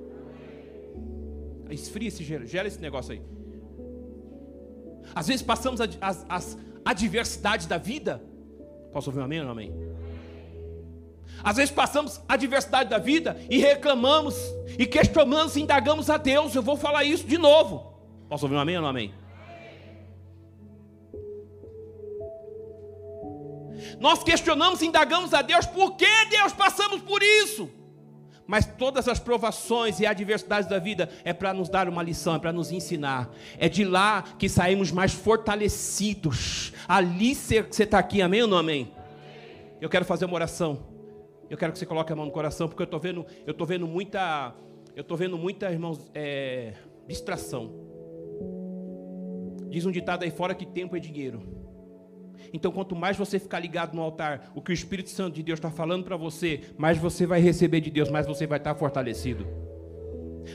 Esfria 1.69 2.07
esse 2.07 2.23
gelo, 2.23 2.45
gela 2.45 2.67
esse 2.67 2.79
negócio 2.79 3.13
aí. 3.13 3.21
Às 5.15 5.27
vezes 5.27 5.41
passamos 5.41 5.81
as, 5.81 5.97
as, 5.99 6.25
as 6.29 6.57
adversidades 6.85 7.65
da 7.65 7.77
vida 7.77 8.21
Posso 8.93 9.09
ouvir 9.09 9.21
um 9.21 9.23
amém 9.23 9.39
ou 9.39 9.45
não 9.45 9.51
amém? 9.53 9.73
Às 11.43 11.57
vezes 11.57 11.71
passamos 11.71 12.21
a 12.27 12.33
adversidade 12.33 12.89
da 12.89 12.97
vida 12.97 13.37
e 13.49 13.57
reclamamos, 13.57 14.35
e 14.79 14.85
questionamos, 14.85 15.55
e 15.55 15.61
indagamos 15.61 16.09
a 16.09 16.17
Deus. 16.17 16.55
Eu 16.55 16.61
vou 16.61 16.77
falar 16.77 17.03
isso 17.03 17.25
de 17.25 17.37
novo. 17.37 17.93
Posso 18.29 18.45
ouvir 18.45 18.55
um 18.55 18.59
amém 18.59 18.77
ou 18.77 18.81
não 18.81 18.89
amém? 18.89 19.13
Nós 23.99 24.23
questionamos 24.23 24.81
e 24.81 24.85
indagamos 24.85 25.33
a 25.33 25.41
Deus, 25.41 25.65
por 25.65 25.95
que 25.95 26.25
Deus 26.29 26.53
passamos 26.53 27.01
por 27.01 27.21
isso? 27.21 27.69
Mas 28.45 28.65
todas 28.65 29.07
as 29.07 29.19
provações 29.19 29.99
e 29.99 30.05
adversidades 30.05 30.69
da 30.69 30.77
vida 30.77 31.09
é 31.23 31.31
para 31.31 31.53
nos 31.53 31.69
dar 31.69 31.87
uma 31.87 32.03
lição, 32.03 32.35
é 32.35 32.39
para 32.39 32.51
nos 32.51 32.71
ensinar. 32.71 33.29
É 33.57 33.69
de 33.69 33.85
lá 33.85 34.23
que 34.37 34.49
saímos 34.49 34.91
mais 34.91 35.13
fortalecidos. 35.13 36.73
Ali 36.87 37.33
você 37.35 37.83
está 37.83 37.99
aqui, 37.99 38.21
amém 38.21 38.41
ou 38.41 38.47
não 38.47 38.57
amém? 38.57 38.91
Eu 39.79 39.89
quero 39.89 40.03
fazer 40.03 40.25
uma 40.25 40.35
oração. 40.35 40.92
Eu 41.49 41.57
quero 41.57 41.71
que 41.71 41.79
você 41.79 41.85
coloque 41.85 42.11
a 42.11 42.15
mão 42.15 42.25
no 42.25 42.31
coração, 42.31 42.67
porque 42.67 42.81
eu 42.81 42.85
estou 42.85 42.99
vendo, 42.99 43.25
eu 43.45 43.51
estou 43.51 43.67
vendo 43.67 43.87
muita, 43.87 44.55
eu 44.95 45.01
estou 45.01 45.17
vendo 45.17 45.37
muita, 45.37 45.71
irmãos, 45.71 46.09
é, 46.13 46.73
distração. 47.07 47.71
Diz 49.69 49.85
um 49.85 49.91
ditado 49.91 50.23
aí 50.23 50.31
fora 50.31 50.53
que 50.53 50.65
tempo 50.65 50.95
é 50.95 50.99
dinheiro. 50.99 51.41
Então, 52.51 52.71
quanto 52.71 52.95
mais 52.95 53.17
você 53.17 53.39
ficar 53.39 53.59
ligado 53.59 53.95
no 53.95 54.01
altar, 54.01 54.51
o 54.53 54.61
que 54.61 54.71
o 54.71 54.73
Espírito 54.73 55.09
Santo 55.09 55.35
de 55.35 55.43
Deus 55.43 55.57
está 55.57 55.71
falando 55.71 56.03
para 56.03 56.15
você, 56.15 56.61
mais 56.77 56.97
você 56.97 57.25
vai 57.25 57.39
receber 57.39 57.81
de 57.81 57.89
Deus, 57.89 58.09
mais 58.09 58.27
você 58.27 58.45
vai 58.45 58.59
estar 58.59 58.75
fortalecido. 58.75 59.47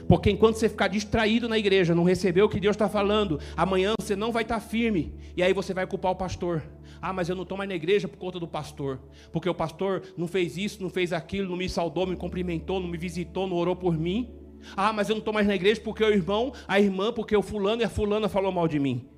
Porque 0.06 0.30
enquanto 0.30 0.56
você 0.56 0.68
ficar 0.68 0.88
distraído 0.88 1.48
na 1.48 1.58
igreja, 1.58 1.94
não 1.94 2.04
receber 2.04 2.42
o 2.42 2.48
que 2.48 2.60
Deus 2.60 2.74
está 2.74 2.88
falando, 2.88 3.40
amanhã 3.56 3.94
você 3.98 4.14
não 4.14 4.30
vai 4.30 4.42
estar 4.42 4.60
firme. 4.60 5.14
E 5.36 5.42
aí 5.42 5.52
você 5.52 5.74
vai 5.74 5.86
culpar 5.86 6.12
o 6.12 6.16
pastor. 6.16 6.62
Ah, 7.00 7.12
mas 7.12 7.28
eu 7.28 7.36
não 7.36 7.42
estou 7.42 7.56
mais 7.56 7.68
na 7.68 7.74
igreja 7.74 8.08
por 8.08 8.16
conta 8.16 8.38
do 8.38 8.48
pastor. 8.48 9.00
Porque 9.32 9.48
o 9.48 9.54
pastor 9.54 10.02
não 10.16 10.26
fez 10.26 10.56
isso, 10.56 10.82
não 10.82 10.90
fez 10.90 11.12
aquilo, 11.12 11.50
não 11.50 11.56
me 11.56 11.68
saudou, 11.68 12.06
me 12.06 12.16
cumprimentou, 12.16 12.80
não 12.80 12.88
me 12.88 12.98
visitou, 12.98 13.46
não 13.46 13.56
orou 13.56 13.76
por 13.76 13.96
mim. 13.98 14.28
Ah, 14.76 14.92
mas 14.92 15.08
eu 15.08 15.14
não 15.14 15.20
estou 15.20 15.32
mais 15.32 15.46
na 15.46 15.54
igreja 15.54 15.80
porque 15.80 16.02
o 16.04 16.12
irmão, 16.12 16.52
a 16.66 16.80
irmã, 16.80 17.12
porque 17.12 17.36
o 17.36 17.42
fulano 17.42 17.82
e 17.82 17.84
a 17.84 17.88
fulana 17.88 18.28
falou 18.28 18.52
mal 18.52 18.66
de 18.66 18.78
mim. 18.78 19.08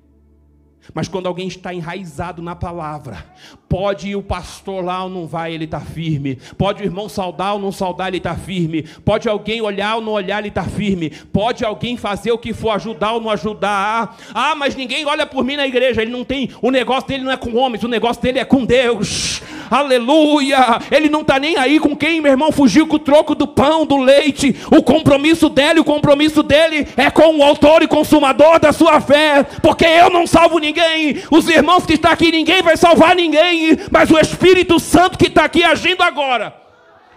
Mas 0.93 1.07
quando 1.07 1.27
alguém 1.27 1.47
está 1.47 1.73
enraizado 1.73 2.41
na 2.41 2.55
palavra, 2.55 3.23
pode 3.69 4.09
ir 4.09 4.15
o 4.15 4.23
pastor 4.23 4.83
lá 4.83 5.03
ou 5.03 5.09
não 5.09 5.27
vai, 5.27 5.53
ele 5.53 5.65
está 5.65 5.79
firme. 5.79 6.37
Pode 6.57 6.81
o 6.81 6.85
irmão 6.85 7.07
saudar 7.07 7.53
ou 7.53 7.59
não 7.59 7.71
saudar, 7.71 8.07
ele 8.07 8.17
está 8.17 8.35
firme. 8.35 8.83
Pode 9.05 9.29
alguém 9.29 9.61
olhar 9.61 9.95
ou 9.95 10.01
não 10.01 10.11
olhar, 10.11 10.39
ele 10.39 10.49
está 10.49 10.63
firme. 10.63 11.11
Pode 11.31 11.63
alguém 11.63 11.95
fazer 11.95 12.31
o 12.31 12.37
que 12.37 12.51
for 12.51 12.71
ajudar 12.71 13.13
ou 13.13 13.21
não 13.21 13.29
ajudar. 13.29 14.17
Ah, 14.33 14.55
mas 14.55 14.75
ninguém 14.75 15.05
olha 15.05 15.25
por 15.25 15.45
mim 15.45 15.55
na 15.55 15.67
igreja. 15.67 16.01
Ele 16.01 16.11
não 16.11 16.25
tem, 16.25 16.49
o 16.61 16.71
negócio 16.71 17.07
dele 17.07 17.23
não 17.23 17.31
é 17.31 17.37
com 17.37 17.55
homens, 17.55 17.83
o 17.83 17.87
negócio 17.87 18.21
dele 18.21 18.39
é 18.39 18.45
com 18.45 18.65
Deus. 18.65 19.41
Aleluia! 19.69 20.79
Ele 20.91 21.09
não 21.09 21.21
está 21.21 21.39
nem 21.39 21.57
aí 21.57 21.79
com 21.79 21.95
quem, 21.95 22.19
meu 22.19 22.31
irmão, 22.31 22.51
fugiu 22.51 22.85
com 22.85 22.97
o 22.97 22.99
troco 22.99 23.33
do 23.33 23.47
pão, 23.47 23.85
do 23.85 23.95
leite. 23.95 24.53
O 24.69 24.83
compromisso 24.83 25.47
dele, 25.47 25.79
o 25.79 25.85
compromisso 25.85 26.43
dele 26.43 26.85
é 26.97 27.09
com 27.09 27.37
o 27.37 27.43
autor 27.43 27.81
e 27.81 27.87
consumador 27.87 28.59
da 28.59 28.73
sua 28.73 28.99
fé. 28.99 29.43
Porque 29.61 29.85
eu 29.85 30.09
não 30.09 30.27
salvo 30.27 30.59
ninguém 30.59 30.70
ninguém, 30.71 31.23
os 31.29 31.47
irmãos 31.47 31.85
que 31.85 31.93
estão 31.93 32.11
aqui, 32.11 32.31
ninguém 32.31 32.61
vai 32.61 32.77
salvar 32.77 33.15
ninguém, 33.15 33.77
mas 33.91 34.09
o 34.09 34.17
Espírito 34.17 34.79
Santo 34.79 35.17
que 35.17 35.27
está 35.27 35.45
aqui 35.45 35.63
agindo 35.63 36.01
agora, 36.01 36.55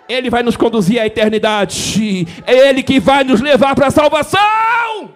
ele 0.09 0.29
vai 0.29 0.43
nos 0.43 0.57
conduzir 0.57 1.01
à 1.01 1.07
eternidade, 1.07 2.27
é 2.47 2.69
Ele 2.69 2.83
que 2.83 3.01
vai 3.01 3.25
nos 3.25 3.41
levar 3.41 3.75
para 3.75 3.87
a 3.87 3.91
salvação. 3.91 5.15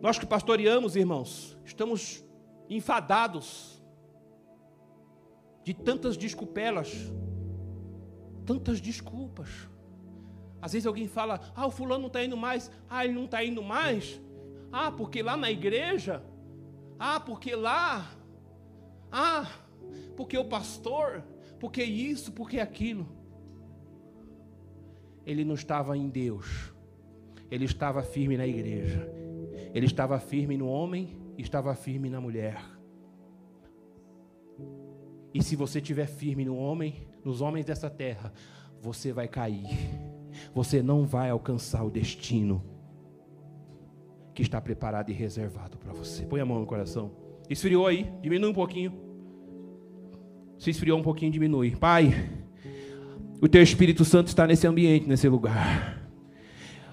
Nós 0.00 0.18
que 0.18 0.26
pastoreamos, 0.26 0.94
irmãos, 0.94 1.56
estamos 1.64 2.22
enfadados 2.68 3.82
de 5.64 5.74
tantas 5.74 6.16
desculpelas, 6.16 6.92
tantas 8.46 8.80
desculpas. 8.80 9.48
Às 10.60 10.72
vezes 10.72 10.86
alguém 10.86 11.06
fala, 11.06 11.40
ah, 11.54 11.66
o 11.66 11.70
fulano 11.70 12.00
não 12.00 12.06
está 12.08 12.22
indo 12.24 12.36
mais, 12.36 12.70
ah, 12.88 13.04
ele 13.04 13.14
não 13.14 13.26
está 13.26 13.44
indo 13.44 13.62
mais, 13.62 14.20
ah, 14.72 14.90
porque 14.90 15.22
lá 15.22 15.36
na 15.36 15.50
igreja, 15.50 16.22
ah, 16.98 17.20
porque 17.20 17.54
lá, 17.54 18.10
ah, 19.10 19.48
porque 20.16 20.36
o 20.36 20.44
pastor, 20.44 21.22
porque 21.60 21.82
isso, 21.82 22.32
porque 22.32 22.58
aquilo. 22.58 23.06
Ele 25.24 25.44
não 25.44 25.54
estava 25.54 25.96
em 25.96 26.08
Deus, 26.08 26.72
ele 27.50 27.64
estava 27.64 28.02
firme 28.02 28.36
na 28.36 28.46
igreja, 28.46 29.08
ele 29.74 29.86
estava 29.86 30.18
firme 30.18 30.56
no 30.56 30.66
homem, 30.66 31.16
estava 31.36 31.74
firme 31.74 32.10
na 32.10 32.20
mulher. 32.20 32.60
E 35.32 35.42
se 35.42 35.54
você 35.54 35.78
estiver 35.78 36.06
firme 36.06 36.44
no 36.44 36.56
homem, 36.56 37.06
nos 37.22 37.40
homens 37.40 37.64
dessa 37.66 37.88
terra, 37.90 38.32
você 38.80 39.12
vai 39.12 39.28
cair 39.28 40.07
você 40.54 40.82
não 40.82 41.04
vai 41.04 41.30
alcançar 41.30 41.84
o 41.84 41.90
destino 41.90 42.62
que 44.34 44.42
está 44.42 44.60
preparado 44.60 45.10
e 45.10 45.12
reservado 45.12 45.76
para 45.78 45.92
você. 45.92 46.24
Põe 46.24 46.40
a 46.40 46.46
mão 46.46 46.60
no 46.60 46.66
coração. 46.66 47.10
Esfriou 47.50 47.86
aí, 47.86 48.06
diminui 48.22 48.50
um 48.50 48.54
pouquinho. 48.54 48.92
Se 50.58 50.70
esfriou 50.70 50.98
um 50.98 51.02
pouquinho, 51.02 51.32
diminui. 51.32 51.74
Pai, 51.76 52.30
o 53.40 53.48
teu 53.48 53.62
Espírito 53.62 54.04
Santo 54.04 54.28
está 54.28 54.46
nesse 54.46 54.66
ambiente, 54.66 55.08
nesse 55.08 55.28
lugar. 55.28 56.02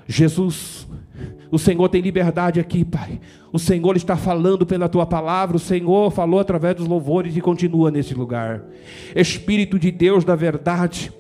Jesus, 0.08 0.88
o 1.51 1.58
Senhor 1.58 1.89
tem 1.89 2.01
liberdade 2.01 2.60
aqui, 2.60 2.86
Pai. 2.86 3.19
O 3.51 3.58
Senhor 3.58 3.95
está 3.95 4.15
falando 4.15 4.65
pela 4.65 4.88
tua 4.88 5.05
palavra, 5.05 5.58
o 5.58 5.60
Senhor 5.60 6.12
falou 6.12 6.39
através 6.39 6.75
dos 6.75 6.88
louvores 6.88 7.36
e 7.36 7.41
continua 7.41 7.89
nesse 7.89 8.13
lugar. 8.13 8.63
Espírito 9.15 9.79
de 9.79 9.91
Deus 9.91 10.23
da 10.23 10.36
verdade, 10.36 11.12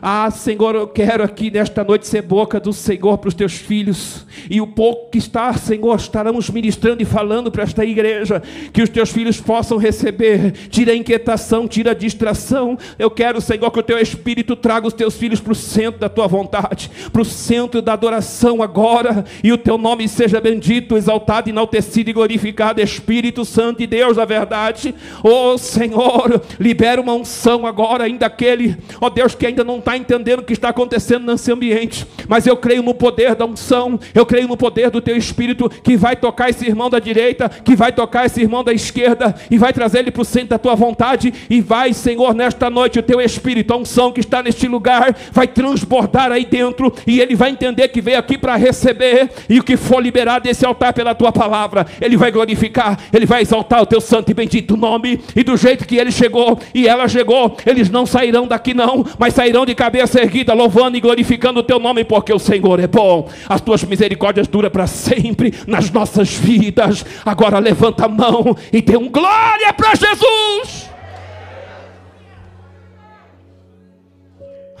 ah, 0.00 0.30
Senhor, 0.30 0.74
eu 0.74 0.86
quero 0.86 1.22
aqui 1.22 1.50
nesta 1.50 1.82
noite 1.82 2.06
ser 2.06 2.22
boca 2.22 2.60
do 2.60 2.72
Senhor 2.72 3.16
para 3.18 3.28
os 3.28 3.34
teus 3.34 3.54
filhos. 3.54 4.26
E 4.50 4.60
o 4.60 4.66
pouco 4.66 5.10
que 5.10 5.18
está, 5.18 5.52
Senhor, 5.54 5.96
estaremos 5.96 6.50
ministrando 6.50 7.02
e 7.02 7.06
falando 7.06 7.50
para 7.50 7.62
esta 7.62 7.84
igreja. 7.84 8.42
Que 8.72 8.82
os 8.82 8.90
teus 8.90 9.10
filhos 9.10 9.40
possam 9.40 9.78
receber. 9.78 10.52
Tira 10.68 10.92
a 10.92 10.96
inquietação, 10.96 11.66
tira 11.66 11.92
a 11.92 11.94
distração. 11.94 12.78
Eu 12.98 13.10
quero, 13.10 13.40
Senhor, 13.40 13.70
que 13.70 13.78
o 13.78 13.82
teu 13.82 13.98
Espírito 13.98 14.54
traga 14.54 14.86
os 14.86 14.92
teus 14.92 15.16
filhos 15.16 15.40
para 15.40 15.52
o 15.52 15.56
centro 15.56 16.00
da 16.00 16.08
tua 16.08 16.26
vontade, 16.26 16.90
para 17.12 17.22
o 17.22 17.24
centro 17.24 17.80
da 17.80 17.94
adoração 17.94 18.62
agora. 18.62 19.24
E 19.42 19.52
o 19.52 19.58
teu 19.58 19.78
nome 19.78 20.06
seja 20.08 20.40
bendito, 20.40 20.96
exaltado, 20.96 21.48
enaltecido 21.48 22.10
e 22.10 22.12
glorificado. 22.12 22.80
Espírito 22.80 23.44
Santo 23.44 23.82
e 23.82 23.86
Deus 23.86 24.16
da 24.16 24.24
verdade. 24.24 24.94
Oh, 25.22 25.56
Senhor, 25.56 26.42
libera 26.60 27.00
uma 27.00 27.14
unção 27.14 27.66
agora, 27.66 28.04
ainda 28.04 28.26
aquele, 28.26 28.76
ó 29.00 29.06
oh 29.06 29.10
Deus, 29.10 29.34
que 29.34 29.46
ainda 29.46 29.61
ainda 29.62 29.64
não 29.64 29.78
está 29.78 29.96
entendendo 29.96 30.40
o 30.40 30.42
que 30.42 30.52
está 30.52 30.68
acontecendo 30.68 31.30
nesse 31.30 31.50
ambiente, 31.50 32.06
mas 32.28 32.46
eu 32.46 32.56
creio 32.56 32.82
no 32.82 32.94
poder 32.94 33.34
da 33.34 33.46
unção, 33.46 33.98
eu 34.14 34.26
creio 34.26 34.48
no 34.48 34.56
poder 34.56 34.90
do 34.90 35.00
teu 35.00 35.16
espírito 35.16 35.70
que 35.82 35.96
vai 35.96 36.16
tocar 36.16 36.50
esse 36.50 36.66
irmão 36.66 36.90
da 36.90 36.98
direita, 36.98 37.48
que 37.48 37.74
vai 37.74 37.92
tocar 37.92 38.26
esse 38.26 38.40
irmão 38.40 38.62
da 38.62 38.72
esquerda 38.72 39.34
e 39.50 39.56
vai 39.56 39.72
trazer 39.72 40.00
ele 40.00 40.10
para 40.10 40.22
o 40.22 40.24
centro 40.24 40.50
da 40.50 40.58
tua 40.58 40.74
vontade 40.74 41.32
e 41.48 41.60
vai, 41.60 41.92
Senhor, 41.92 42.34
nesta 42.34 42.68
noite 42.68 42.98
o 42.98 43.02
teu 43.02 43.20
espírito, 43.20 43.72
a 43.72 43.76
unção 43.76 44.12
que 44.12 44.20
está 44.20 44.42
neste 44.42 44.66
lugar, 44.66 45.16
vai 45.30 45.46
transbordar 45.46 46.32
aí 46.32 46.44
dentro 46.44 46.92
e 47.06 47.20
ele 47.20 47.34
vai 47.34 47.50
entender 47.50 47.88
que 47.88 48.00
veio 48.00 48.18
aqui 48.18 48.36
para 48.36 48.56
receber 48.56 49.30
e 49.48 49.60
o 49.60 49.64
que 49.64 49.76
for 49.76 50.02
liberado 50.02 50.44
desse 50.44 50.66
altar 50.66 50.92
pela 50.92 51.14
tua 51.14 51.32
palavra, 51.32 51.86
ele 52.00 52.16
vai 52.16 52.30
glorificar, 52.30 52.98
ele 53.12 53.26
vai 53.26 53.42
exaltar 53.42 53.82
o 53.82 53.86
teu 53.86 54.00
santo 54.00 54.30
e 54.30 54.34
bendito 54.34 54.76
nome 54.76 55.20
e 55.36 55.42
do 55.42 55.56
jeito 55.56 55.86
que 55.86 55.96
ele 55.96 56.10
chegou 56.10 56.58
e 56.74 56.88
ela 56.88 57.06
chegou, 57.06 57.56
eles 57.64 57.88
não 57.88 58.04
sairão 58.04 58.46
daqui 58.46 58.74
não, 58.74 59.04
mas 59.18 59.34
sairão 59.34 59.51
de 59.66 59.74
cabeça 59.74 60.20
erguida, 60.20 60.52
louvando 60.54 60.96
e 60.96 61.00
glorificando 61.00 61.60
o 61.60 61.62
teu 61.62 61.78
nome, 61.78 62.04
porque 62.04 62.32
o 62.32 62.38
Senhor 62.38 62.80
é 62.80 62.86
bom. 62.86 63.30
As 63.48 63.60
tuas 63.60 63.84
misericórdias 63.84 64.48
duram 64.48 64.70
para 64.70 64.86
sempre 64.86 65.52
nas 65.66 65.90
nossas 65.90 66.34
vidas. 66.34 67.04
Agora 67.24 67.58
levanta 67.58 68.06
a 68.06 68.08
mão 68.08 68.56
e 68.72 68.80
dê 68.80 68.96
um 68.96 69.08
glória 69.08 69.72
para 69.72 69.94
Jesus. 69.94 70.90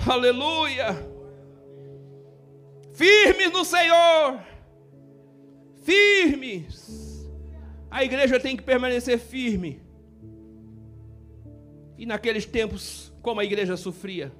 Aleluia. 0.06 0.96
Firmes 2.94 3.52
no 3.52 3.64
Senhor. 3.64 4.40
Firmes. 5.82 7.28
A 7.90 8.02
igreja 8.02 8.40
tem 8.40 8.56
que 8.56 8.62
permanecer 8.62 9.18
firme. 9.18 9.80
E 11.98 12.06
naqueles 12.06 12.46
tempos, 12.46 13.12
como 13.22 13.40
a 13.40 13.44
igreja 13.44 13.76
sofria, 13.76 14.32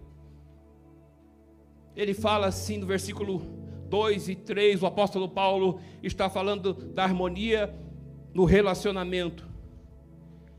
ele 1.96 2.14
fala 2.14 2.46
assim 2.46 2.78
no 2.78 2.86
versículo 2.86 3.40
2 3.88 4.30
e 4.30 4.34
3, 4.34 4.82
o 4.82 4.86
apóstolo 4.86 5.28
Paulo 5.28 5.80
está 6.02 6.30
falando 6.30 6.72
da 6.72 7.04
harmonia 7.04 7.74
no 8.32 8.44
relacionamento. 8.44 9.46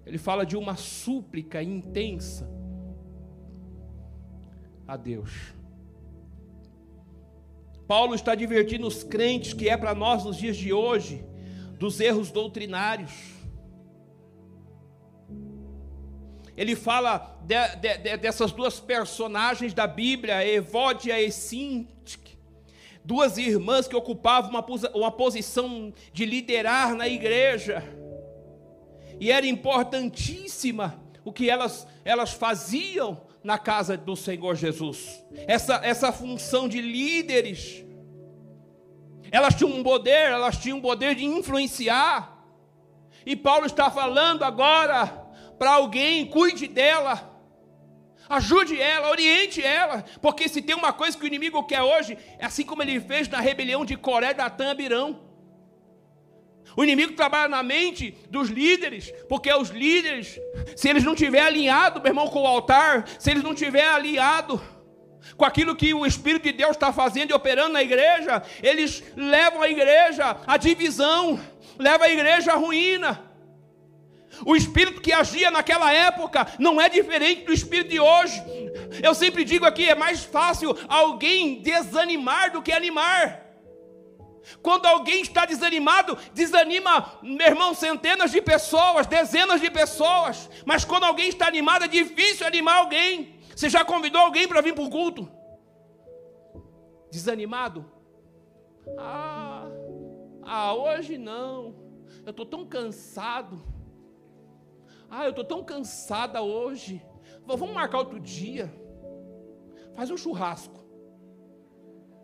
Ele 0.05 0.17
fala 0.17 0.45
de 0.45 0.55
uma 0.55 0.75
súplica 0.75 1.63
intensa 1.63 2.47
a 4.87 4.95
Deus. 4.95 5.53
Paulo 7.87 8.13
está 8.13 8.35
divertindo 8.35 8.87
os 8.87 9.03
crentes, 9.03 9.53
que 9.53 9.67
é 9.67 9.75
para 9.75 9.95
nós 9.95 10.23
nos 10.23 10.37
dias 10.37 10.55
de 10.55 10.71
hoje, 10.71 11.23
dos 11.79 11.99
erros 11.99 12.31
doutrinários. 12.31 13.11
Ele 16.55 16.75
fala 16.75 17.37
de, 17.41 17.55
de, 17.77 17.97
de, 17.97 18.17
dessas 18.17 18.51
duas 18.51 18.79
personagens 18.79 19.73
da 19.73 19.87
Bíblia, 19.87 20.45
Evódia 20.47 21.19
e 21.19 21.31
Sintique, 21.31 22.37
duas 23.03 23.37
irmãs 23.37 23.87
que 23.87 23.95
ocupavam 23.95 24.51
uma, 24.51 24.65
uma 24.93 25.11
posição 25.11 25.93
de 26.13 26.25
liderar 26.25 26.93
na 26.95 27.07
igreja, 27.07 27.83
e 29.19 29.31
era 29.31 29.45
importantíssima 29.47 31.01
o 31.25 31.31
que 31.31 31.49
elas, 31.49 31.87
elas 32.03 32.33
faziam 32.33 33.21
na 33.43 33.57
casa 33.57 33.97
do 33.97 34.15
Senhor 34.15 34.55
Jesus, 34.55 35.23
essa, 35.47 35.81
essa 35.83 36.11
função 36.11 36.69
de 36.69 36.81
líderes, 36.81 37.83
elas 39.31 39.55
tinham 39.55 39.71
um 39.71 39.81
poder, 39.81 40.29
elas 40.31 40.57
tinham 40.57 40.77
um 40.77 40.81
poder 40.81 41.15
de 41.15 41.25
influenciar, 41.25 42.45
e 43.25 43.35
Paulo 43.35 43.65
está 43.65 43.89
falando 43.89 44.43
agora 44.43 45.22
para 45.63 45.75
alguém, 45.75 46.25
cuide 46.25 46.67
dela. 46.67 47.31
Ajude 48.27 48.81
ela, 48.81 49.09
oriente 49.09 49.63
ela, 49.63 50.03
porque 50.21 50.49
se 50.49 50.61
tem 50.61 50.75
uma 50.75 50.91
coisa 50.91 51.17
que 51.17 51.23
o 51.23 51.27
inimigo 51.27 51.63
quer 51.63 51.81
hoje, 51.81 52.17
é 52.37 52.45
assim 52.45 52.65
como 52.65 52.81
ele 52.81 52.99
fez 52.99 53.29
na 53.29 53.39
rebelião 53.39 53.85
de 53.85 53.95
Coré, 53.95 54.33
Datã, 54.33 54.71
Abirão. 54.71 55.21
O 56.75 56.83
inimigo 56.83 57.13
trabalha 57.13 57.47
na 57.47 57.63
mente 57.63 58.13
dos 58.29 58.49
líderes, 58.49 59.13
porque 59.29 59.53
os 59.53 59.69
líderes, 59.69 60.37
se 60.75 60.89
eles 60.89 61.05
não 61.05 61.15
tiverem 61.15 61.47
alinhado, 61.47 62.01
meu 62.01 62.09
irmão, 62.09 62.27
com 62.27 62.41
o 62.41 62.47
altar, 62.47 63.07
se 63.17 63.31
eles 63.31 63.41
não 63.41 63.55
tiverem 63.55 63.87
alinhado 63.87 64.61
com 65.37 65.45
aquilo 65.45 65.77
que 65.77 65.93
o 65.93 66.05
Espírito 66.05 66.43
de 66.43 66.51
Deus 66.51 66.71
está 66.71 66.91
fazendo 66.91 67.31
e 67.31 67.33
operando 67.33 67.71
na 67.71 67.81
igreja, 67.81 68.43
eles 68.61 69.01
levam 69.15 69.61
a 69.61 69.69
igreja 69.69 70.35
à 70.45 70.57
divisão, 70.57 71.39
levam 71.79 72.05
a 72.05 72.11
igreja 72.11 72.51
à 72.51 72.55
ruína. 72.55 73.32
O 74.45 74.55
espírito 74.55 75.01
que 75.01 75.13
agia 75.13 75.49
naquela 75.51 75.91
época 75.91 76.47
não 76.59 76.79
é 76.79 76.89
diferente 76.89 77.45
do 77.45 77.53
espírito 77.53 77.89
de 77.89 77.99
hoje. 77.99 78.41
Eu 79.01 79.13
sempre 79.13 79.43
digo 79.43 79.65
aqui: 79.65 79.87
é 79.87 79.95
mais 79.95 80.23
fácil 80.23 80.75
alguém 80.87 81.61
desanimar 81.61 82.51
do 82.51 82.61
que 82.61 82.71
animar. 82.71 83.41
Quando 84.61 84.85
alguém 84.85 85.21
está 85.21 85.45
desanimado, 85.45 86.17
desanima, 86.33 87.17
meu 87.21 87.47
irmão, 87.47 87.73
centenas 87.73 88.31
de 88.31 88.41
pessoas, 88.41 89.07
dezenas 89.07 89.61
de 89.61 89.69
pessoas. 89.69 90.49
Mas 90.65 90.83
quando 90.83 91.05
alguém 91.05 91.29
está 91.29 91.47
animado, 91.47 91.85
é 91.85 91.87
difícil 91.87 92.45
animar 92.45 92.77
alguém. 92.77 93.39
Você 93.55 93.69
já 93.69 93.85
convidou 93.85 94.21
alguém 94.21 94.47
para 94.47 94.61
vir 94.61 94.73
para 94.73 94.83
o 94.83 94.89
culto? 94.89 95.29
Desanimado? 97.11 97.89
Ah, 98.97 99.67
ah, 100.43 100.73
hoje 100.73 101.17
não. 101.17 101.75
Eu 102.25 102.31
estou 102.31 102.45
tão 102.45 102.65
cansado. 102.65 103.61
Ah, 105.15 105.25
eu 105.25 105.29
estou 105.29 105.45
tão 105.45 105.63
cansada 105.63 106.41
hoje. 106.41 106.99
Vamos 107.45 107.69
marcar 107.69 107.99
outro 107.99 108.19
dia. 108.19 108.73
Faz 109.93 110.09
um 110.09 110.17
churrasco. 110.17 110.83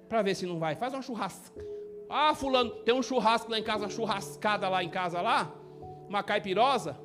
Para 0.08 0.24
ver 0.24 0.34
se 0.34 0.48
não 0.48 0.58
vai. 0.58 0.76
Faz 0.76 0.92
um 0.96 1.02
churrasco. 1.04 1.60
Ah, 2.10 2.34
fulano, 2.34 2.72
tem 2.84 2.96
um 2.96 3.04
churrasco 3.04 3.52
lá 3.52 3.60
em 3.60 3.64
casa, 3.64 3.84
uma 3.84 3.92
churrascada 3.92 4.68
lá 4.68 4.84
em 4.84 4.90
casa 4.90 5.22
lá. 5.22 5.54
Uma 6.08 6.24
caipirosa 6.24 7.00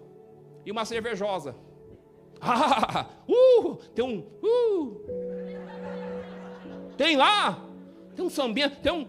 e 0.64 0.72
uma 0.72 0.86
cervejosa. 0.86 1.54
Ah, 2.46 3.06
uh, 3.26 3.76
tem 3.94 4.04
um. 4.04 4.18
Uh. 4.42 5.00
Tem 6.96 7.16
lá. 7.16 7.58
Tem 8.14 8.22
um 8.22 8.28
sambinha, 8.28 8.68
tem 8.68 8.92
um. 8.92 9.06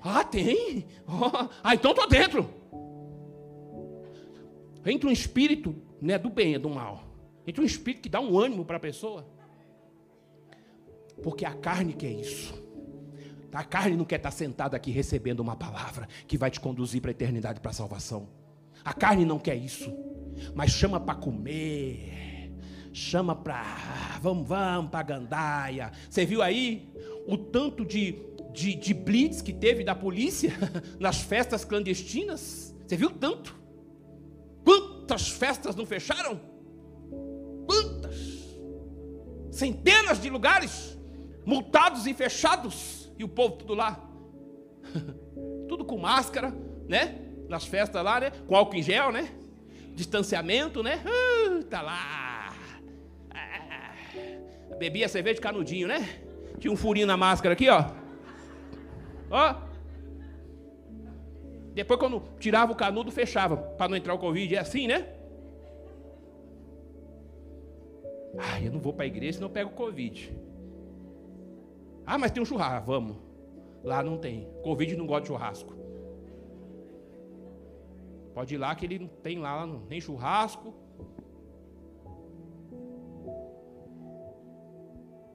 Ah, 0.00 0.22
tem? 0.22 0.86
Oh, 1.08 1.48
ah, 1.64 1.74
então 1.74 1.92
tô 1.92 2.06
dentro. 2.06 2.55
Entra 4.86 5.08
um 5.08 5.12
espírito, 5.12 5.74
não 6.00 6.14
é 6.14 6.18
do 6.18 6.30
bem, 6.30 6.54
é 6.54 6.58
do 6.58 6.70
mal. 6.70 7.04
Entra 7.46 7.62
um 7.62 7.66
espírito 7.66 8.02
que 8.02 8.08
dá 8.08 8.20
um 8.20 8.38
ânimo 8.38 8.64
para 8.64 8.76
a 8.76 8.80
pessoa. 8.80 9.26
Porque 11.22 11.44
a 11.44 11.54
carne 11.54 11.92
quer 11.92 12.10
isso. 12.10 12.54
A 13.52 13.64
carne 13.64 13.96
não 13.96 14.04
quer 14.04 14.16
estar 14.16 14.30
sentada 14.30 14.76
aqui 14.76 14.90
recebendo 14.90 15.40
uma 15.40 15.56
palavra 15.56 16.06
que 16.26 16.36
vai 16.36 16.50
te 16.50 16.60
conduzir 16.60 17.00
para 17.00 17.10
a 17.10 17.12
eternidade, 17.12 17.58
para 17.58 17.70
a 17.70 17.74
salvação. 17.74 18.28
A 18.84 18.92
carne 18.92 19.24
não 19.24 19.38
quer 19.38 19.56
isso. 19.56 19.90
Mas 20.54 20.72
chama 20.72 21.00
para 21.00 21.14
comer. 21.14 22.52
Chama 22.92 23.34
para. 23.34 24.18
Vamos, 24.20 24.46
vamos 24.46 24.90
para 24.90 25.02
gandaia. 25.02 25.90
Você 26.10 26.26
viu 26.26 26.42
aí 26.42 26.92
o 27.26 27.38
tanto 27.38 27.82
de, 27.82 28.18
de, 28.52 28.74
de 28.74 28.92
blitz 28.92 29.40
que 29.40 29.54
teve 29.54 29.82
da 29.82 29.94
polícia 29.94 30.52
nas 31.00 31.22
festas 31.22 31.64
clandestinas? 31.64 32.76
Você 32.86 32.94
viu 32.94 33.10
tanto? 33.10 33.55
Quantas 35.16 35.28
festas 35.30 35.74
não 35.74 35.86
fecharam? 35.86 36.38
Quantas? 37.66 38.16
Centenas 39.50 40.20
de 40.20 40.28
lugares 40.28 40.98
multados 41.42 42.06
e 42.06 42.12
fechados 42.12 43.10
e 43.18 43.24
o 43.24 43.28
povo 43.28 43.56
tudo 43.56 43.72
lá. 43.72 43.98
tudo 45.68 45.86
com 45.86 45.96
máscara, 45.96 46.54
né? 46.86 47.18
Nas 47.48 47.64
festas 47.64 48.04
lá, 48.04 48.20
né? 48.20 48.30
Com 48.46 48.54
álcool 48.54 48.76
em 48.76 48.82
gel, 48.82 49.10
né? 49.10 49.30
Distanciamento, 49.94 50.82
né? 50.82 51.02
Uh, 51.06 51.62
tá 51.64 51.80
lá. 51.80 52.54
Ah, 53.30 53.94
bebia 54.78 55.08
cerveja 55.08 55.36
de 55.36 55.40
canudinho, 55.40 55.88
né? 55.88 56.20
Tinha 56.58 56.70
um 56.70 56.76
furinho 56.76 57.06
na 57.06 57.16
máscara 57.16 57.54
aqui, 57.54 57.70
ó. 57.70 57.86
Ó. 59.30 59.65
Depois, 61.76 62.00
quando 62.00 62.22
tirava 62.40 62.72
o 62.72 62.74
canudo, 62.74 63.12
fechava, 63.12 63.54
para 63.54 63.86
não 63.86 63.96
entrar 63.98 64.14
o 64.14 64.18
Covid. 64.18 64.56
É 64.56 64.60
assim, 64.60 64.86
né? 64.86 65.12
Ah, 68.38 68.58
eu 68.62 68.72
não 68.72 68.80
vou 68.80 68.94
para 68.94 69.04
a 69.04 69.06
igreja, 69.06 69.34
senão 69.34 69.48
eu 69.48 69.52
pego 69.52 69.72
o 69.72 69.74
Covid. 69.74 70.34
Ah, 72.06 72.16
mas 72.16 72.30
tem 72.30 72.42
um 72.42 72.46
churrasco. 72.46 72.86
Vamos. 72.86 73.18
Lá 73.84 74.02
não 74.02 74.16
tem. 74.16 74.48
Covid 74.62 74.96
não 74.96 75.06
gosta 75.06 75.20
de 75.20 75.26
churrasco. 75.26 75.74
Pode 78.32 78.54
ir 78.54 78.58
lá 78.58 78.74
que 78.74 78.86
ele 78.86 79.00
não 79.00 79.08
tem 79.08 79.38
lá 79.38 79.66
nem 79.66 80.00
churrasco. 80.00 80.72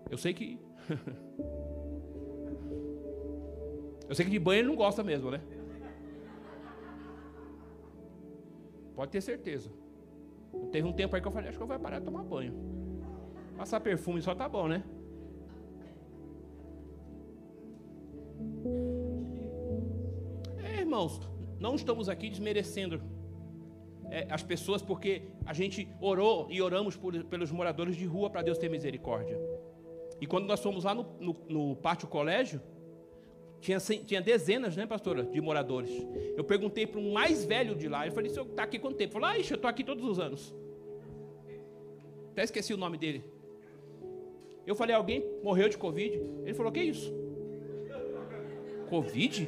Eu 0.10 0.18
sei 0.18 0.34
que. 0.34 0.60
eu 4.10 4.16
sei 4.16 4.26
que 4.26 4.32
de 4.32 4.40
banho 4.40 4.62
ele 4.62 4.70
não 4.70 4.76
gosta 4.76 5.04
mesmo, 5.04 5.30
né? 5.30 5.40
Pode 8.96 9.12
ter 9.12 9.22
certeza. 9.22 9.70
Teve 10.72 10.88
um 10.88 10.94
tempo 10.94 11.16
aí 11.16 11.22
que 11.22 11.28
eu 11.28 11.32
falei, 11.32 11.50
acho 11.50 11.58
que 11.58 11.64
eu 11.64 11.68
vou 11.68 11.80
parar 11.80 12.00
de 12.00 12.06
tomar 12.06 12.24
banho. 12.24 12.54
Passar 13.58 13.80
perfume 13.80 14.22
só 14.22 14.36
tá 14.36 14.50
bom, 14.50 14.68
né? 14.68 14.84
É, 20.64 20.80
irmãos, 20.80 21.22
não 21.60 21.76
estamos 21.76 22.10
aqui 22.10 22.30
desmerecendo 22.30 23.02
é, 24.10 24.28
as 24.30 24.44
pessoas 24.44 24.82
porque 24.82 25.24
a 25.46 25.54
gente 25.54 25.88
orou 26.02 26.48
e 26.50 26.62
oramos 26.62 26.98
por, 26.98 27.24
pelos 27.26 27.52
moradores 27.52 27.96
de 27.96 28.06
rua 28.06 28.30
para 28.30 28.42
Deus 28.42 28.58
ter 28.58 28.70
misericórdia. 28.70 29.40
E 30.20 30.28
quando 30.28 30.46
nós 30.46 30.60
fomos 30.60 30.84
lá 30.84 30.94
no, 30.94 31.04
no, 31.20 31.36
no 31.48 31.76
pátio 31.76 32.08
colégio, 32.08 32.62
tinha, 33.62 33.80
tinha 33.80 34.22
dezenas, 34.22 34.76
né, 34.76 34.88
pastora, 34.88 35.24
de 35.24 35.40
moradores. 35.40 35.92
Eu 36.36 36.44
perguntei 36.44 36.88
para 36.88 37.00
um 37.00 37.14
mais 37.14 37.46
velho 37.46 37.76
de 37.76 37.88
lá. 37.88 38.08
Eu 38.08 38.12
falei, 38.12 38.32
senhor 38.32 38.48
está 38.48 38.64
aqui 38.64 38.80
quanto 38.80 38.98
tempo? 38.98 39.14
Ele 39.14 39.22
falou, 39.22 39.30
ah, 39.30 39.40
ixi, 39.40 39.54
eu 39.54 39.56
estou 39.56 39.70
aqui 39.70 39.84
todos 39.84 40.04
os 40.04 40.20
anos. 40.20 40.54
Até 42.32 42.44
esqueci 42.44 42.74
o 42.74 42.78
nome 42.78 42.98
dele. 42.98 43.24
Eu 44.66 44.76
falei, 44.76 44.96
alguém 44.96 45.24
morreu 45.44 45.70
de 45.70 45.78
Covid? 45.78 46.20
Ele 46.44 46.54
falou, 46.56 46.72
que 46.72 46.82
isso? 46.82 47.14
Covid? 48.90 49.48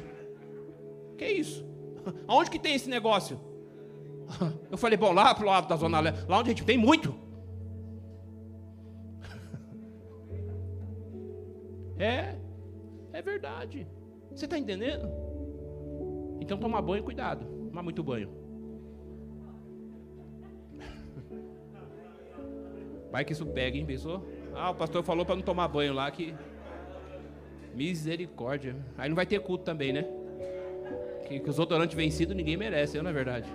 Que 1.18 1.26
isso? 1.26 1.66
Aonde 2.28 2.50
que 2.50 2.58
tem 2.58 2.74
esse 2.74 2.88
negócio? 2.88 3.40
Eu 4.70 4.78
falei, 4.78 4.96
bom, 4.96 5.12
lá 5.12 5.34
pro 5.34 5.46
lado 5.46 5.68
da 5.68 5.76
Zona 5.76 6.00
Leste, 6.00 6.24
lá 6.28 6.38
onde 6.38 6.50
a 6.50 6.54
gente 6.54 6.64
tem 6.64 6.78
muito. 6.78 7.14
É, 11.96 12.34
é 13.12 13.22
verdade. 13.22 13.86
Você 14.34 14.46
está 14.46 14.58
entendendo? 14.58 15.08
Então 16.40 16.58
toma 16.58 16.82
banho, 16.82 17.04
cuidado. 17.04 17.46
Toma 17.68 17.82
muito 17.82 18.02
banho. 18.02 18.28
Vai 23.10 23.24
que 23.24 23.32
isso 23.32 23.46
pega, 23.46 23.76
hein, 23.76 23.86
pessoal? 23.86 24.24
Ah, 24.52 24.70
o 24.70 24.74
pastor 24.74 25.04
falou 25.04 25.24
para 25.24 25.36
não 25.36 25.42
tomar 25.42 25.68
banho 25.68 25.94
lá 25.94 26.10
que. 26.10 26.34
Misericórdia. 27.74 28.76
Aí 28.98 29.08
não 29.08 29.16
vai 29.16 29.24
ter 29.24 29.40
culto 29.40 29.64
também, 29.64 29.92
né? 29.92 30.04
Que, 31.26 31.38
que 31.40 31.48
os 31.48 31.58
odorantes 31.58 31.96
vencidos 31.96 32.36
ninguém 32.36 32.56
merece, 32.56 33.00
não 33.00 33.10
é 33.10 33.12
verdade? 33.12 33.48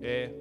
É. 0.00 0.32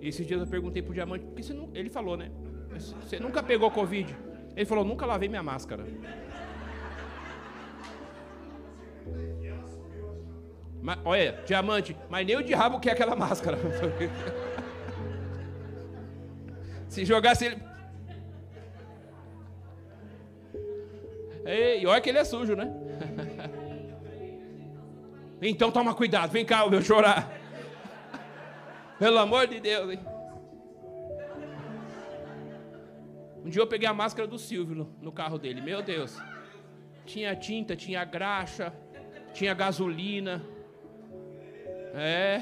Esses 0.00 0.26
dias 0.26 0.40
eu 0.40 0.46
perguntei 0.46 0.82
pro 0.82 0.92
diamante, 0.92 1.24
porque 1.24 1.52
não, 1.52 1.70
ele 1.72 1.88
falou, 1.88 2.16
né? 2.16 2.30
Você 2.78 3.18
nunca 3.18 3.42
pegou 3.42 3.70
Covid? 3.70 4.16
Ele 4.56 4.66
falou: 4.66 4.84
Nunca 4.84 5.06
lavei 5.06 5.28
minha 5.28 5.42
máscara. 5.42 5.84
Mas, 10.82 10.98
olha, 11.04 11.40
diamante, 11.46 11.96
mas 12.10 12.26
nem 12.26 12.36
o 12.36 12.42
diabo 12.42 12.80
quer 12.80 12.90
aquela 12.92 13.14
máscara. 13.14 13.56
Se 16.88 17.04
jogasse 17.04 17.46
ele. 17.46 17.56
Ei, 21.44 21.86
olha 21.86 22.00
que 22.00 22.10
ele 22.10 22.18
é 22.18 22.24
sujo, 22.24 22.54
né? 22.54 22.70
então 25.40 25.70
toma 25.70 25.94
cuidado, 25.94 26.30
vem 26.30 26.44
cá, 26.44 26.68
meu 26.68 26.82
chorar. 26.82 27.32
Pelo 28.98 29.18
amor 29.18 29.46
de 29.46 29.60
Deus, 29.60 29.92
hein? 29.92 30.11
Dia 33.52 33.62
eu 33.62 33.66
peguei 33.66 33.86
a 33.86 33.94
máscara 33.94 34.26
do 34.26 34.38
Silvio 34.38 34.88
no, 35.00 35.12
carro 35.12 35.38
dele, 35.38 35.60
meu 35.60 35.82
Deus. 35.82 36.18
Tinha 37.04 37.36
tinta, 37.36 37.76
tinha 37.76 38.04
graxa, 38.04 38.72
tinha 39.34 39.52
gasolina. 39.52 40.42
É. 41.94 42.40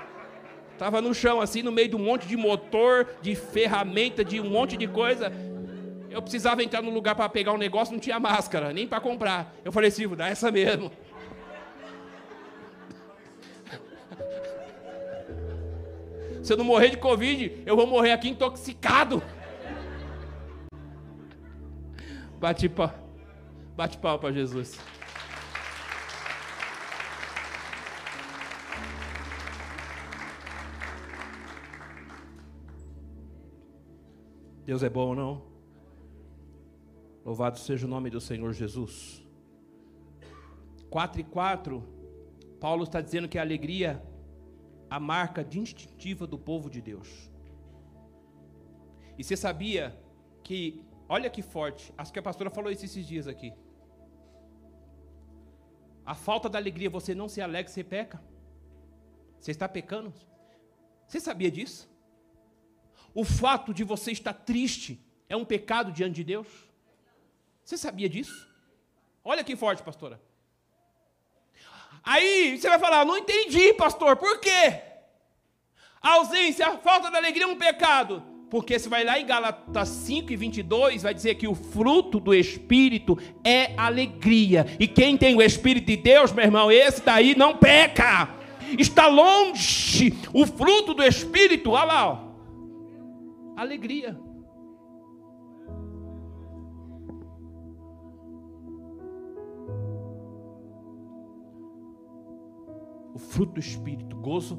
Tava 0.76 1.00
no 1.00 1.14
chão 1.14 1.40
assim, 1.40 1.62
no 1.62 1.72
meio 1.72 1.88
de 1.88 1.96
um 1.96 2.04
monte 2.04 2.28
de 2.28 2.36
motor, 2.36 3.08
de 3.22 3.34
ferramenta, 3.34 4.22
de 4.22 4.40
um 4.40 4.50
monte 4.50 4.76
de 4.76 4.86
coisa. 4.86 5.32
Eu 6.10 6.18
eu 6.18 6.22
precisava 6.22 6.64
entrar 6.64 6.82
no 6.82 6.90
lugar 6.90 7.14
para 7.14 7.28
pegar 7.28 7.52
um 7.52 7.56
negócio, 7.56 7.92
não 7.92 8.00
tinha 8.00 8.18
máscara, 8.18 8.72
nem 8.72 8.88
para 8.88 9.00
comprar. 9.00 9.54
Eu 9.64 9.70
falei, 9.70 9.88
Silvio, 9.88 10.16
dá 10.16 10.28
essa 10.28 10.50
mesmo. 10.50 10.90
Se 16.42 16.52
eu 16.52 16.56
não 16.56 16.64
morrer 16.64 16.90
de 16.90 16.96
Covid, 16.96 17.62
eu 17.64 17.76
vou 17.76 17.86
morrer 17.86 18.10
aqui 18.10 18.28
intoxicado. 18.28 19.22
Bate 22.38 22.68
pau. 22.68 22.92
Bate 23.76 23.98
pau 23.98 24.18
para 24.18 24.32
Jesus. 24.32 24.78
Deus 34.64 34.82
é 34.82 34.88
bom 34.88 35.08
ou 35.08 35.14
não? 35.14 35.42
Louvado 37.24 37.58
seja 37.58 37.86
o 37.86 37.88
nome 37.88 38.10
do 38.10 38.20
Senhor 38.20 38.52
Jesus. 38.52 39.26
4 40.90 41.20
e 41.20 41.24
4, 41.24 41.82
Paulo 42.60 42.84
está 42.84 43.00
dizendo 43.00 43.28
que 43.28 43.38
a 43.38 43.42
alegria 43.42 44.02
a 44.90 44.98
marca 44.98 45.44
distintiva 45.44 46.26
do 46.26 46.38
povo 46.38 46.70
de 46.70 46.80
Deus. 46.80 47.30
E 49.18 49.24
você 49.24 49.36
sabia 49.36 49.98
que, 50.42 50.82
olha 51.08 51.30
que 51.30 51.42
forte, 51.42 51.92
acho 51.96 52.12
que 52.12 52.18
a 52.18 52.22
pastora 52.22 52.50
falou 52.50 52.70
isso 52.70 52.84
esses 52.84 53.06
dias 53.06 53.26
aqui. 53.26 53.52
A 56.04 56.14
falta 56.14 56.48
da 56.48 56.58
alegria, 56.58 56.88
você 56.88 57.14
não 57.14 57.28
se 57.28 57.40
alegra, 57.40 57.70
você 57.70 57.84
peca. 57.84 58.22
Você 59.38 59.50
está 59.50 59.68
pecando. 59.68 60.12
Você 61.06 61.20
sabia 61.20 61.50
disso? 61.50 61.90
O 63.14 63.24
fato 63.24 63.74
de 63.74 63.84
você 63.84 64.12
estar 64.12 64.32
triste 64.32 65.04
é 65.28 65.36
um 65.36 65.44
pecado 65.44 65.92
diante 65.92 66.16
de 66.16 66.24
Deus? 66.24 66.48
Você 67.62 67.76
sabia 67.76 68.08
disso? 68.08 68.48
Olha 69.22 69.44
que 69.44 69.54
forte, 69.54 69.82
pastora. 69.82 70.20
Aí 72.02 72.58
você 72.58 72.68
vai 72.70 72.78
falar, 72.78 73.04
não 73.04 73.18
entendi, 73.18 73.74
pastor, 73.74 74.16
por 74.16 74.40
quê? 74.40 74.82
A 76.00 76.12
ausência, 76.14 76.66
a 76.66 76.78
falta 76.78 77.10
de 77.10 77.16
alegria 77.16 77.44
é 77.44 77.46
um 77.46 77.58
pecado. 77.58 78.22
Porque 78.50 78.78
você 78.78 78.88
vai 78.88 79.04
lá 79.04 79.18
em 79.18 79.26
Gálatas 79.26 79.88
5 79.88 80.32
e 80.32 80.36
22, 80.36 81.02
vai 81.02 81.12
dizer 81.12 81.34
que 81.34 81.46
o 81.46 81.54
fruto 81.54 82.18
do 82.18 82.34
Espírito 82.34 83.18
é 83.44 83.74
alegria. 83.76 84.66
E 84.80 84.88
quem 84.88 85.18
tem 85.18 85.36
o 85.36 85.42
Espírito 85.42 85.86
de 85.86 85.96
Deus, 85.96 86.32
meu 86.32 86.44
irmão, 86.44 86.72
esse 86.72 87.02
daí 87.02 87.36
não 87.36 87.56
peca. 87.56 88.36
Está 88.78 89.06
longe 89.06 90.14
o 90.32 90.46
fruto 90.46 90.94
do 90.94 91.02
Espírito, 91.02 91.70
olha 91.70 91.84
lá, 91.84 92.10
ó. 92.10 93.60
alegria. 93.60 94.18
O 103.14 103.18
fruto 103.18 103.54
do 103.54 103.60
Espírito, 103.60 104.16
gozo 104.16 104.58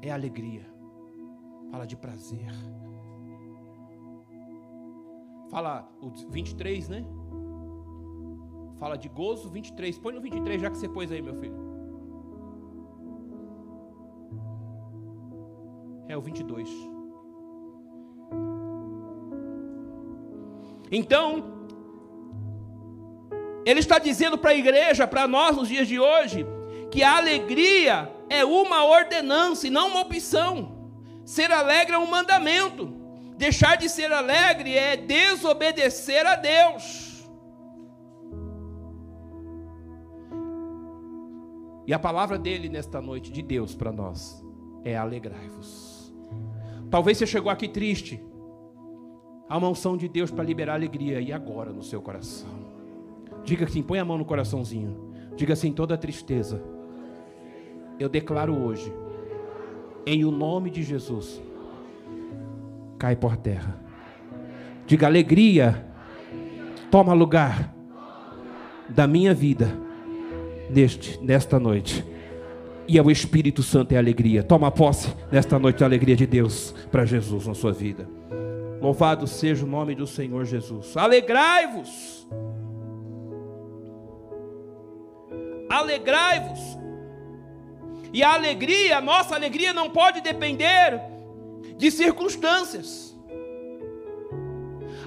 é 0.00 0.10
alegria. 0.10 0.64
Fala 1.70 1.86
de 1.86 1.96
prazer. 1.96 2.52
Fala 5.52 5.86
o 6.00 6.08
23, 6.30 6.88
né? 6.88 7.04
Fala 8.78 8.96
de 8.96 9.06
gozo, 9.06 9.50
23. 9.50 9.98
Põe 9.98 10.14
no 10.14 10.20
23 10.22 10.62
já 10.62 10.70
que 10.70 10.78
você 10.78 10.88
pôs 10.88 11.12
aí, 11.12 11.20
meu 11.20 11.34
filho. 11.34 11.54
É 16.08 16.16
o 16.16 16.22
22. 16.22 16.70
Então, 20.90 21.68
ele 23.66 23.80
está 23.80 23.98
dizendo 23.98 24.38
para 24.38 24.52
a 24.52 24.56
igreja, 24.56 25.06
para 25.06 25.28
nós 25.28 25.54
nos 25.54 25.68
dias 25.68 25.86
de 25.86 26.00
hoje, 26.00 26.46
que 26.90 27.02
a 27.02 27.18
alegria 27.18 28.10
é 28.30 28.42
uma 28.42 28.86
ordenança 28.86 29.66
e 29.66 29.70
não 29.70 29.88
uma 29.88 30.00
opção. 30.00 30.90
Ser 31.26 31.52
alegre 31.52 31.94
é 31.94 31.98
um 31.98 32.06
mandamento. 32.06 33.01
Deixar 33.42 33.76
de 33.76 33.88
ser 33.88 34.12
alegre 34.12 34.78
é 34.78 34.96
desobedecer 34.96 36.24
a 36.24 36.36
Deus. 36.36 37.28
E 41.84 41.92
a 41.92 41.98
palavra 41.98 42.38
dele 42.38 42.68
nesta 42.68 43.00
noite, 43.00 43.32
de 43.32 43.42
Deus 43.42 43.74
para 43.74 43.90
nós, 43.90 44.40
é 44.84 44.96
alegrai-vos. 44.96 46.14
Talvez 46.88 47.18
você 47.18 47.26
chegou 47.26 47.50
aqui 47.50 47.66
triste. 47.66 48.24
Há 49.48 49.58
uma 49.58 49.70
unção 49.70 49.96
de 49.96 50.06
Deus 50.06 50.30
para 50.30 50.44
liberar 50.44 50.74
alegria 50.74 51.20
e 51.20 51.32
agora 51.32 51.72
no 51.72 51.82
seu 51.82 52.00
coração. 52.00 52.60
Diga 53.42 53.64
assim, 53.64 53.82
põe 53.82 53.98
a 53.98 54.04
mão 54.04 54.18
no 54.18 54.24
coraçãozinho. 54.24 55.12
Diga 55.34 55.54
assim, 55.54 55.72
toda 55.72 55.98
tristeza 55.98 56.62
eu 57.98 58.08
declaro 58.08 58.56
hoje, 58.56 58.94
em 60.06 60.24
o 60.24 60.30
nome 60.30 60.70
de 60.70 60.84
Jesus, 60.84 61.42
cai 63.02 63.16
por 63.16 63.36
terra. 63.36 63.76
Diga 64.86 65.08
alegria, 65.08 65.84
toma 66.88 67.12
lugar 67.12 67.74
da 68.88 69.08
minha 69.08 69.34
vida 69.34 69.76
neste, 70.70 71.18
nesta 71.20 71.58
noite. 71.58 72.04
E 72.86 72.96
é 72.96 73.02
o 73.02 73.10
Espírito 73.10 73.60
Santo 73.60 73.90
é 73.90 73.98
alegria. 73.98 74.44
Toma 74.44 74.70
posse 74.70 75.12
nesta 75.32 75.58
noite 75.58 75.80
da 75.80 75.86
alegria 75.86 76.14
de 76.14 76.28
Deus 76.28 76.72
para 76.92 77.04
Jesus 77.04 77.48
na 77.48 77.54
sua 77.54 77.72
vida. 77.72 78.08
Louvado 78.80 79.26
seja 79.26 79.64
o 79.64 79.68
nome 79.68 79.96
do 79.96 80.06
Senhor 80.06 80.44
Jesus. 80.44 80.96
Alegrai-vos. 80.96 82.28
Alegrai-vos 85.68 86.78
e 88.12 88.22
a 88.22 88.34
alegria, 88.34 88.98
a 88.98 89.00
nossa 89.00 89.34
alegria 89.34 89.72
não 89.72 89.90
pode 89.90 90.20
depender 90.20 91.00
de 91.82 91.90
circunstâncias. 91.90 93.12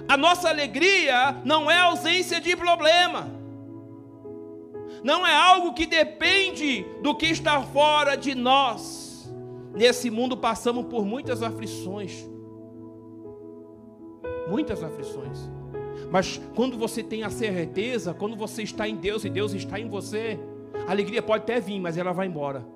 A 0.09 0.17
nossa 0.17 0.49
alegria 0.49 1.41
não 1.45 1.71
é 1.71 1.79
ausência 1.79 2.41
de 2.41 2.53
problema. 2.53 3.31
Não 5.01 5.25
é 5.25 5.33
algo 5.33 5.73
que 5.73 5.85
depende 5.85 6.85
do 7.01 7.15
que 7.15 7.27
está 7.27 7.61
fora 7.61 8.17
de 8.17 8.35
nós. 8.35 9.33
Nesse 9.73 10.09
mundo 10.09 10.35
passamos 10.35 10.87
por 10.87 11.05
muitas 11.05 11.41
aflições. 11.41 12.27
Muitas 14.49 14.83
aflições. 14.83 15.49
Mas 16.11 16.41
quando 16.55 16.77
você 16.77 17.01
tem 17.01 17.23
a 17.23 17.29
certeza, 17.29 18.13
quando 18.13 18.35
você 18.35 18.63
está 18.63 18.85
em 18.85 18.97
Deus 18.97 19.23
e 19.23 19.29
Deus 19.29 19.53
está 19.53 19.79
em 19.79 19.87
você, 19.87 20.37
a 20.85 20.91
alegria 20.91 21.21
pode 21.21 21.43
até 21.43 21.57
vir, 21.57 21.79
mas 21.79 21.97
ela 21.97 22.11
vai 22.11 22.27
embora. 22.27 22.67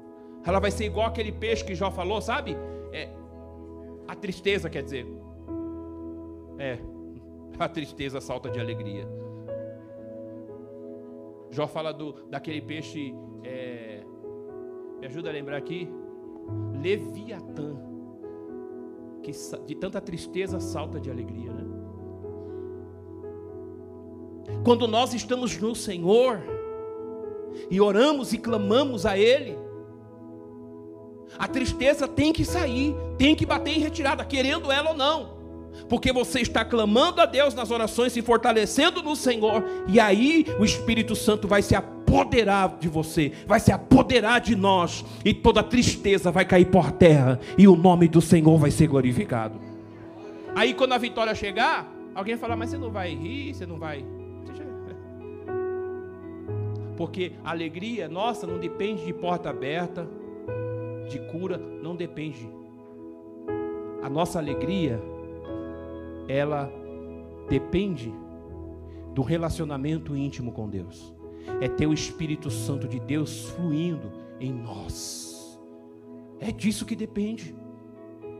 Ela 0.46 0.62
vai 0.62 0.72
ser 0.72 0.86
igual 0.86 1.08
aquele 1.08 1.34
peixe 1.34 1.66
que 1.66 1.76
Jó 1.76 1.92
falou, 1.92 2.22
sabe? 2.22 2.56
A 4.10 4.16
tristeza 4.16 4.68
quer 4.72 4.82
dizer. 4.82 5.06
É, 6.58 6.80
a 7.60 7.70
tristeza 7.70 8.20
salta 8.20 8.50
de 8.50 8.60
alegria. 8.60 9.08
Jó 11.52 11.68
fala 11.68 11.94
do, 11.94 12.14
daquele 12.28 12.60
peixe. 12.60 13.14
É, 13.44 14.04
me 15.00 15.06
ajuda 15.06 15.30
a 15.30 15.32
lembrar 15.32 15.58
aqui. 15.58 15.88
Leviatã. 16.82 17.78
Que 19.22 19.32
de 19.68 19.76
tanta 19.76 20.02
tristeza 20.02 20.60
salta 20.60 21.00
de 21.00 21.12
alegria, 21.12 21.54
né? 21.54 21.66
Quando 24.66 24.88
nós 24.88 25.14
estamos 25.14 25.56
no 25.60 25.76
Senhor 25.76 26.42
e 27.70 27.80
oramos 27.80 28.34
e 28.34 28.40
clamamos 28.40 29.06
a 29.06 29.16
Ele, 29.16 29.56
a 31.38 31.48
tristeza 31.48 32.08
tem 32.08 32.34
que 32.34 32.44
sair, 32.44 32.96
tem 33.18 33.36
que 33.36 33.46
bater 33.46 33.78
em 33.78 33.80
retirada, 33.80 34.26
querendo 34.26 34.72
ela 34.72 34.92
ou 34.92 34.98
não. 34.98 35.40
Porque 35.88 36.12
você 36.12 36.42
está 36.42 36.66
clamando 36.66 37.22
a 37.22 37.26
Deus 37.26 37.54
nas 37.54 37.72
orações, 37.72 38.14
se 38.14 38.22
fortalecendo 38.22 39.02
no 39.02 39.16
Senhor, 39.16 39.64
e 39.88 40.00
aí 40.00 40.46
o 40.60 40.66
Espírito 40.66 41.16
Santo 41.16 41.48
vai 41.48 41.62
se 41.62 41.76
apoderar 41.76 42.78
de 42.80 42.88
você, 42.88 43.32
vai 43.48 43.60
se 43.60 43.72
apoderar 43.72 44.42
de 44.42 44.56
nós, 44.56 45.06
e 45.24 45.34
toda 45.34 45.64
tristeza 45.64 46.32
vai 46.32 46.46
cair 46.46 46.66
por 46.66 46.92
terra, 46.92 47.40
e 47.58 47.68
o 47.68 47.76
nome 47.76 48.08
do 48.08 48.22
Senhor 48.22 48.58
vai 48.58 48.72
ser 48.72 48.88
glorificado. 48.88 49.60
Aí 50.56 50.74
quando 50.74 50.94
a 50.94 50.98
vitória 50.98 51.36
chegar, 51.36 51.90
alguém 52.14 52.36
vai 52.36 52.42
falar, 52.42 52.56
mas 52.56 52.72
você 52.72 52.78
não 52.78 52.92
vai 52.92 53.14
rir, 53.14 53.54
você 53.54 53.66
não 53.66 53.78
vai. 53.78 54.04
Porque 56.98 57.32
a 57.44 57.52
alegria 57.52 58.10
nossa 58.10 58.46
não 58.46 58.60
depende 58.60 59.06
de 59.06 59.14
porta 59.14 59.50
aberta, 59.50 60.06
de 61.10 61.20
cura 61.20 61.58
não 61.58 61.96
depende. 61.96 62.50
A 64.02 64.10
nossa 64.10 64.40
alegria, 64.40 65.02
ela 66.28 66.72
depende 67.50 68.14
do 69.14 69.22
relacionamento 69.22 70.16
íntimo 70.16 70.52
com 70.52 70.70
Deus. 70.70 71.14
É 71.60 71.68
ter 71.68 71.88
o 71.88 71.94
Espírito 71.94 72.50
Santo 72.50 72.88
de 72.88 73.00
Deus 73.00 73.50
fluindo 73.50 74.12
em 74.40 74.54
nós. 74.54 75.60
É 76.40 76.52
disso 76.52 76.86
que 76.86 76.96
depende 76.96 77.56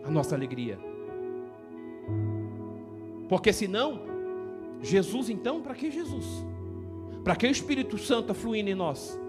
a 0.06 0.12
nossa 0.12 0.36
alegria. 0.36 0.80
Porque 3.28 3.52
senão, 3.52 4.02
Jesus, 4.82 5.30
então, 5.30 5.62
para 5.62 5.76
que 5.76 5.92
Jesus? 5.92 6.26
Para 7.24 7.36
que 7.36 7.46
o 7.46 7.52
Espírito 7.52 7.98
Santo 7.98 8.34
fluindo 8.34 8.70
em 8.70 8.76
nós? 8.76 9.20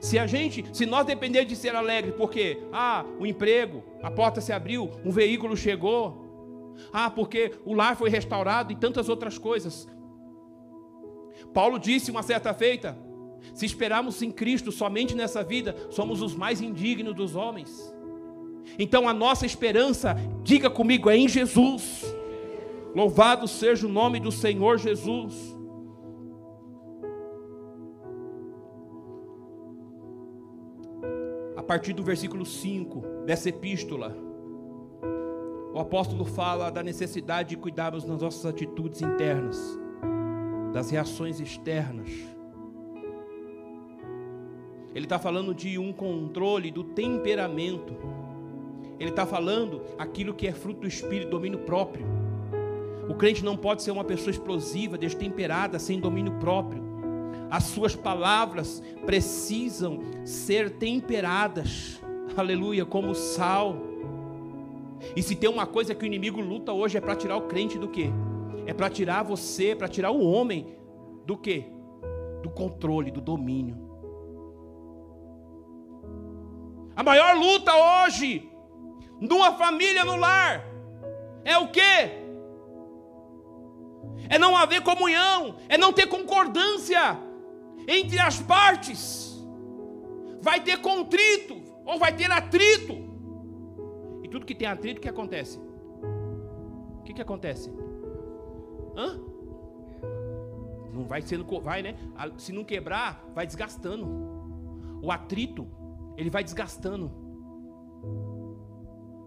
Se 0.00 0.18
a 0.18 0.26
gente, 0.26 0.64
se 0.72 0.86
nós 0.86 1.06
depender 1.06 1.44
de 1.44 1.56
ser 1.56 1.74
alegre, 1.74 2.12
porque 2.12 2.58
ah, 2.72 3.04
o 3.18 3.26
emprego, 3.26 3.82
a 4.02 4.10
porta 4.10 4.40
se 4.40 4.52
abriu, 4.52 4.90
um 5.04 5.10
veículo 5.10 5.56
chegou, 5.56 6.72
ah, 6.92 7.10
porque 7.10 7.52
o 7.64 7.72
lar 7.72 7.96
foi 7.96 8.10
restaurado 8.10 8.72
e 8.72 8.76
tantas 8.76 9.08
outras 9.08 9.38
coisas. 9.38 9.88
Paulo 11.52 11.78
disse 11.78 12.10
uma 12.10 12.22
certa 12.22 12.52
feita: 12.52 12.96
se 13.52 13.66
esperarmos 13.66 14.20
em 14.22 14.30
Cristo 14.30 14.72
somente 14.72 15.14
nessa 15.14 15.42
vida, 15.42 15.74
somos 15.90 16.22
os 16.22 16.34
mais 16.34 16.60
indignos 16.60 17.14
dos 17.14 17.36
homens. 17.36 17.92
Então 18.78 19.08
a 19.08 19.14
nossa 19.14 19.44
esperança, 19.44 20.16
diga 20.42 20.70
comigo, 20.70 21.10
é 21.10 21.16
em 21.16 21.28
Jesus. 21.28 22.04
Louvado 22.94 23.46
seja 23.46 23.86
o 23.86 23.90
nome 23.90 24.20
do 24.20 24.32
Senhor 24.32 24.78
Jesus. 24.78 25.53
Partir 31.64 31.94
do 31.94 32.02
versículo 32.02 32.44
5 32.44 33.24
dessa 33.24 33.48
epístola, 33.48 34.14
o 35.72 35.78
apóstolo 35.78 36.24
fala 36.24 36.70
da 36.70 36.82
necessidade 36.82 37.48
de 37.50 37.56
cuidarmos 37.56 38.04
das 38.04 38.20
nossas 38.20 38.46
atitudes 38.46 39.02
internas, 39.02 39.58
das 40.72 40.90
reações 40.90 41.40
externas. 41.40 42.10
Ele 44.94 45.06
está 45.06 45.18
falando 45.18 45.52
de 45.52 45.76
um 45.78 45.92
controle 45.92 46.70
do 46.70 46.84
temperamento. 46.84 47.96
Ele 49.00 49.10
está 49.10 49.26
falando 49.26 49.82
aquilo 49.98 50.34
que 50.34 50.46
é 50.46 50.52
fruto 50.52 50.82
do 50.82 50.86
espírito, 50.86 51.30
domínio 51.30 51.60
próprio. 51.60 52.06
O 53.08 53.14
crente 53.14 53.44
não 53.44 53.56
pode 53.56 53.82
ser 53.82 53.90
uma 53.90 54.04
pessoa 54.04 54.30
explosiva, 54.30 54.96
destemperada, 54.96 55.78
sem 55.78 55.98
domínio 55.98 56.38
próprio. 56.38 56.83
As 57.54 57.66
suas 57.66 57.94
palavras 57.94 58.82
precisam 59.06 60.00
ser 60.24 60.70
temperadas, 60.70 62.02
aleluia, 62.36 62.84
como 62.84 63.14
sal. 63.14 63.76
E 65.14 65.22
se 65.22 65.36
tem 65.36 65.48
uma 65.48 65.64
coisa 65.64 65.94
que 65.94 66.02
o 66.02 66.06
inimigo 66.06 66.40
luta 66.40 66.72
hoje 66.72 66.98
é 66.98 67.00
para 67.00 67.14
tirar 67.14 67.36
o 67.36 67.42
crente 67.42 67.78
do 67.78 67.86
quê? 67.86 68.10
É 68.66 68.74
para 68.74 68.90
tirar 68.90 69.22
você, 69.22 69.72
para 69.72 69.86
tirar 69.86 70.10
o 70.10 70.24
homem 70.24 70.74
do 71.24 71.36
quê? 71.36 71.66
Do 72.42 72.50
controle, 72.50 73.12
do 73.12 73.20
domínio. 73.20 73.76
A 76.96 77.04
maior 77.04 77.36
luta 77.36 77.70
hoje, 77.72 78.50
numa 79.20 79.52
família 79.52 80.04
no 80.04 80.16
lar, 80.16 80.66
é 81.44 81.56
o 81.56 81.68
quê? 81.68 82.24
é 84.28 84.38
não 84.38 84.56
haver 84.56 84.80
comunhão, 84.80 85.56
é 85.68 85.76
não 85.76 85.92
ter 85.92 86.06
concordância 86.06 87.16
entre 87.86 88.18
as 88.18 88.40
partes. 88.40 89.34
Vai 90.40 90.62
ter 90.62 90.78
contrito, 90.80 91.62
ou 91.84 91.98
vai 91.98 92.14
ter 92.14 92.30
atrito. 92.30 92.92
E 94.22 94.28
tudo 94.28 94.46
que 94.46 94.54
tem 94.54 94.68
atrito, 94.68 94.98
o 94.98 95.02
que 95.02 95.08
acontece? 95.08 95.58
O 95.58 97.02
que, 97.04 97.14
que 97.14 97.22
acontece? 97.22 97.70
Hã? 98.96 99.20
Não 100.92 101.04
vai 101.04 101.22
sendo, 101.22 101.44
vai, 101.60 101.82
né? 101.82 101.96
Se 102.36 102.52
não 102.52 102.64
quebrar, 102.64 103.24
vai 103.34 103.46
desgastando. 103.46 104.06
O 105.02 105.10
atrito, 105.10 105.66
ele 106.16 106.30
vai 106.30 106.44
desgastando. 106.44 107.10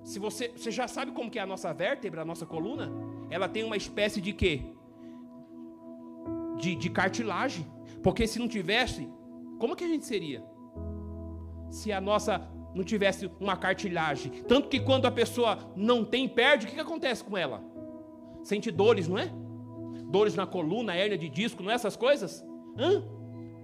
Se 0.03 0.19
você, 0.19 0.49
você 0.49 0.71
já 0.71 0.87
sabe 0.87 1.11
como 1.11 1.29
que 1.29 1.37
é 1.37 1.41
a 1.41 1.45
nossa 1.45 1.73
vértebra, 1.73 2.21
a 2.21 2.25
nossa 2.25 2.45
coluna, 2.45 2.89
ela 3.29 3.49
tem 3.49 3.63
uma 3.63 3.75
espécie 3.75 4.21
de 4.21 4.31
quê? 4.31 4.77
de, 6.57 6.75
de 6.75 6.89
cartilagem. 6.89 7.65
Porque 8.03 8.27
se 8.27 8.39
não 8.39 8.47
tivesse, 8.47 9.09
como 9.59 9.75
que 9.75 9.83
a 9.83 9.87
gente 9.87 10.05
seria? 10.05 10.43
Se 11.69 11.91
a 11.91 11.99
nossa 11.99 12.49
não 12.77 12.83
tivesse 12.83 13.29
uma 13.39 13.57
cartilagem. 13.57 14.31
Tanto 14.47 14.69
que 14.69 14.79
quando 14.79 15.05
a 15.05 15.11
pessoa 15.11 15.57
não 15.75 16.05
tem, 16.05 16.27
perde, 16.29 16.65
o 16.65 16.69
que, 16.69 16.75
que 16.75 16.81
acontece 16.81 17.23
com 17.23 17.35
ela? 17.35 17.63
Sente 18.43 18.71
dores, 18.71 19.07
não 19.07 19.17
é? 19.17 19.31
Dores 20.09 20.35
na 20.35 20.45
coluna, 20.45 20.95
hérnia 20.95 21.17
de 21.17 21.27
disco, 21.27 21.63
não 21.63 21.71
é 21.71 21.73
essas 21.73 21.95
coisas? 21.95 22.45
Hã? 22.77 23.03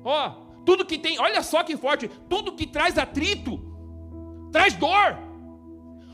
Ó, 0.04 0.30
tudo 0.66 0.86
que 0.86 0.98
tem, 0.98 1.20
olha 1.20 1.42
só 1.44 1.64
que 1.64 1.78
forte, 1.78 2.10
tudo 2.28 2.56
que 2.56 2.66
traz 2.66 2.98
atrito, 2.98 3.60
traz 4.52 4.74
dor. 4.74 5.18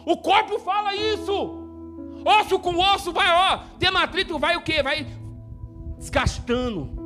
O 0.06 0.18
corpo 0.18 0.60
fala 0.60 0.96
isso. 0.96 1.58
Osso 2.26 2.60
com 2.60 2.78
osso 2.78 3.14
vai, 3.14 3.30
ó, 3.32 3.64
tendo 3.80 3.98
atrito 3.98 4.38
vai 4.38 4.58
o 4.58 4.62
quê? 4.62 4.84
Vai 4.84 5.08
desgastando. 5.98 6.99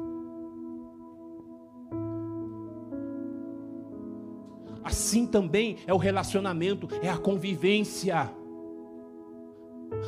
Assim 4.83 5.25
também 5.25 5.77
é 5.87 5.93
o 5.93 5.97
relacionamento, 5.97 6.87
é 7.01 7.09
a 7.09 7.17
convivência. 7.17 8.29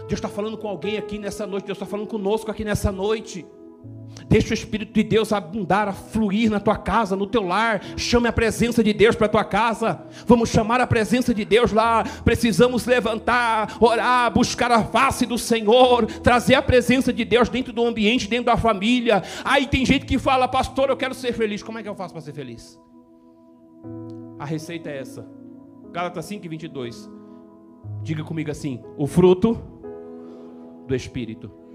Deus 0.08 0.14
está 0.14 0.28
falando 0.28 0.58
com 0.58 0.68
alguém 0.68 0.98
aqui 0.98 1.18
nessa 1.20 1.46
noite, 1.46 1.66
Deus 1.66 1.78
está 1.78 1.86
falando 1.86 2.08
conosco 2.08 2.52
aqui 2.52 2.64
nessa 2.64 2.92
noite. 2.92 3.46
Deixa 4.28 4.52
o 4.52 4.54
Espírito 4.54 4.94
de 4.94 5.04
Deus 5.04 5.32
abundar, 5.32 5.88
a 5.88 5.94
fluir 5.94 6.50
na 6.50 6.60
tua 6.60 6.78
casa, 6.78 7.16
no 7.16 7.28
teu 7.28 7.44
lar. 7.44 7.82
Chame 7.98 8.28
a 8.28 8.34
presença 8.34 8.84
de 8.84 8.94
Deus 8.94 9.16
para 9.16 9.28
a 9.28 9.30
tua 9.30 9.44
casa. 9.44 10.04
Vamos 10.26 10.50
chamar 10.50 10.80
a 10.82 10.88
presença 10.88 11.34
de 11.34 11.46
Deus 11.46 11.72
lá. 11.72 12.04
Precisamos 12.24 12.86
levantar, 12.86 13.78
orar, 13.80 14.32
buscar 14.32 14.72
a 14.72 14.84
face 14.84 15.26
do 15.26 15.38
Senhor, 15.38 16.06
trazer 16.06 16.56
a 16.56 16.62
presença 16.62 17.12
de 17.12 17.24
Deus 17.26 17.50
dentro 17.50 17.74
do 17.74 17.86
ambiente, 17.86 18.28
dentro 18.28 18.46
da 18.46 18.58
família. 18.58 19.22
Aí 19.44 19.68
tem 19.68 19.86
gente 19.86 20.06
que 20.06 20.18
fala, 20.18 20.48
pastor, 20.48 20.90
eu 20.90 20.98
quero 20.98 21.14
ser 21.14 21.34
feliz. 21.34 21.62
Como 21.62 21.78
é 21.78 21.84
que 21.84 21.90
eu 21.90 21.96
faço 21.96 22.14
para 22.14 22.22
ser 22.22 22.34
feliz? 22.34 22.80
A 24.38 24.46
receita 24.46 24.90
é 24.90 25.00
essa. 25.00 25.28
Gálatas 25.92 26.26
5, 26.26 26.48
22. 26.50 27.10
Diga 28.02 28.24
comigo 28.24 28.52
assim: 28.52 28.84
o 28.98 29.08
fruto 29.08 29.58
do 30.88 30.96
Espírito 30.96 31.66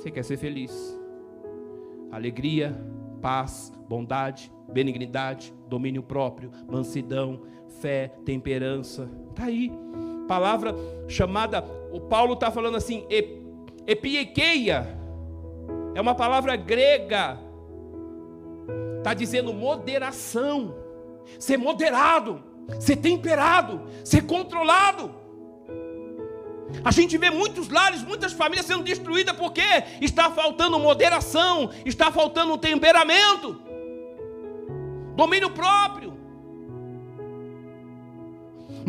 você 0.00 0.10
quer 0.10 0.24
ser 0.24 0.38
feliz. 0.38 0.98
Alegria, 2.10 2.74
paz, 3.20 3.70
bondade, 3.86 4.50
benignidade, 4.72 5.52
domínio 5.68 6.02
próprio, 6.02 6.50
mansidão, 6.66 7.42
fé, 7.80 8.08
temperança. 8.24 9.10
Está 9.28 9.44
aí. 9.44 9.70
Palavra 10.26 10.74
chamada, 11.06 11.62
o 11.92 12.00
Paulo 12.00 12.32
está 12.32 12.50
falando 12.50 12.76
assim, 12.76 13.06
epiekeia. 13.86 14.86
É 15.94 16.00
uma 16.00 16.14
palavra 16.14 16.56
grega. 16.56 17.38
Está 18.98 19.12
dizendo 19.12 19.52
moderação. 19.52 20.74
Ser 21.38 21.56
moderado, 21.56 22.42
ser 22.78 22.96
temperado, 22.96 23.82
ser 24.04 24.26
controlado. 24.26 25.18
A 26.84 26.90
gente 26.90 27.18
vê 27.18 27.30
muitos 27.30 27.68
lares, 27.68 28.02
muitas 28.02 28.32
famílias 28.32 28.66
sendo 28.66 28.84
destruídas 28.84 29.36
porque 29.36 29.62
está 30.00 30.30
faltando 30.30 30.78
moderação, 30.78 31.70
está 31.84 32.12
faltando 32.12 32.56
temperamento, 32.58 33.60
domínio 35.16 35.50
próprio. 35.50 36.19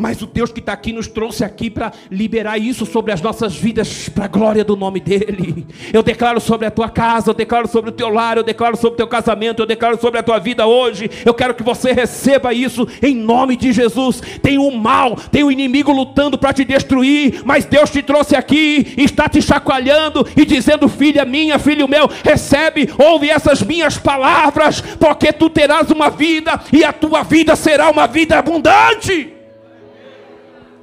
Mas 0.02 0.20
o 0.20 0.26
Deus 0.26 0.50
que 0.50 0.58
está 0.58 0.72
aqui 0.72 0.92
nos 0.92 1.06
trouxe 1.06 1.44
aqui 1.44 1.70
para 1.70 1.92
liberar 2.10 2.58
isso 2.58 2.84
sobre 2.84 3.12
as 3.12 3.22
nossas 3.22 3.54
vidas, 3.54 4.08
para 4.08 4.24
a 4.24 4.28
glória 4.28 4.64
do 4.64 4.74
nome 4.74 4.98
dEle. 4.98 5.64
Eu 5.92 6.02
declaro 6.02 6.40
sobre 6.40 6.66
a 6.66 6.72
tua 6.72 6.88
casa, 6.88 7.30
eu 7.30 7.34
declaro 7.34 7.68
sobre 7.68 7.90
o 7.90 7.92
teu 7.92 8.08
lar, 8.08 8.36
eu 8.36 8.42
declaro 8.42 8.76
sobre 8.76 8.94
o 8.94 8.96
teu 8.96 9.06
casamento, 9.06 9.62
eu 9.62 9.66
declaro 9.66 10.00
sobre 10.00 10.18
a 10.18 10.22
tua 10.24 10.40
vida 10.40 10.66
hoje. 10.66 11.08
Eu 11.24 11.32
quero 11.32 11.54
que 11.54 11.62
você 11.62 11.92
receba 11.92 12.52
isso 12.52 12.84
em 13.00 13.14
nome 13.14 13.56
de 13.56 13.72
Jesus. 13.72 14.20
Tem 14.42 14.58
o 14.58 14.72
mal, 14.72 15.14
tem 15.14 15.44
o 15.44 15.52
inimigo 15.52 15.92
lutando 15.92 16.36
para 16.36 16.52
te 16.52 16.64
destruir, 16.64 17.40
mas 17.44 17.64
Deus 17.64 17.88
te 17.88 18.02
trouxe 18.02 18.34
aqui, 18.34 18.94
está 18.98 19.28
te 19.28 19.40
chacoalhando 19.40 20.26
e 20.36 20.44
dizendo: 20.44 20.88
Filha 20.88 21.24
minha, 21.24 21.60
filho 21.60 21.86
meu, 21.86 22.10
recebe, 22.24 22.90
ouve 22.98 23.30
essas 23.30 23.62
minhas 23.62 23.98
palavras, 23.98 24.80
porque 24.98 25.32
tu 25.32 25.48
terás 25.48 25.92
uma 25.92 26.10
vida 26.10 26.60
e 26.72 26.82
a 26.82 26.92
tua 26.92 27.22
vida 27.22 27.54
será 27.54 27.88
uma 27.88 28.08
vida 28.08 28.36
abundante. 28.36 29.41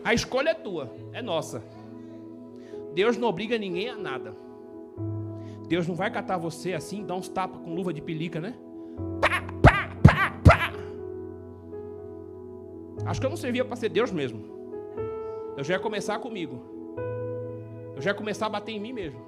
A 0.10 0.14
escolha 0.16 0.50
é 0.50 0.54
tua, 0.56 0.92
é 1.14 1.22
nossa. 1.22 1.62
Deus 2.96 3.16
não 3.16 3.28
obriga 3.28 3.60
ninguém 3.60 3.90
a 3.90 3.96
nada. 3.96 4.36
Deus 5.68 5.88
não 5.88 5.94
vai 5.94 6.10
catar 6.10 6.36
você 6.36 6.74
assim, 6.74 7.06
dar 7.06 7.14
uns 7.14 7.30
tapas 7.30 7.62
com 7.62 7.76
luva 7.76 7.94
de 7.94 8.02
pelica, 8.02 8.42
né? 8.42 8.56
Pá, 9.22 9.44
pá, 9.62 9.96
pá, 10.02 10.34
pá. 10.44 10.74
Acho 13.06 13.20
que 13.20 13.26
eu 13.28 13.30
não 13.30 13.38
servia 13.38 13.64
para 13.64 13.76
ser 13.76 13.90
Deus 13.90 14.12
mesmo. 14.12 14.44
Eu 15.56 15.64
já 15.64 15.76
ia 15.76 15.80
começar 15.80 16.18
comigo. 16.18 16.60
Eu 17.96 18.02
já 18.02 18.10
ia 18.10 18.16
começar 18.16 18.48
a 18.48 18.50
bater 18.50 18.72
em 18.72 18.80
mim 18.80 18.94
mesmo. 18.94 19.20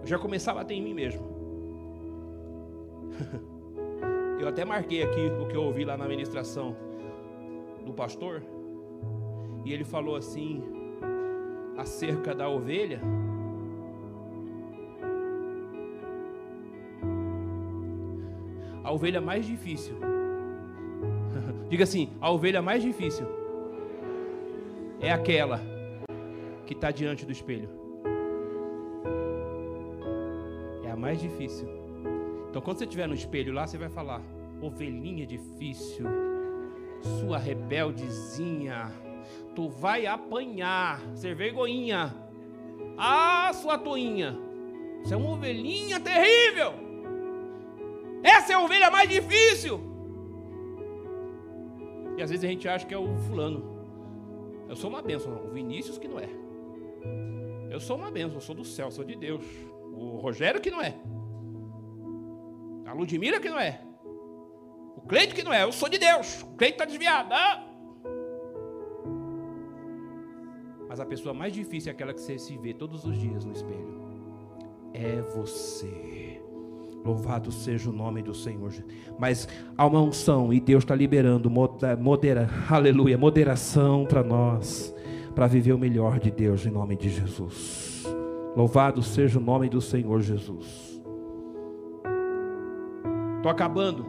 Eu 0.00 0.06
já 0.06 0.14
ia 0.14 0.22
começar 0.22 0.52
a 0.52 0.54
bater 0.54 0.74
em 0.74 0.80
mim 0.80 0.94
mesmo. 0.94 1.26
Eu 4.40 4.48
até 4.48 4.64
marquei 4.64 5.02
aqui 5.02 5.20
o 5.40 5.46
que 5.46 5.56
eu 5.56 5.62
ouvi 5.62 5.84
lá 5.84 5.96
na 5.96 6.06
ministração 6.06 6.76
do 7.84 7.92
pastor. 7.92 8.42
E 9.64 9.72
ele 9.72 9.84
falou 9.84 10.16
assim: 10.16 10.62
acerca 11.76 12.34
da 12.34 12.48
ovelha, 12.48 13.00
a 18.82 18.92
ovelha 18.92 19.20
mais 19.20 19.46
difícil. 19.46 19.96
Diga 21.70 21.84
assim: 21.84 22.10
a 22.20 22.30
ovelha 22.30 22.60
mais 22.60 22.82
difícil 22.82 23.26
é 25.00 25.10
aquela 25.12 25.60
que 26.66 26.74
está 26.74 26.90
diante 26.90 27.24
do 27.24 27.32
espelho. 27.32 27.68
É 30.84 30.90
a 30.90 30.96
mais 30.96 31.20
difícil. 31.20 31.73
Então, 32.54 32.62
quando 32.62 32.78
você 32.78 32.84
estiver 32.84 33.08
no 33.08 33.16
espelho 33.16 33.52
lá, 33.52 33.66
você 33.66 33.76
vai 33.76 33.88
falar: 33.88 34.22
ovelhinha 34.62 35.26
difícil, 35.26 36.06
sua 37.18 37.36
rebeldezinha, 37.36 38.92
tu 39.56 39.68
vai 39.68 40.06
apanhar, 40.06 41.00
ser 41.16 41.34
vergonhinha. 41.34 42.14
Ah, 42.96 43.50
sua 43.54 43.76
toinha, 43.76 44.38
você 45.02 45.14
é 45.14 45.16
uma 45.16 45.30
ovelhinha 45.30 45.98
terrível. 45.98 46.74
Essa 48.22 48.52
é 48.52 48.54
a 48.54 48.60
ovelha 48.60 48.88
mais 48.88 49.08
difícil. 49.10 49.80
E 52.16 52.22
às 52.22 52.30
vezes 52.30 52.44
a 52.44 52.48
gente 52.48 52.68
acha 52.68 52.86
que 52.86 52.94
é 52.94 52.98
o 52.98 53.16
fulano. 53.26 53.84
Eu 54.68 54.76
sou 54.76 54.88
uma 54.88 55.02
bênção, 55.02 55.44
o 55.44 55.50
Vinícius 55.50 55.98
que 55.98 56.06
não 56.06 56.20
é. 56.20 56.28
Eu 57.68 57.80
sou 57.80 57.96
uma 57.96 58.12
bênção, 58.12 58.36
eu 58.36 58.40
sou 58.40 58.54
do 58.54 58.64
céu, 58.64 58.92
sou 58.92 59.02
de 59.04 59.16
Deus. 59.16 59.44
O 59.92 60.18
Rogério 60.18 60.60
que 60.60 60.70
não 60.70 60.80
é. 60.80 60.94
Ludmila 62.94 63.40
que 63.40 63.50
não 63.50 63.58
é. 63.58 63.80
O 64.96 65.02
Cleito 65.02 65.34
que 65.34 65.42
não 65.42 65.52
é, 65.52 65.62
eu 65.62 65.72
sou 65.72 65.88
de 65.88 65.98
Deus. 65.98 66.42
O 66.42 66.56
Cleito 66.56 66.74
está 66.74 66.84
desviado. 66.84 67.32
Ah! 67.32 67.64
Mas 70.88 71.00
a 71.00 71.04
pessoa 71.04 71.34
mais 71.34 71.52
difícil 71.52 71.90
é 71.90 71.92
aquela 71.92 72.14
que 72.14 72.20
você 72.20 72.38
se 72.38 72.56
vê 72.56 72.72
todos 72.72 73.04
os 73.04 73.18
dias 73.18 73.44
no 73.44 73.52
espelho. 73.52 74.00
É 74.92 75.20
você. 75.22 76.40
Louvado 77.04 77.52
seja 77.52 77.90
o 77.90 77.92
nome 77.92 78.22
do 78.22 78.32
Senhor. 78.32 78.72
Mas 79.18 79.46
há 79.76 79.86
uma 79.86 80.00
unção 80.00 80.52
e 80.52 80.60
Deus 80.60 80.84
está 80.84 80.94
liberando 80.94 81.50
modera, 81.50 82.48
aleluia, 82.70 83.18
moderação 83.18 84.06
para 84.06 84.22
nós, 84.22 84.94
para 85.34 85.46
viver 85.46 85.72
o 85.72 85.78
melhor 85.78 86.18
de 86.18 86.30
Deus 86.30 86.64
em 86.64 86.70
nome 86.70 86.96
de 86.96 87.10
Jesus. 87.10 88.04
Louvado 88.56 89.02
seja 89.02 89.38
o 89.38 89.42
nome 89.42 89.68
do 89.68 89.80
Senhor 89.80 90.22
Jesus. 90.22 90.93
Estou 93.44 93.52
acabando. 93.52 94.06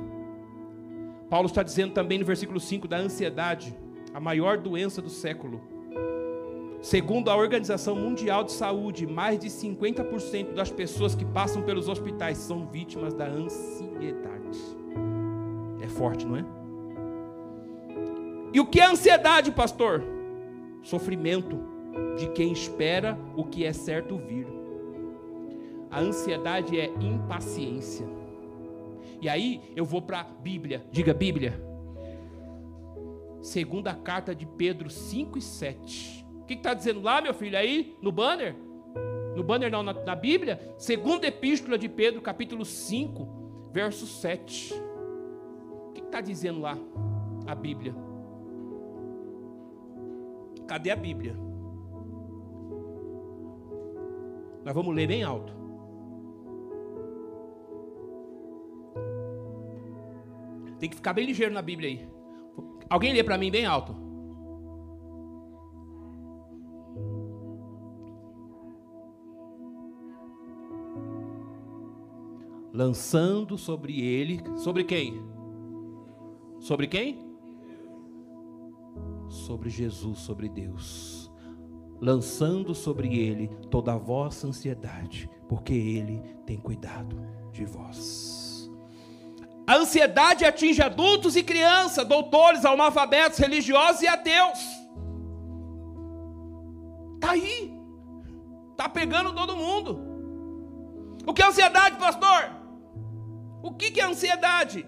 Paulo 1.30 1.48
está 1.48 1.62
dizendo 1.62 1.92
também 1.92 2.18
no 2.18 2.24
versículo 2.24 2.58
5 2.58 2.88
da 2.88 2.96
ansiedade, 2.96 3.78
a 4.14 4.20
maior 4.22 4.58
doença 4.58 5.02
do 5.02 5.10
século. 5.10 5.62
Segundo 6.82 7.30
a 7.30 7.36
Organização 7.36 7.98
Mundial 7.98 8.46
de 8.46 8.54
Saúde, 8.54 9.06
mais 9.06 9.38
de 9.38 9.50
50% 9.50 10.54
das 10.54 10.72
pessoas 10.72 11.16
que 11.16 11.26
passam 11.26 11.64
pelos 11.64 11.90
hospitais 11.90 12.38
são 12.38 12.66
vítimas 12.66 13.14
da 13.14 13.28
ansiedade. 13.28 14.58
É 15.82 15.90
forte, 15.90 16.26
não 16.26 16.38
é? 16.38 16.46
E 18.54 18.60
o 18.62 18.66
que 18.66 18.80
é 18.80 18.86
ansiedade, 18.86 19.52
pastor? 19.52 20.02
Sofrimento 20.82 21.60
de 22.18 22.30
quem 22.30 22.54
espera 22.54 23.20
o 23.36 23.44
que 23.44 23.66
é 23.66 23.74
certo 23.74 24.16
vir. 24.16 24.48
A 25.92 26.00
ansiedade 26.00 26.80
é 26.80 26.90
impaciência. 27.02 28.24
E 29.26 29.30
aí 29.30 29.59
eu 29.76 29.84
vou 29.84 30.03
para 30.03 30.19
a 30.19 30.23
Bíblia. 30.23 30.86
Diga 30.91 31.11
Bíblia. 31.11 31.59
Segunda 33.41 33.91
carta 33.95 34.36
de 34.36 34.45
Pedro 34.45 34.88
5 34.88 35.39
e 35.39 35.41
7. 35.41 36.28
O 36.41 36.45
que 36.45 36.53
está 36.53 36.76
dizendo 36.76 37.01
lá, 37.01 37.19
meu 37.19 37.34
filho, 37.34 37.57
aí 37.57 37.97
no 38.03 38.11
banner? 38.11 38.55
No 39.36 39.43
banner 39.43 39.71
não, 39.71 39.82
na, 39.82 39.93
na 39.93 40.15
Bíblia? 40.15 40.76
Segunda 40.78 41.26
Epístola 41.26 41.76
de 41.76 41.89
Pedro, 41.89 42.21
capítulo 42.21 42.63
5, 42.63 43.71
verso 43.73 44.05
7. 44.05 44.76
O 44.76 45.93
que 45.93 46.01
está 46.01 46.21
dizendo 46.21 46.61
lá 46.61 46.78
a 47.47 47.55
Bíblia? 47.55 47.95
Cadê 50.67 50.91
a 50.91 50.95
Bíblia? 50.95 51.36
Nós 54.63 54.76
vamos 54.76 54.93
ler 54.93 55.07
bem 55.07 55.23
alto. 55.23 55.64
Tem 60.80 60.89
que 60.89 60.95
ficar 60.95 61.13
bem 61.13 61.26
ligeiro 61.26 61.53
na 61.53 61.61
Bíblia 61.61 61.89
aí. 61.89 62.09
Alguém 62.89 63.13
lê 63.13 63.23
para 63.23 63.38
mim 63.38 63.51
bem 63.51 63.65
alto. 63.65 64.05
lançando 72.76 73.57
sobre 73.57 74.01
ele, 74.01 74.41
sobre 74.57 74.84
quem? 74.84 75.23
Sobre 76.59 76.88
quem? 76.88 77.26
Sobre 79.30 79.69
Jesus, 79.69 80.19
sobre 80.19 80.49
Deus. 80.49 81.32
Lançando 82.01 82.76
sobre 82.76 83.17
ele 83.17 83.47
toda 83.71 83.93
a 83.93 83.97
vossa 83.97 84.47
ansiedade, 84.47 85.30
porque 85.47 85.73
ele 85.73 86.21
tem 86.45 86.57
cuidado 86.57 87.15
de 87.53 87.63
vós. 87.63 88.45
A 89.68 89.78
ansiedade 89.78 90.45
atinge 90.45 90.82
adultos 90.82 91.36
e 91.36 91.43
crianças, 91.43 92.07
doutores, 92.07 92.66
analfabetos, 92.66 93.39
religiosos 93.39 94.01
e 94.01 94.07
ateus. 94.07 94.59
Está 97.16 97.32
aí. 97.32 97.74
Está 98.72 98.88
pegando 98.88 99.34
todo 99.34 99.55
mundo. 99.55 99.99
O 101.26 101.34
que 101.34 101.41
é 101.41 101.47
ansiedade, 101.47 101.97
pastor? 101.97 102.51
O 103.63 103.74
que 103.74 103.99
é 103.99 104.03
ansiedade? 104.03 104.86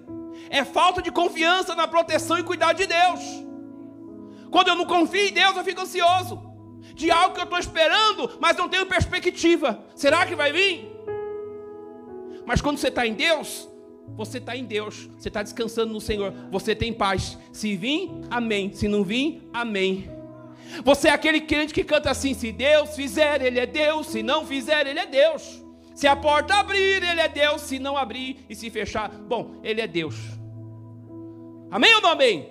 É 0.49 0.63
falta 0.63 1.01
de 1.01 1.11
confiança 1.11 1.73
na 1.73 1.87
proteção 1.87 2.37
e 2.37 2.43
cuidado 2.43 2.77
de 2.77 2.85
Deus. 2.85 3.21
Quando 4.51 4.67
eu 4.67 4.75
não 4.75 4.85
confio 4.85 5.27
em 5.27 5.33
Deus, 5.33 5.57
eu 5.57 5.63
fico 5.63 5.81
ansioso. 5.81 6.45
De 6.93 7.09
algo 7.09 7.33
que 7.33 7.39
eu 7.39 7.45
estou 7.45 7.59
esperando, 7.59 8.37
mas 8.39 8.55
não 8.55 8.69
tenho 8.69 8.85
perspectiva. 8.85 9.83
Será 9.95 10.25
que 10.25 10.35
vai 10.35 10.51
vir? 10.51 10.87
Mas 12.45 12.61
quando 12.61 12.77
você 12.77 12.89
está 12.89 13.05
em 13.05 13.13
Deus, 13.13 13.67
você 14.15 14.37
está 14.37 14.55
em 14.55 14.63
Deus, 14.63 15.09
você 15.17 15.27
está 15.27 15.43
descansando 15.43 15.93
no 15.93 16.01
Senhor, 16.01 16.33
você 16.51 16.75
tem 16.75 16.93
paz. 16.93 17.37
Se 17.51 17.75
vir, 17.75 18.09
amém. 18.29 18.71
Se 18.73 18.87
não 18.87 19.03
vir, 19.03 19.47
amém. 19.53 20.09
Você 20.83 21.07
é 21.07 21.11
aquele 21.11 21.41
crente 21.41 21.73
que 21.73 21.83
canta 21.83 22.11
assim: 22.11 22.33
se 22.33 22.51
Deus 22.51 22.95
fizer, 22.95 23.41
Ele 23.41 23.59
é 23.59 23.65
Deus, 23.65 24.07
se 24.07 24.23
não 24.23 24.45
fizer, 24.45 24.85
Ele 24.87 24.99
é 24.99 25.05
Deus. 25.05 25.63
Se 25.95 26.07
a 26.07 26.15
porta 26.15 26.55
abrir, 26.55 27.03
Ele 27.03 27.21
é 27.21 27.27
Deus. 27.27 27.61
Se 27.61 27.79
não 27.79 27.97
abrir 27.97 28.45
e 28.49 28.55
se 28.55 28.69
fechar, 28.69 29.09
bom, 29.09 29.59
Ele 29.63 29.81
é 29.81 29.87
Deus. 29.87 30.15
Amém 31.71 31.93
ou 31.95 32.01
não 32.01 32.11
amém? 32.11 32.49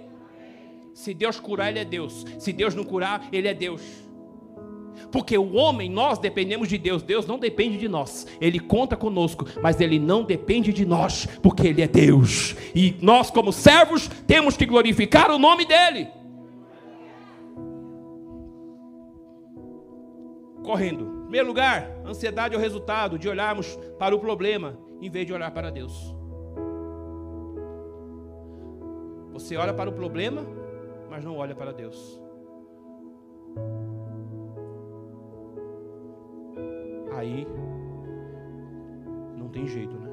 Se 0.94 1.12
Deus 1.14 1.38
curar, 1.38 1.70
Ele 1.70 1.78
é 1.78 1.84
Deus. 1.84 2.24
Se 2.38 2.52
Deus 2.52 2.74
não 2.74 2.84
curar, 2.84 3.28
Ele 3.32 3.48
é 3.48 3.54
Deus. 3.54 3.82
Porque 5.10 5.36
o 5.36 5.54
homem, 5.54 5.90
nós 5.90 6.18
dependemos 6.18 6.68
de 6.68 6.78
Deus. 6.78 7.02
Deus 7.02 7.26
não 7.26 7.38
depende 7.38 7.78
de 7.78 7.88
nós. 7.88 8.26
Ele 8.40 8.58
conta 8.58 8.96
conosco, 8.96 9.46
mas 9.62 9.80
Ele 9.80 9.98
não 9.98 10.24
depende 10.24 10.72
de 10.72 10.84
nós, 10.84 11.26
porque 11.42 11.68
Ele 11.68 11.82
é 11.82 11.88
Deus. 11.88 12.54
E 12.74 12.96
nós, 13.00 13.30
como 13.30 13.52
servos, 13.52 14.08
temos 14.26 14.56
que 14.56 14.66
glorificar 14.66 15.30
o 15.30 15.38
nome 15.38 15.64
dEle. 15.64 16.08
Correndo. 20.62 21.04
Em 21.04 21.22
primeiro 21.22 21.46
lugar, 21.48 21.90
ansiedade 22.04 22.54
é 22.54 22.58
o 22.58 22.60
resultado 22.60 23.18
de 23.18 23.28
olharmos 23.28 23.78
para 23.98 24.14
o 24.14 24.18
problema 24.18 24.78
em 25.00 25.10
vez 25.10 25.26
de 25.26 25.32
olhar 25.32 25.50
para 25.50 25.70
Deus. 25.70 26.14
Você 29.32 29.56
olha 29.56 29.74
para 29.74 29.90
o 29.90 29.92
problema, 29.92 30.46
mas 31.10 31.24
não 31.24 31.36
olha 31.36 31.54
para 31.54 31.72
Deus. 31.72 32.20
Aí 37.16 37.48
não 39.36 39.48
tem 39.48 39.66
jeito, 39.66 39.96
né? 39.96 40.10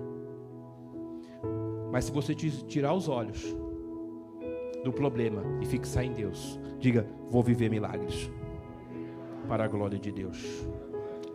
Mas 1.92 2.06
se 2.06 2.12
você 2.14 2.34
tirar 2.34 2.94
os 2.94 3.10
olhos 3.10 3.56
do 4.86 4.92
problema 4.92 5.44
e 5.62 5.66
fixar 5.66 6.06
em 6.06 6.14
Deus, 6.14 6.58
diga: 6.80 7.06
vou 7.30 7.44
viver 7.44 7.70
milagres 7.70 8.32
para 9.50 9.66
a 9.66 9.68
glória 9.68 10.00
de 10.00 10.14
Deus. 10.14 10.66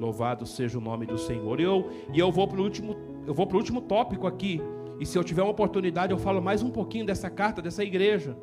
Louvado 0.01 0.47
seja 0.47 0.79
o 0.79 0.81
nome 0.81 1.05
do 1.05 1.19
Senhor. 1.19 1.61
E 1.61 1.64
eu, 1.64 1.91
e 2.14 2.19
eu 2.19 2.33
vou 2.33 2.49
para 2.49 2.61
o 2.61 2.64
último, 2.64 2.97
eu 3.27 3.35
vou 3.35 3.47
para 3.47 3.57
o 3.57 3.59
último 3.59 3.83
tópico 3.83 4.27
aqui. 4.27 4.62
E 4.99 5.05
se 5.05 5.19
eu 5.19 5.23
tiver 5.23 5.43
uma 5.43 5.51
oportunidade, 5.51 6.12
eu 6.12 6.19
falo 6.19 6.41
mais 6.41 6.62
um 6.62 6.71
pouquinho 6.71 7.05
dessa 7.05 7.29
carta, 7.29 7.61
dessa 7.61 7.85
igreja. 7.85 8.37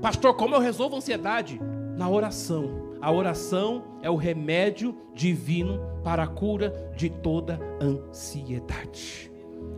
Pastor, 0.00 0.34
como 0.34 0.54
eu 0.54 0.60
resolvo 0.60 0.94
a 0.94 0.98
ansiedade? 0.98 1.60
Na 1.98 2.08
oração. 2.08 2.89
A 3.00 3.10
oração 3.10 3.84
é 4.02 4.10
o 4.10 4.16
remédio 4.16 4.94
divino 5.14 5.80
para 6.04 6.24
a 6.24 6.28
cura 6.28 6.92
de 6.96 7.08
toda 7.08 7.58
ansiedade. 7.80 9.30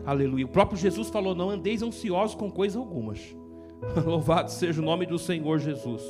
Aleluia. 0.04 0.44
O 0.44 0.48
próprio 0.48 0.76
Jesus 0.76 1.08
falou: 1.08 1.34
Não 1.34 1.50
andeis 1.50 1.82
ansiosos 1.82 2.34
com 2.34 2.50
coisas 2.50 2.76
algumas. 2.76 3.20
Louvado 4.04 4.50
seja 4.50 4.80
o 4.80 4.84
nome 4.84 5.06
do 5.06 5.18
Senhor 5.18 5.58
Jesus. 5.58 6.02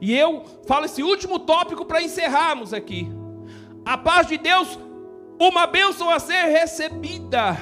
E 0.00 0.16
eu 0.16 0.44
falo 0.66 0.86
esse 0.86 1.02
último 1.02 1.38
tópico 1.38 1.84
para 1.84 2.02
encerrarmos 2.02 2.72
aqui. 2.72 3.08
A 3.84 3.98
paz 3.98 4.26
de 4.26 4.38
Deus, 4.38 4.78
uma 5.38 5.66
bênção 5.66 6.08
a 6.08 6.18
ser 6.18 6.44
recebida. 6.46 7.56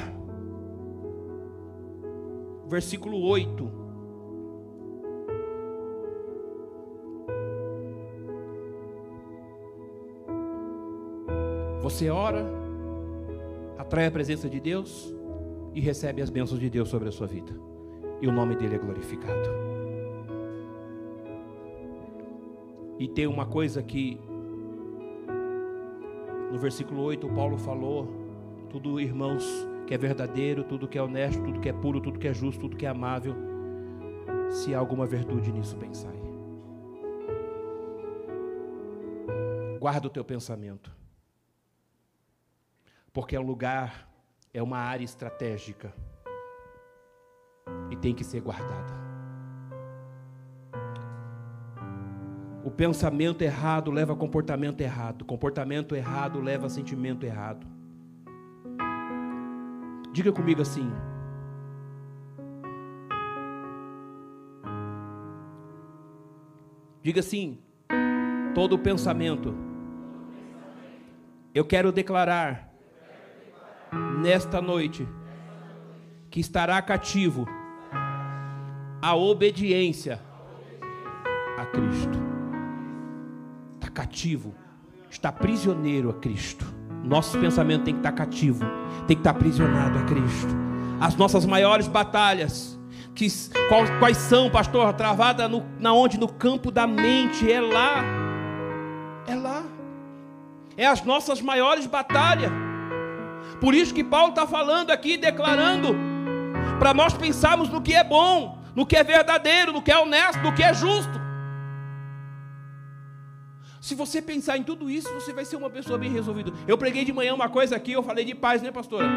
Versículo 2.68 3.20
8. 3.22 3.77
Você 11.88 12.10
ora, 12.10 12.44
atrai 13.78 14.04
a 14.04 14.10
presença 14.10 14.46
de 14.46 14.60
Deus 14.60 15.10
e 15.72 15.80
recebe 15.80 16.20
as 16.20 16.28
bênçãos 16.28 16.60
de 16.60 16.68
Deus 16.68 16.90
sobre 16.90 17.08
a 17.08 17.10
sua 17.10 17.26
vida. 17.26 17.50
E 18.20 18.28
o 18.28 18.30
nome 18.30 18.54
dele 18.56 18.74
é 18.74 18.78
glorificado. 18.78 19.48
E 22.98 23.08
tem 23.08 23.26
uma 23.26 23.46
coisa 23.46 23.82
que 23.82 24.20
no 26.52 26.58
versículo 26.58 27.00
8 27.04 27.26
Paulo 27.30 27.56
falou: 27.56 28.06
tudo, 28.68 29.00
irmãos, 29.00 29.46
que 29.86 29.94
é 29.94 29.96
verdadeiro, 29.96 30.64
tudo 30.64 30.86
que 30.86 30.98
é 30.98 31.02
honesto, 31.02 31.42
tudo 31.42 31.58
que 31.58 31.70
é 31.70 31.72
puro, 31.72 32.02
tudo 32.02 32.18
que 32.18 32.28
é 32.28 32.34
justo, 32.34 32.60
tudo 32.60 32.76
que 32.76 32.84
é 32.84 32.90
amável, 32.90 33.34
se 34.50 34.74
há 34.74 34.78
alguma 34.78 35.06
virtude 35.06 35.50
nisso, 35.50 35.74
pensai. 35.74 36.20
Guarda 39.80 40.06
o 40.06 40.10
teu 40.10 40.22
pensamento 40.22 40.97
porque 43.18 43.34
é 43.34 43.40
um 43.40 43.42
lugar, 43.42 44.08
é 44.54 44.62
uma 44.62 44.78
área 44.78 45.04
estratégica 45.04 45.92
e 47.90 47.96
tem 47.96 48.14
que 48.14 48.22
ser 48.22 48.40
guardada. 48.40 48.94
O 52.64 52.70
pensamento 52.70 53.42
errado 53.42 53.90
leva 53.90 54.12
a 54.12 54.16
comportamento 54.16 54.80
errado, 54.82 55.24
comportamento 55.24 55.96
errado 55.96 56.40
leva 56.40 56.66
a 56.66 56.68
sentimento 56.70 57.26
errado. 57.26 57.66
Diga 60.12 60.30
comigo 60.30 60.62
assim. 60.62 60.88
Diga 67.02 67.18
assim: 67.18 67.58
todo 68.54 68.78
pensamento, 68.78 69.52
eu 71.52 71.64
quero 71.64 71.90
declarar 71.90 72.67
nesta 74.18 74.60
noite 74.60 75.08
que 76.30 76.40
estará 76.40 76.80
cativo 76.82 77.48
a 79.00 79.14
obediência 79.14 80.20
a 81.56 81.64
Cristo. 81.64 82.18
Está 83.76 83.88
cativo, 83.88 84.54
está 85.10 85.32
prisioneiro 85.32 86.10
a 86.10 86.14
Cristo. 86.14 86.64
Nosso 87.04 87.38
pensamento 87.38 87.84
tem 87.84 87.94
que 87.94 88.00
estar 88.00 88.12
cativo, 88.12 88.64
tem 89.06 89.16
que 89.16 89.20
estar 89.20 89.30
aprisionado 89.30 89.98
a 89.98 90.02
Cristo. 90.02 90.54
As 91.00 91.14
nossas 91.14 91.46
maiores 91.46 91.86
batalhas, 91.86 92.78
que, 93.14 93.28
quais, 93.68 93.90
quais 93.98 94.16
são, 94.16 94.50
pastor? 94.50 94.92
Travada 94.92 95.48
no, 95.48 95.64
na 95.78 95.92
onde? 95.92 96.18
No 96.18 96.28
campo 96.28 96.70
da 96.70 96.86
mente, 96.86 97.50
é 97.50 97.60
lá. 97.60 98.02
É 99.26 99.34
lá. 99.34 99.62
É 100.76 100.86
as 100.86 101.02
nossas 101.04 101.40
maiores 101.40 101.86
batalhas. 101.86 102.67
Por 103.60 103.74
isso 103.74 103.94
que 103.94 104.04
Paulo 104.04 104.30
está 104.30 104.46
falando 104.46 104.90
aqui, 104.90 105.16
declarando, 105.16 105.94
para 106.78 106.94
nós 106.94 107.14
pensarmos 107.14 107.68
no 107.68 107.82
que 107.82 107.94
é 107.94 108.04
bom, 108.04 108.58
no 108.74 108.86
que 108.86 108.96
é 108.96 109.02
verdadeiro, 109.02 109.72
no 109.72 109.82
que 109.82 109.90
é 109.90 109.98
honesto, 109.98 110.40
no 110.40 110.54
que 110.54 110.62
é 110.62 110.72
justo. 110.72 111.18
Se 113.80 113.94
você 113.94 114.20
pensar 114.20 114.56
em 114.56 114.62
tudo 114.62 114.90
isso, 114.90 115.12
você 115.14 115.32
vai 115.32 115.44
ser 115.44 115.56
uma 115.56 115.70
pessoa 115.70 115.98
bem 115.98 116.10
resolvida. 116.10 116.52
Eu 116.66 116.76
preguei 116.76 117.04
de 117.04 117.12
manhã 117.12 117.34
uma 117.34 117.48
coisa 117.48 117.76
aqui, 117.76 117.92
eu 117.92 118.02
falei 118.02 118.24
de 118.24 118.34
paz, 118.34 118.62
né, 118.62 118.70
pastora? 118.70 119.08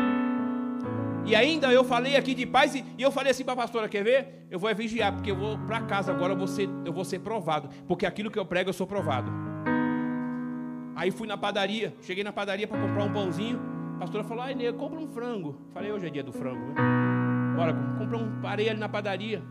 E 1.26 1.36
ainda 1.36 1.72
eu 1.72 1.84
falei 1.84 2.16
aqui 2.16 2.34
de 2.34 2.46
paz 2.46 2.74
e, 2.74 2.84
e 2.98 3.02
eu 3.02 3.12
falei 3.12 3.32
assim 3.32 3.44
para 3.44 3.54
a 3.54 3.58
pastora, 3.58 3.88
quer 3.88 4.04
ver? 4.04 4.48
Eu 4.50 4.58
vou 4.58 4.74
vigiar, 4.74 5.14
porque 5.14 5.30
eu 5.30 5.36
vou 5.36 5.58
para 5.60 5.82
casa 5.82 6.12
agora, 6.12 6.34
eu 6.34 6.38
vou, 6.38 6.48
ser, 6.48 6.70
eu 6.86 6.92
vou 6.92 7.06
ser 7.06 7.20
provado. 7.20 7.70
Porque 7.88 8.06
aquilo 8.06 8.32
que 8.32 8.40
eu 8.40 8.46
prego, 8.46 8.70
eu 8.70 8.74
sou 8.74 8.88
provado. 8.88 9.32
Aí 10.96 11.12
fui 11.12 11.28
na 11.28 11.38
padaria, 11.38 11.96
cheguei 12.02 12.24
na 12.24 12.32
padaria 12.32 12.68
para 12.68 12.80
comprar 12.80 13.04
um 13.04 13.14
pãozinho 13.14 13.60
pastora 14.02 14.24
falou: 14.24 14.44
ai, 14.44 14.56
nego, 14.56 14.80
compra 14.80 15.00
um 15.00 15.08
frango. 15.08 15.56
Falei: 15.74 15.92
hoje 15.92 16.08
é 16.08 16.10
dia 16.10 16.24
do 16.24 16.34
frango. 16.34 16.66
Né? 16.74 16.74
Bora, 17.56 17.74
compra 18.00 18.18
um. 18.18 18.42
Parei 18.42 18.68
ali 18.68 18.80
na 18.80 18.90
padaria. 18.90 19.44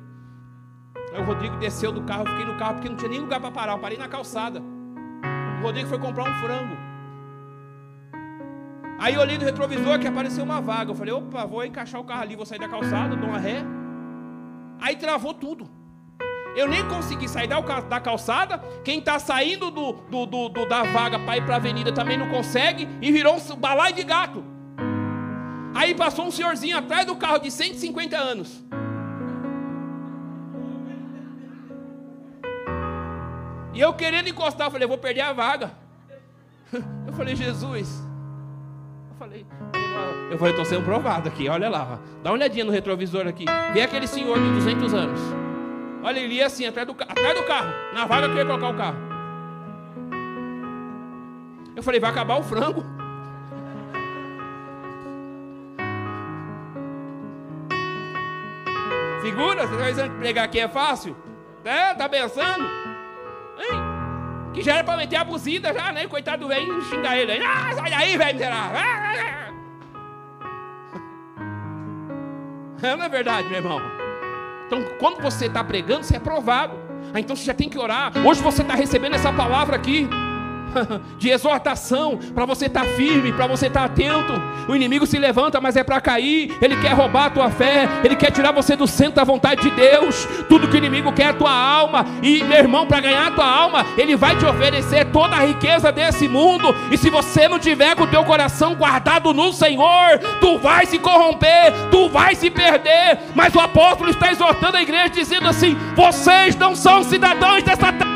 Aí 1.14 1.22
o 1.22 1.24
Rodrigo 1.24 1.56
desceu 1.58 1.92
do 1.92 2.02
carro, 2.02 2.26
fiquei 2.26 2.44
no 2.44 2.58
carro 2.58 2.74
porque 2.74 2.88
não 2.88 2.96
tinha 2.96 3.10
nem 3.10 3.20
lugar 3.20 3.40
para 3.40 3.52
parar. 3.52 3.72
Eu 3.74 3.78
parei 3.78 3.96
na 3.96 4.08
calçada. 4.08 4.60
O 4.60 5.62
Rodrigo 5.62 5.88
foi 5.88 5.98
comprar 5.98 6.24
um 6.24 6.34
frango. 6.40 6.76
Aí 8.98 9.14
eu 9.14 9.20
olhei 9.20 9.38
no 9.38 9.44
retrovisor 9.44 9.98
que 10.00 10.08
apareceu 10.08 10.42
uma 10.42 10.60
vaga. 10.60 10.90
Eu 10.90 10.96
falei: 10.96 11.14
opa, 11.14 11.46
vou 11.46 11.64
encaixar 11.64 12.00
o 12.00 12.04
carro 12.04 12.22
ali, 12.22 12.34
vou 12.34 12.44
sair 12.44 12.58
da 12.58 12.68
calçada, 12.68 13.14
dou 13.14 13.28
uma 13.28 13.38
ré. 13.38 13.62
Aí 14.80 14.96
travou 14.96 15.32
tudo. 15.32 15.70
Eu 16.56 16.66
nem 16.68 16.86
consegui 16.88 17.28
sair 17.28 17.46
da 17.46 18.00
calçada. 18.00 18.58
Quem 18.84 18.98
está 18.98 19.18
saindo 19.18 19.70
do, 19.70 19.92
do, 19.92 20.26
do, 20.26 20.48
do, 20.48 20.68
da 20.68 20.82
vaga 20.82 21.18
para 21.18 21.36
ir 21.36 21.44
para 21.44 21.54
a 21.54 21.56
avenida 21.56 21.92
também 21.92 22.16
não 22.18 22.28
consegue. 22.28 22.88
E 23.00 23.12
virou 23.12 23.36
um 23.36 23.56
balai 23.56 23.92
de 23.92 24.02
gato. 24.02 24.44
Aí 25.74 25.94
passou 25.94 26.26
um 26.26 26.30
senhorzinho 26.30 26.76
atrás 26.76 27.06
do 27.06 27.14
carro 27.16 27.38
de 27.38 27.50
150 27.50 28.16
anos. 28.16 28.64
E 33.72 33.80
eu 33.80 33.94
querendo 33.94 34.28
encostar, 34.28 34.66
eu 34.66 34.70
falei, 34.70 34.86
vou 34.86 34.98
perder 34.98 35.22
a 35.22 35.32
vaga. 35.32 35.72
Eu 37.06 37.12
falei, 37.12 37.34
Jesus. 37.34 38.02
Eu 39.10 39.16
falei, 39.16 39.46
eu 40.30 40.38
falei, 40.38 40.52
estou 40.52 40.64
sendo 40.64 40.84
provado 40.84 41.28
aqui, 41.28 41.48
olha 41.48 41.68
lá. 41.68 41.98
Dá 42.22 42.30
uma 42.30 42.36
olhadinha 42.36 42.64
no 42.64 42.70
retrovisor 42.70 43.26
aqui. 43.26 43.44
Vê 43.72 43.82
aquele 43.82 44.06
senhor 44.06 44.38
de 44.38 44.52
200 44.52 44.94
anos. 44.94 45.20
Olha, 46.02 46.18
ele 46.18 46.34
ia 46.34 46.46
assim, 46.46 46.66
atrás 46.66 46.86
do, 46.86 46.92
atrás 46.92 47.34
do 47.34 47.44
carro, 47.44 47.72
na 47.92 48.06
vaga 48.06 48.28
que 48.28 48.34
eu 48.34 48.38
ia 48.38 48.46
colocar 48.46 48.68
o 48.68 48.76
carro. 48.76 48.96
Eu 51.76 51.82
falei, 51.82 52.00
vai 52.00 52.10
acabar 52.10 52.36
o 52.36 52.42
frango. 52.42 52.84
Figura, 59.22 59.66
você 59.66 59.74
está 59.74 59.86
pensando 59.86 60.10
que 60.10 60.18
pregar 60.18 60.44
aqui 60.44 60.60
é 60.60 60.68
fácil? 60.68 61.16
É, 61.64 61.94
tá 61.94 62.08
pensando? 62.08 62.64
Hein? 63.58 63.80
Que 64.54 64.62
já 64.62 64.74
era 64.74 64.84
para 64.84 64.96
meter 64.96 65.16
a 65.16 65.24
buzida 65.24 65.72
já, 65.72 65.92
né? 65.92 66.06
Coitado 66.06 66.42
do 66.42 66.48
velho 66.48 66.82
xingar 66.82 67.16
ele. 67.16 67.44
Ah, 67.44 67.72
sai 67.74 67.90
daí, 67.90 68.16
velho 68.16 68.32
miserável. 68.34 68.78
É, 72.82 72.96
não 72.96 73.04
é 73.04 73.08
verdade, 73.08 73.48
meu 73.48 73.58
irmão? 73.58 73.99
Então, 74.70 74.84
quando 75.00 75.20
você 75.20 75.46
está 75.46 75.64
pregando, 75.64 76.04
você 76.04 76.14
é 76.14 76.20
provado. 76.20 76.76
Ah, 77.12 77.18
então 77.18 77.34
você 77.34 77.42
já 77.42 77.52
tem 77.52 77.68
que 77.68 77.76
orar. 77.76 78.12
Hoje 78.24 78.40
você 78.40 78.62
está 78.62 78.76
recebendo 78.76 79.16
essa 79.16 79.32
palavra 79.32 79.74
aqui. 79.74 80.08
de 81.18 81.30
exortação, 81.30 82.18
para 82.34 82.44
você 82.44 82.66
estar 82.66 82.84
tá 82.84 82.86
firme, 82.86 83.32
para 83.32 83.46
você 83.46 83.66
estar 83.66 83.80
tá 83.80 83.86
atento. 83.86 84.32
O 84.68 84.74
inimigo 84.74 85.06
se 85.06 85.18
levanta, 85.18 85.60
mas 85.60 85.76
é 85.76 85.84
para 85.84 86.00
cair. 86.00 86.56
Ele 86.60 86.76
quer 86.76 86.92
roubar 86.92 87.26
a 87.26 87.30
tua 87.30 87.50
fé, 87.50 87.88
ele 88.04 88.16
quer 88.16 88.30
tirar 88.30 88.52
você 88.52 88.76
do 88.76 88.86
centro 88.86 89.16
da 89.16 89.24
vontade 89.24 89.62
de 89.62 89.70
Deus. 89.70 90.26
Tudo 90.48 90.68
que 90.68 90.74
o 90.74 90.78
inimigo 90.78 91.12
quer 91.12 91.22
é 91.22 91.28
a 91.28 91.34
tua 91.34 91.52
alma. 91.52 92.06
E 92.22 92.42
meu 92.44 92.58
irmão, 92.58 92.86
para 92.86 93.00
ganhar 93.00 93.28
a 93.28 93.30
tua 93.30 93.46
alma, 93.46 93.86
ele 93.96 94.16
vai 94.16 94.36
te 94.36 94.44
oferecer 94.44 95.06
toda 95.06 95.36
a 95.36 95.46
riqueza 95.46 95.92
desse 95.92 96.28
mundo. 96.28 96.74
E 96.90 96.96
se 96.96 97.10
você 97.10 97.48
não 97.48 97.58
tiver 97.58 97.94
com 97.94 98.04
o 98.04 98.08
teu 98.08 98.24
coração 98.24 98.74
guardado 98.74 99.32
no 99.34 99.52
Senhor, 99.52 100.18
tu 100.40 100.58
vai 100.58 100.86
se 100.86 100.98
corromper, 100.98 101.72
tu 101.90 102.08
vai 102.08 102.34
se 102.34 102.50
perder. 102.50 103.18
Mas 103.34 103.54
o 103.54 103.60
apóstolo 103.60 104.10
está 104.10 104.30
exortando 104.30 104.76
a 104.76 104.82
igreja 104.82 105.08
dizendo 105.08 105.48
assim: 105.48 105.76
vocês 105.94 106.56
não 106.56 106.74
são 106.74 107.02
cidadãos 107.02 107.62
dessa 107.62 107.92
terra 107.92 108.09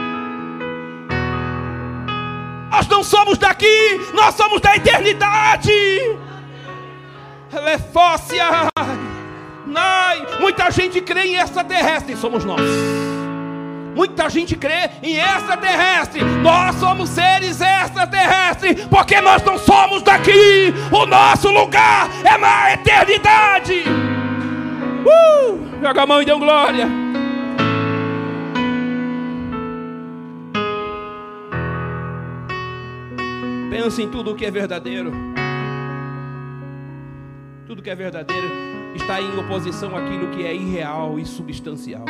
nós 2.74 2.88
não 2.88 3.04
somos 3.04 3.38
daqui, 3.38 4.00
nós 4.12 4.34
somos 4.34 4.60
da 4.60 4.74
eternidade. 4.74 5.70
Lefócia. 7.52 8.44
Nai. 9.64 10.26
Muita 10.40 10.68
gente 10.72 11.00
crê 11.00 11.26
em 11.26 11.36
extraterrestre, 11.36 12.16
somos 12.16 12.44
nós. 12.44 12.60
Muita 13.94 14.28
gente 14.28 14.56
crê 14.56 14.90
em 15.04 15.18
extraterrestre. 15.18 16.20
Nós 16.42 16.74
somos 16.74 17.10
seres 17.10 17.60
extraterrestres, 17.60 18.86
porque 18.86 19.20
nós 19.20 19.40
não 19.44 19.56
somos 19.56 20.02
daqui. 20.02 20.74
O 20.90 21.06
nosso 21.06 21.48
lugar 21.52 22.10
é 22.24 22.36
na 22.36 22.72
eternidade. 22.72 23.84
Uh! 25.06 25.80
Joga 25.80 26.02
a 26.02 26.06
mão 26.06 26.20
e 26.20 26.24
dê 26.24 26.34
glória. 26.34 27.03
Pensa 33.74 34.00
em 34.00 34.08
tudo 34.08 34.30
o 34.30 34.34
que 34.36 34.46
é 34.46 34.52
verdadeiro. 34.52 35.10
Tudo 37.66 37.82
que 37.82 37.90
é 37.90 37.94
verdadeiro 37.96 38.46
está 38.94 39.20
em 39.20 39.36
oposição 39.36 39.96
àquilo 39.96 40.30
que 40.30 40.46
é 40.46 40.54
irreal 40.54 41.18
e 41.18 41.26
substancial. 41.26 42.04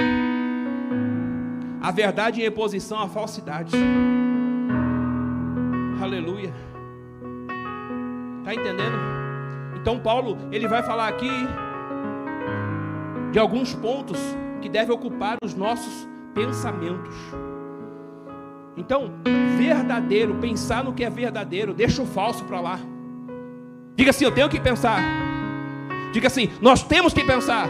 A 1.80 1.90
verdade 1.90 2.42
em 2.42 2.48
oposição 2.48 3.00
à 3.00 3.08
falsidade. 3.08 3.74
Aleluia. 6.02 6.52
Está 8.40 8.54
entendendo? 8.54 8.98
Então 9.80 9.98
Paulo, 9.98 10.36
ele 10.52 10.68
vai 10.68 10.82
falar 10.82 11.08
aqui 11.08 11.30
de 13.32 13.38
alguns 13.38 13.74
pontos 13.74 14.18
que 14.60 14.68
devem 14.68 14.94
ocupar 14.94 15.38
os 15.42 15.54
nossos 15.54 16.06
pensamentos. 16.34 17.14
Então, 18.76 19.12
verdadeiro, 19.56 20.34
pensar 20.36 20.82
no 20.82 20.92
que 20.92 21.04
é 21.04 21.10
verdadeiro, 21.10 21.72
deixa 21.72 22.02
o 22.02 22.06
falso 22.06 22.44
para 22.44 22.60
lá. 22.60 22.78
Diga 23.94 24.10
assim, 24.10 24.24
eu 24.24 24.32
tenho 24.32 24.48
que 24.48 24.58
pensar. 24.58 25.00
Diga 26.12 26.26
assim, 26.26 26.50
nós 26.60 26.82
temos 26.82 27.14
que 27.14 27.24
pensar. 27.24 27.68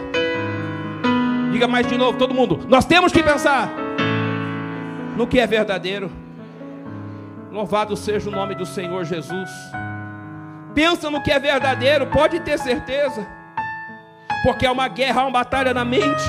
Diga 1.53 1.69
mais 1.69 1.87
de 1.87 1.97
novo, 1.97 2.19
todo 2.19 2.35
mundo. 2.35 2.61
Nós 2.69 2.85
temos 2.85 3.13
que 3.13 3.23
pensar 3.23 3.71
no 5.17 5.27
que 5.27 5.39
é 5.39 5.47
verdadeiro. 5.47 6.11
Louvado 7.53 7.97
seja 7.97 8.29
o 8.29 8.33
nome 8.33 8.55
do 8.55 8.65
Senhor 8.65 9.05
Jesus. 9.05 9.51
Pensa 10.75 11.11
no 11.11 11.23
que 11.23 11.31
é 11.31 11.39
verdadeiro, 11.39 12.07
pode 12.07 12.41
ter 12.41 12.59
certeza. 12.59 13.27
Porque 14.43 14.67
é 14.67 14.71
uma 14.71 14.89
guerra, 14.89 15.23
uma 15.23 15.31
batalha 15.31 15.73
na 15.73 15.85
mente. 15.85 16.25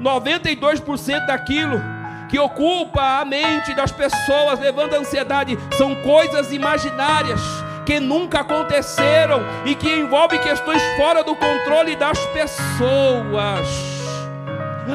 92% 0.00 1.26
daquilo 1.26 1.97
que 2.28 2.38
ocupa 2.38 3.20
a 3.20 3.24
mente 3.24 3.74
das 3.74 3.90
pessoas, 3.90 4.60
levando 4.60 4.94
ansiedade, 4.94 5.58
são 5.76 5.94
coisas 5.96 6.52
imaginárias 6.52 7.40
que 7.86 7.98
nunca 7.98 8.40
aconteceram 8.40 9.40
e 9.64 9.74
que 9.74 9.88
envolvem 9.88 10.38
questões 10.40 10.82
fora 10.96 11.24
do 11.24 11.34
controle 11.34 11.96
das 11.96 12.18
pessoas. 12.26 13.66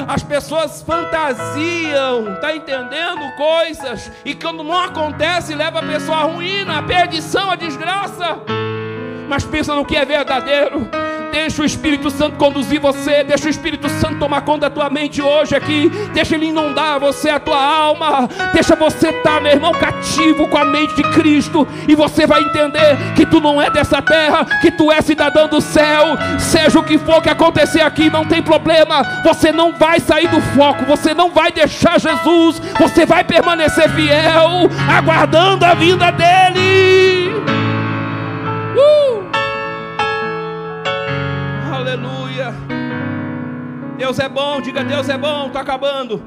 As 0.08 0.22
pessoas 0.22 0.82
fantasiam, 0.82 2.36
tá 2.40 2.54
entendendo 2.54 3.32
coisas 3.36 4.10
e 4.24 4.34
quando 4.34 4.62
não 4.62 4.78
acontece 4.78 5.54
leva 5.54 5.80
a 5.80 5.82
pessoa 5.82 6.18
à 6.18 6.22
ruína, 6.22 6.78
à 6.78 6.82
perdição, 6.82 7.50
à 7.50 7.56
desgraça. 7.56 8.38
Mas 9.28 9.44
pensa 9.44 9.74
no 9.74 9.84
que 9.84 9.96
é 9.96 10.04
verdadeiro. 10.04 10.88
Deixa 11.34 11.62
o 11.62 11.64
Espírito 11.64 12.10
Santo 12.12 12.36
conduzir 12.36 12.80
você. 12.80 13.24
Deixa 13.24 13.48
o 13.48 13.50
Espírito 13.50 13.88
Santo 13.88 14.20
tomar 14.20 14.42
conta 14.42 14.68
da 14.68 14.70
tua 14.70 14.88
mente 14.88 15.20
hoje 15.20 15.56
aqui. 15.56 15.90
Deixa 16.12 16.36
ele 16.36 16.46
inundar 16.46 17.00
você, 17.00 17.28
a 17.28 17.40
tua 17.40 17.60
alma. 17.60 18.28
Deixa 18.52 18.76
você 18.76 19.08
estar, 19.08 19.40
meu 19.40 19.50
irmão, 19.50 19.72
cativo 19.72 20.46
com 20.46 20.56
a 20.56 20.64
mente 20.64 20.94
de 20.94 21.02
Cristo. 21.10 21.66
E 21.88 21.96
você 21.96 22.24
vai 22.24 22.40
entender 22.40 22.96
que 23.16 23.26
tu 23.26 23.40
não 23.40 23.60
é 23.60 23.68
dessa 23.68 24.00
terra, 24.00 24.44
que 24.60 24.70
tu 24.70 24.92
é 24.92 25.02
cidadão 25.02 25.48
do 25.48 25.60
céu. 25.60 26.16
Seja 26.38 26.78
o 26.78 26.84
que 26.84 26.98
for 26.98 27.20
que 27.20 27.28
acontecer 27.28 27.80
aqui, 27.80 28.08
não 28.08 28.24
tem 28.24 28.40
problema. 28.40 29.02
Você 29.24 29.50
não 29.50 29.72
vai 29.72 29.98
sair 29.98 30.28
do 30.28 30.40
foco. 30.40 30.84
Você 30.84 31.12
não 31.12 31.32
vai 31.32 31.50
deixar 31.50 31.98
Jesus. 31.98 32.62
Você 32.78 33.04
vai 33.04 33.24
permanecer 33.24 33.90
fiel, 33.90 34.70
aguardando 34.88 35.64
a 35.64 35.74
vinda 35.74 36.12
dele. 36.12 37.34
Aleluia. 38.46 39.03
Deus 43.96 44.18
é 44.18 44.28
bom, 44.28 44.60
diga 44.60 44.82
Deus 44.82 45.08
é 45.08 45.16
bom, 45.16 45.46
está 45.46 45.60
acabando. 45.60 46.20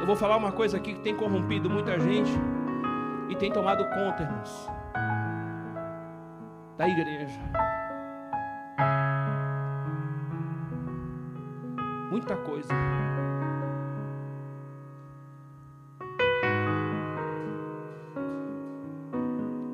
Eu 0.00 0.06
vou 0.06 0.16
falar 0.16 0.36
uma 0.36 0.50
coisa 0.50 0.78
aqui 0.78 0.94
que 0.94 1.00
tem 1.00 1.14
corrompido 1.14 1.68
muita 1.68 1.98
gente 2.00 2.32
e 3.28 3.36
tem 3.36 3.52
tomado 3.52 3.84
conta, 3.84 4.22
irmãos, 4.22 4.70
da 6.78 6.88
igreja. 6.88 7.38
Muita 12.10 12.34
coisa. 12.36 12.74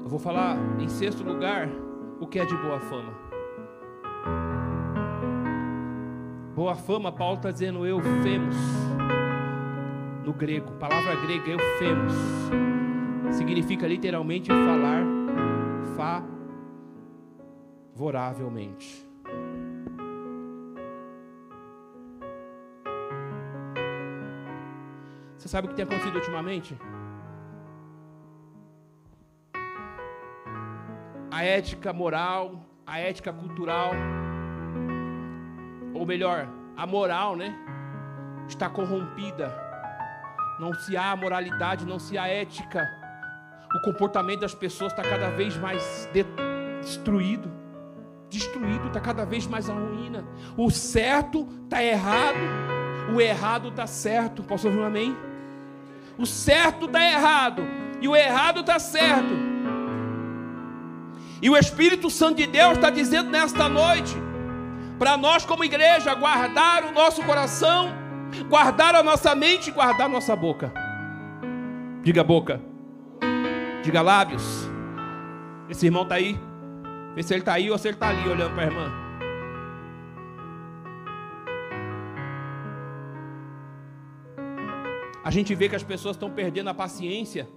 Eu 0.08 0.10
vou 0.10 0.18
falar 0.18 0.56
em 0.80 0.88
sexto 0.88 1.22
lugar 1.22 1.68
o 2.18 2.26
que 2.26 2.38
é 2.38 2.46
de 2.46 2.56
boa 2.56 2.80
fama. 2.80 3.12
Boa 6.54 6.74
fama, 6.74 7.12
Paulo 7.12 7.36
está 7.36 7.50
dizendo 7.50 7.84
eufemos. 7.84 8.56
No 10.24 10.32
grego, 10.32 10.72
palavra 10.78 11.14
grega 11.14 11.50
eufemos. 11.50 12.14
Significa 13.32 13.86
literalmente 13.86 14.48
falar 14.48 15.04
favoravelmente. 17.94 19.06
Você 25.36 25.48
sabe 25.48 25.66
o 25.66 25.70
que 25.70 25.76
tem 25.76 25.84
acontecido 25.84 26.14
ultimamente? 26.14 26.74
A 31.30 31.44
ética 31.44 31.92
moral, 31.92 32.64
a 32.86 32.98
ética 32.98 33.32
cultural, 33.32 33.92
ou 35.94 36.06
melhor, 36.06 36.48
a 36.76 36.86
moral, 36.86 37.36
né? 37.36 37.54
Está 38.48 38.68
corrompida. 38.68 39.52
Não 40.58 40.72
se 40.74 40.96
há 40.96 41.14
moralidade, 41.14 41.84
não 41.84 41.98
se 41.98 42.16
há 42.16 42.26
ética. 42.26 42.88
O 43.74 43.82
comportamento 43.82 44.40
das 44.40 44.54
pessoas 44.54 44.92
está 44.92 45.02
cada 45.02 45.30
vez 45.30 45.56
mais 45.56 46.08
destruído. 46.82 47.50
Destruído, 48.30 48.88
está 48.88 49.00
cada 49.00 49.24
vez 49.24 49.46
mais 49.46 49.68
a 49.68 49.72
ruína. 49.72 50.24
O 50.56 50.70
certo 50.70 51.46
está 51.64 51.82
errado, 51.82 52.38
o 53.14 53.20
errado 53.20 53.68
está 53.68 53.86
certo. 53.86 54.42
Posso 54.42 54.66
ouvir 54.66 54.80
um 54.80 54.84
amém? 54.84 55.16
O 56.18 56.26
certo 56.26 56.86
está 56.86 57.02
errado 57.02 57.62
e 58.00 58.08
o 58.08 58.16
errado 58.16 58.60
está 58.60 58.78
certo. 58.78 59.47
E 61.40 61.48
o 61.48 61.56
Espírito 61.56 62.10
Santo 62.10 62.38
de 62.38 62.46
Deus 62.46 62.72
está 62.72 62.90
dizendo 62.90 63.30
nesta 63.30 63.68
noite, 63.68 64.14
para 64.98 65.16
nós 65.16 65.44
como 65.44 65.64
igreja, 65.64 66.12
guardar 66.14 66.84
o 66.84 66.92
nosso 66.92 67.22
coração, 67.22 67.92
guardar 68.48 68.94
a 68.96 69.02
nossa 69.02 69.34
mente, 69.34 69.70
guardar 69.70 70.06
a 70.06 70.08
nossa 70.08 70.34
boca. 70.34 70.72
Diga 72.02 72.24
boca, 72.24 72.60
diga 73.84 74.02
lábios. 74.02 74.68
Esse 75.68 75.86
irmão 75.86 76.02
está 76.02 76.16
aí. 76.16 76.38
Vê 77.14 77.22
se 77.22 77.34
ele 77.34 77.40
está 77.40 77.52
aí 77.52 77.70
ou 77.70 77.78
se 77.78 77.88
ele 77.88 77.96
está 77.96 78.08
ali 78.08 78.28
olhando 78.28 78.54
para 78.54 78.62
a 78.62 78.66
irmã. 78.66 79.08
A 85.22 85.30
gente 85.30 85.54
vê 85.54 85.68
que 85.68 85.76
as 85.76 85.82
pessoas 85.82 86.16
estão 86.16 86.30
perdendo 86.30 86.70
a 86.70 86.74
paciência. 86.74 87.48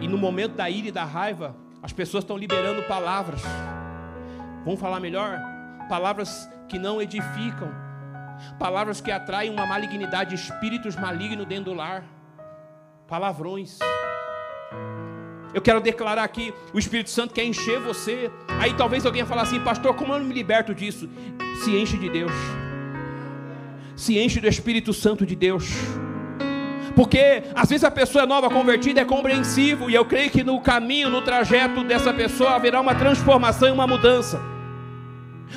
E 0.00 0.08
no 0.08 0.18
momento 0.18 0.54
da 0.54 0.68
ira 0.68 0.88
e 0.88 0.92
da 0.92 1.04
raiva, 1.04 1.56
as 1.86 1.92
pessoas 1.92 2.24
estão 2.24 2.36
liberando 2.36 2.82
palavras. 2.82 3.40
Vamos 4.64 4.80
falar 4.80 4.98
melhor? 4.98 5.38
Palavras 5.88 6.50
que 6.68 6.80
não 6.80 7.00
edificam. 7.00 7.72
Palavras 8.58 9.00
que 9.00 9.12
atraem 9.12 9.52
uma 9.52 9.64
malignidade, 9.64 10.34
espíritos 10.34 10.96
malignos 10.96 11.46
dentro 11.46 11.66
do 11.66 11.74
lar. 11.74 12.02
Palavrões. 13.06 13.78
Eu 15.54 15.62
quero 15.62 15.80
declarar 15.80 16.24
aqui, 16.24 16.52
o 16.74 16.78
Espírito 16.80 17.08
Santo 17.08 17.32
quer 17.32 17.44
encher 17.44 17.78
você. 17.78 18.32
Aí 18.60 18.74
talvez 18.74 19.06
alguém 19.06 19.24
falar 19.24 19.42
assim, 19.42 19.60
pastor, 19.60 19.94
como 19.94 20.12
eu 20.12 20.18
me 20.18 20.34
liberto 20.34 20.74
disso? 20.74 21.08
Se 21.62 21.70
enche 21.70 21.96
de 21.96 22.10
Deus. 22.10 22.32
Se 23.94 24.18
enche 24.18 24.40
do 24.40 24.48
Espírito 24.48 24.92
Santo 24.92 25.24
de 25.24 25.36
Deus. 25.36 25.70
Porque 26.96 27.42
às 27.54 27.68
vezes 27.68 27.84
a 27.84 27.90
pessoa 27.90 28.24
é 28.24 28.26
nova 28.26 28.48
convertida 28.48 29.02
é 29.02 29.04
compreensivo, 29.04 29.90
e 29.90 29.94
eu 29.94 30.06
creio 30.06 30.30
que 30.30 30.42
no 30.42 30.58
caminho, 30.62 31.10
no 31.10 31.20
trajeto 31.20 31.84
dessa 31.84 32.12
pessoa 32.12 32.54
haverá 32.54 32.80
uma 32.80 32.94
transformação 32.94 33.68
e 33.68 33.72
uma 33.72 33.86
mudança. 33.86 34.40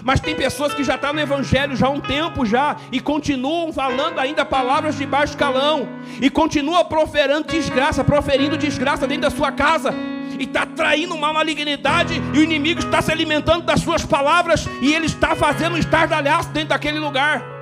Mas 0.04 0.20
tem 0.20 0.36
pessoas 0.36 0.74
que 0.74 0.84
já 0.84 0.96
estão 0.96 1.12
tá 1.12 1.14
no 1.14 1.22
Evangelho 1.22 1.78
já 1.78 1.88
há 1.88 1.90
um 1.90 2.02
tempo 2.02 2.46
já 2.46 2.76
e 2.92 3.00
continuam 3.00 3.72
falando 3.72 4.20
ainda 4.20 4.44
palavras 4.44 4.98
de 4.98 5.06
baixo 5.06 5.38
calão 5.38 5.88
e 6.22 6.30
continua 6.30 6.84
proferindo 6.84 7.48
desgraça, 7.48 8.04
proferindo 8.04 8.58
desgraça 8.58 9.08
dentro 9.08 9.24
da 9.24 9.30
sua 9.30 9.52
casa 9.52 9.94
e 10.38 10.44
está 10.44 10.66
traindo 10.66 11.16
uma 11.16 11.32
malignidade 11.32 12.22
e 12.34 12.38
o 12.38 12.44
inimigo 12.44 12.82
está 12.82 13.02
se 13.02 13.12
alimentando 13.12 13.66
das 13.66 13.80
suas 13.80 14.06
palavras 14.06 14.68
e 14.82 14.94
ele 14.94 15.06
está 15.06 15.36
fazendo 15.36 15.76
um 15.76 15.78
estardalhaço 15.78 16.50
dentro 16.50 16.70
daquele 16.70 17.00
lugar. 17.00 17.59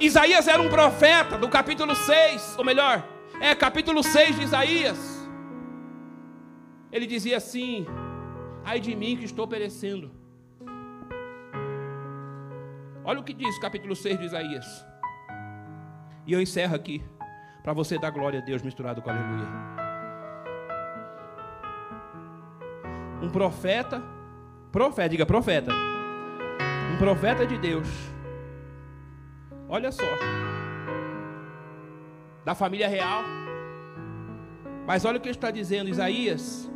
Isaías 0.00 0.48
era 0.48 0.60
um 0.62 0.68
profeta 0.68 1.36
do 1.36 1.48
capítulo 1.48 1.94
6, 1.94 2.56
ou 2.58 2.64
melhor, 2.64 3.06
é 3.40 3.54
capítulo 3.54 4.02
6 4.02 4.36
de 4.36 4.42
Isaías. 4.42 5.28
Ele 6.90 7.06
dizia 7.06 7.36
assim: 7.36 7.86
Ai 8.64 8.80
de 8.80 8.96
mim 8.96 9.16
que 9.16 9.24
estou 9.24 9.46
perecendo. 9.46 10.10
Olha 13.04 13.20
o 13.20 13.24
que 13.24 13.32
diz 13.32 13.58
capítulo 13.58 13.94
6 13.94 14.18
de 14.18 14.24
Isaías. 14.24 14.86
E 16.26 16.32
eu 16.32 16.40
encerro 16.40 16.74
aqui, 16.74 17.02
para 17.62 17.72
você 17.72 17.98
dar 17.98 18.10
glória 18.10 18.40
a 18.40 18.42
Deus 18.42 18.62
misturado 18.62 19.02
com 19.02 19.10
aleluia. 19.10 19.80
um 23.22 23.28
profeta, 23.28 24.02
profeta, 24.72 25.08
diga 25.08 25.26
profeta, 25.26 25.72
um 26.92 26.96
profeta 26.96 27.46
de 27.46 27.58
Deus. 27.58 27.88
Olha 29.72 29.92
só, 29.92 30.02
da 32.44 32.56
família 32.56 32.88
real. 32.88 33.22
Mas 34.84 35.04
olha 35.04 35.18
o 35.18 35.20
que 35.20 35.28
ele 35.28 35.36
está 35.36 35.52
dizendo, 35.52 35.88
Isaías, 35.88 36.68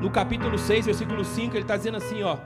no 0.00 0.10
capítulo 0.10 0.58
6, 0.58 0.86
versículo 0.86 1.26
5, 1.26 1.54
ele 1.54 1.64
está 1.64 1.76
dizendo 1.76 1.98
assim: 1.98 2.22
ó. 2.22 2.38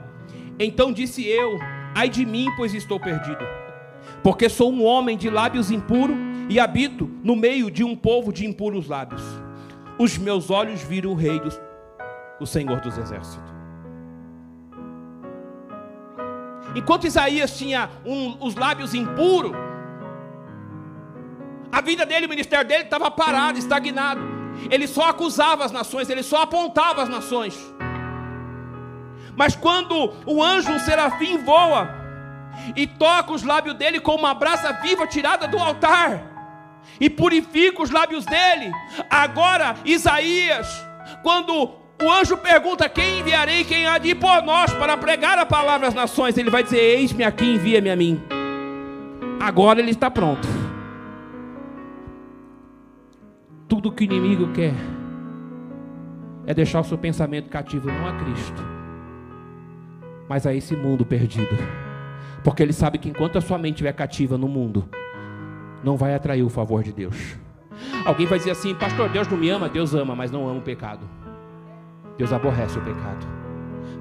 Então 0.59 0.91
disse 0.91 1.25
eu: 1.25 1.57
Ai 1.95 2.09
de 2.09 2.25
mim, 2.25 2.47
pois 2.57 2.73
estou 2.73 2.99
perdido, 2.99 3.45
porque 4.21 4.49
sou 4.49 4.73
um 4.73 4.83
homem 4.83 5.17
de 5.17 5.29
lábios 5.29 5.71
impuros 5.71 6.17
e 6.49 6.59
habito 6.59 7.09
no 7.23 7.37
meio 7.37 7.71
de 7.71 7.85
um 7.85 7.95
povo 7.95 8.33
de 8.33 8.45
impuros 8.45 8.89
lábios. 8.89 9.23
Os 9.97 10.17
meus 10.17 10.49
olhos 10.51 10.83
viram 10.83 11.11
o 11.11 11.15
Rei 11.15 11.39
dos, 11.39 11.57
o 12.41 12.45
Senhor 12.45 12.81
dos 12.81 12.97
Exércitos. 12.97 13.55
Enquanto 16.75 17.07
Isaías 17.07 17.57
tinha 17.57 17.89
um, 18.05 18.37
os 18.45 18.53
lábios 18.55 18.93
impuros, 18.93 19.66
a 21.77 21.81
vida 21.81 22.07
dele, 22.07 22.25
o 22.25 22.29
ministério 22.29 22.67
dele 22.67 22.85
estava 22.85 23.11
parado, 23.11 23.59
estagnado. 23.59 24.21
Ele 24.71 24.87
só 24.87 25.09
acusava 25.09 25.63
as 25.63 25.71
nações, 25.71 26.09
ele 26.09 26.23
só 26.23 26.41
apontava 26.41 27.03
as 27.03 27.09
nações. 27.09 27.55
Mas 29.35 29.55
quando 29.55 30.11
o 30.25 30.41
anjo, 30.41 30.79
serafim, 30.79 31.37
voa 31.37 31.87
e 32.75 32.87
toca 32.87 33.31
os 33.31 33.43
lábios 33.43 33.75
dele 33.75 33.99
com 33.99 34.15
uma 34.15 34.33
brasa 34.33 34.71
viva 34.71 35.05
tirada 35.05 35.47
do 35.47 35.59
altar 35.59 36.19
e 36.99 37.11
purifica 37.11 37.83
os 37.83 37.91
lábios 37.91 38.25
dele, 38.25 38.71
agora 39.07 39.75
Isaías, 39.85 40.67
quando 41.21 41.53
o 42.01 42.11
anjo 42.11 42.37
pergunta: 42.37 42.89
Quem 42.89 43.19
enviarei? 43.19 43.63
Quem 43.63 43.85
há 43.85 43.99
de 43.99 44.09
ir 44.09 44.15
por 44.15 44.41
nós 44.41 44.73
para 44.73 44.97
pregar 44.97 45.37
a 45.37 45.45
palavra 45.45 45.87
às 45.87 45.93
nações? 45.93 46.39
Ele 46.39 46.49
vai 46.49 46.63
dizer: 46.63 46.79
Eis-me 46.79 47.23
aqui, 47.23 47.45
envia-me 47.45 47.91
a 47.91 47.95
mim. 47.95 48.19
Agora 49.39 49.79
ele 49.79 49.91
está 49.91 50.09
pronto. 50.09 50.66
Tudo 53.67 53.91
que 53.91 54.03
o 54.03 54.05
inimigo 54.05 54.47
quer 54.53 54.73
é 56.45 56.53
deixar 56.53 56.79
o 56.79 56.83
seu 56.83 56.97
pensamento 56.97 57.49
cativo 57.49 57.87
não 57.87 58.07
a 58.07 58.13
Cristo, 58.13 58.63
mas 60.29 60.47
a 60.47 60.53
esse 60.53 60.75
mundo 60.75 61.05
perdido. 61.05 61.57
Porque 62.43 62.63
ele 62.63 62.71
sabe 62.71 62.97
que 62.97 63.09
enquanto 63.09 63.37
a 63.37 63.41
sua 63.41 63.57
mente 63.57 63.75
estiver 63.75 63.91
cativa 63.91 64.37
no 64.37 64.47
mundo, 64.47 64.87
não 65.83 65.97
vai 65.97 66.15
atrair 66.15 66.43
o 66.43 66.49
favor 66.49 66.81
de 66.81 66.93
Deus. 66.93 67.35
Alguém 68.05 68.25
vai 68.25 68.37
dizer 68.37 68.51
assim, 68.51 68.73
pastor, 68.73 69.09
Deus 69.09 69.27
não 69.27 69.37
me 69.37 69.49
ama, 69.49 69.67
Deus 69.67 69.93
ama, 69.93 70.15
mas 70.15 70.31
não 70.31 70.47
ama 70.47 70.59
o 70.59 70.63
pecado. 70.63 71.07
Deus 72.17 72.31
aborrece 72.31 72.77
o 72.77 72.81
pecado. 72.81 73.27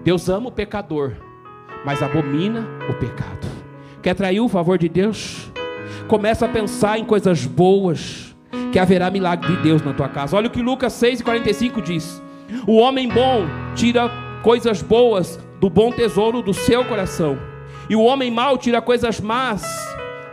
Deus 0.04 0.28
ama 0.28 0.48
o 0.48 0.52
pecador, 0.52 1.14
mas 1.84 2.02
abomina 2.02 2.64
o 2.88 2.94
pecado. 2.94 3.48
Quer 4.00 4.10
atrair 4.10 4.40
o 4.40 4.48
favor 4.48 4.78
de 4.78 4.88
Deus? 4.88 5.50
Começa 6.06 6.46
a 6.46 6.48
pensar 6.48 6.98
em 6.98 7.04
coisas 7.04 7.44
boas 7.44 8.25
que 8.72 8.78
haverá 8.78 9.11
milagre 9.11 9.57
de 9.57 9.62
Deus 9.62 9.82
na 9.82 9.92
tua 9.92 10.09
casa. 10.09 10.36
Olha 10.36 10.49
o 10.49 10.51
que 10.51 10.62
Lucas 10.62 10.92
6,45 10.94 11.82
diz: 11.82 12.22
O 12.66 12.76
homem 12.76 13.09
bom 13.09 13.47
tira 13.74 14.11
coisas 14.42 14.82
boas 14.82 15.38
do 15.61 15.70
bom 15.70 15.90
tesouro 15.90 16.42
do 16.42 16.53
seu 16.53 16.84
coração, 16.84 17.38
e 17.88 17.97
o 17.97 18.03
homem 18.03 18.30
mau 18.30 18.59
tira 18.59 18.80
coisas 18.80 19.20
más 19.20 19.62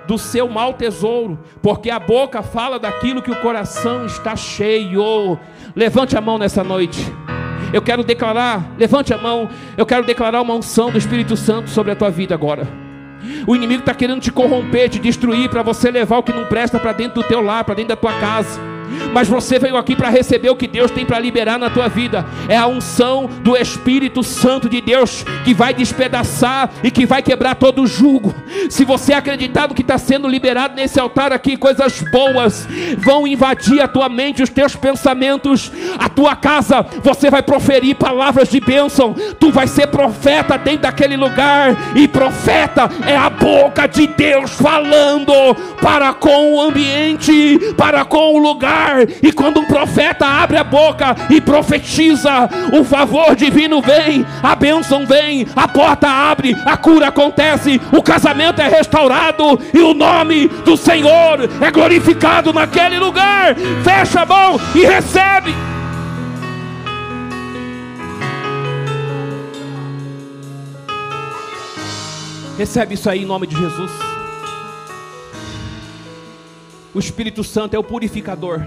do 0.08 0.18
seu 0.18 0.50
mau 0.50 0.74
tesouro, 0.74 1.40
porque 1.62 1.90
a 1.90 2.00
boca 2.00 2.42
fala 2.42 2.78
daquilo 2.78 3.22
que 3.22 3.32
o 3.32 3.42
coração 3.42 4.06
está 4.06 4.36
cheio. 4.36 5.40
Levante 5.76 6.18
a 6.18 6.22
mão 6.22 6.38
nessa 6.38 6.64
noite. 6.64 7.00
Eu 7.72 7.82
quero 7.82 8.04
declarar, 8.04 8.72
levante 8.78 9.14
a 9.14 9.18
mão, 9.18 9.50
eu 9.76 9.86
quero 9.86 10.06
declarar 10.06 10.42
uma 10.42 10.54
unção 10.54 10.92
do 10.92 10.98
Espírito 10.98 11.36
Santo 11.36 11.70
sobre 11.70 11.92
a 11.92 11.96
tua 11.96 12.12
vida 12.12 12.36
agora. 12.36 12.83
O 13.48 13.56
inimigo 13.56 13.82
está 13.82 13.94
querendo 13.94 14.22
te 14.22 14.32
corromper, 14.32 14.90
te 14.90 15.00
destruir, 15.00 15.50
para 15.50 15.62
você 15.62 15.92
levar 15.92 16.18
o 16.18 16.24
que 16.24 16.34
não 16.34 16.46
presta 16.46 16.80
para 16.80 16.94
dentro 16.94 17.22
do 17.22 17.28
teu 17.28 17.42
lar, 17.42 17.64
para 17.64 17.76
dentro 17.76 17.90
da 17.90 17.96
tua 17.96 18.14
casa 18.14 18.73
mas 19.14 19.28
você 19.28 19.60
veio 19.60 19.78
aqui 19.78 19.96
para 19.96 20.10
receber 20.10 20.50
o 20.50 20.56
que 20.56 20.68
Deus 20.68 20.92
tem 20.92 21.06
para 21.06 21.20
liberar 21.20 21.58
na 21.58 21.70
tua 21.70 21.88
vida. 21.88 22.26
É 22.48 22.58
a 22.58 22.68
unção 22.68 23.30
do 23.42 23.56
Espírito 23.56 24.24
Santo 24.24 24.70
de 24.70 24.82
Deus 24.82 25.26
que 25.44 25.54
vai 25.54 25.74
despedaçar 25.74 26.70
e 26.84 26.92
que 26.92 27.06
vai 27.06 27.22
quebrar 27.22 27.56
todo 27.56 27.84
o 27.84 27.88
jugo. 27.88 28.34
Se 28.70 28.86
você 28.86 29.14
acreditar 29.14 29.68
no 29.68 29.76
que 29.76 29.82
está 29.82 29.98
sendo 29.98 30.28
liberado 30.28 30.76
nesse 30.76 31.00
altar 31.00 31.32
aqui, 31.32 31.58
coisas 31.58 32.02
boas 32.12 32.68
vão 32.98 33.28
invadir 33.28 33.82
a 33.82 33.88
tua 33.88 34.10
mente, 34.10 34.44
os 34.44 34.50
teus 34.50 34.76
pensamentos, 34.76 35.72
a 35.98 36.10
tua 36.10 36.36
casa. 36.36 36.86
Você 37.02 37.30
vai 37.30 37.44
proferir 37.44 37.96
palavras 37.96 38.50
de 38.50 38.60
bênção. 38.60 39.16
Tu 39.40 39.52
vai 39.52 39.68
ser 39.68 39.88
profeta 39.88 40.58
dentro 40.58 40.84
daquele 40.84 41.18
lugar. 41.18 41.76
E 41.96 42.08
profeta 42.08 42.90
é 43.06 43.16
a 43.16 43.30
boca 43.30 43.88
de 43.88 44.08
Deus 44.08 44.52
falando 44.52 45.34
para 45.82 46.14
com 46.14 46.56
o 46.56 46.62
ambiente, 46.62 47.60
para 47.78 48.06
com 48.06 48.36
o 48.36 48.38
lugar 48.38 48.83
e 49.22 49.32
quando 49.32 49.60
um 49.60 49.66
profeta 49.66 50.26
abre 50.26 50.58
a 50.58 50.64
boca 50.64 51.16
e 51.30 51.40
profetiza, 51.42 52.50
o 52.74 52.84
favor 52.84 53.36
divino 53.36 53.82
vem, 53.82 54.26
a 54.42 54.56
bênção 54.56 55.06
vem, 55.06 55.48
a 55.56 55.68
porta 55.68 56.08
abre, 56.08 56.56
a 56.66 56.78
cura 56.78 57.08
acontece, 57.08 57.80
o 57.92 58.02
casamento 58.02 58.62
é 58.62 58.68
restaurado 58.68 59.60
e 59.74 59.80
o 59.80 59.94
nome 59.94 60.48
do 60.48 60.78
Senhor 60.78 61.50
é 61.62 61.72
glorificado 61.72 62.54
naquele 62.54 63.00
lugar. 63.00 63.56
Fecha 63.84 64.22
a 64.22 64.26
mão 64.26 64.60
e 64.76 64.86
recebe. 64.86 65.54
Recebe 72.58 72.94
isso 72.94 73.10
aí 73.10 73.24
em 73.24 73.26
nome 73.26 73.48
de 73.48 73.58
Jesus. 73.58 73.92
O 76.94 77.00
Espírito 77.00 77.44
Santo 77.44 77.74
é 77.74 77.80
o 77.80 77.84
purificador. 77.84 78.62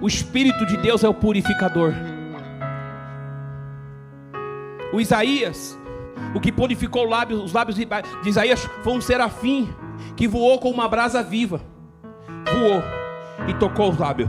O 0.00 0.08
Espírito 0.08 0.66
de 0.66 0.76
Deus 0.76 1.04
é 1.04 1.08
o 1.08 1.14
purificador. 1.14 1.92
O 4.92 5.00
Isaías, 5.00 5.78
o 6.34 6.40
que 6.40 6.50
purificou 6.50 7.04
os 7.04 7.10
lábios, 7.10 7.40
os 7.44 7.52
lábios 7.52 7.76
de 7.76 7.86
Isaías 8.28 8.68
foi 8.82 8.92
um 8.92 9.00
serafim 9.00 9.68
que 10.16 10.26
voou 10.26 10.58
com 10.58 10.68
uma 10.68 10.88
brasa 10.88 11.22
viva. 11.22 11.60
Voou 12.52 12.82
e 13.48 13.54
tocou 13.54 13.90
os 13.90 13.98
lábios. 13.98 14.28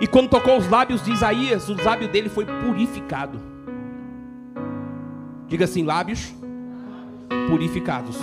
E 0.00 0.06
quando 0.06 0.30
tocou 0.30 0.56
os 0.56 0.68
lábios 0.68 1.04
de 1.04 1.12
Isaías, 1.12 1.68
o 1.68 1.74
lábio 1.82 2.08
dele 2.08 2.30
foi 2.30 2.46
purificado. 2.46 3.38
Diga 5.46 5.66
assim: 5.66 5.84
lábios 5.84 6.34
purificados. 7.48 8.18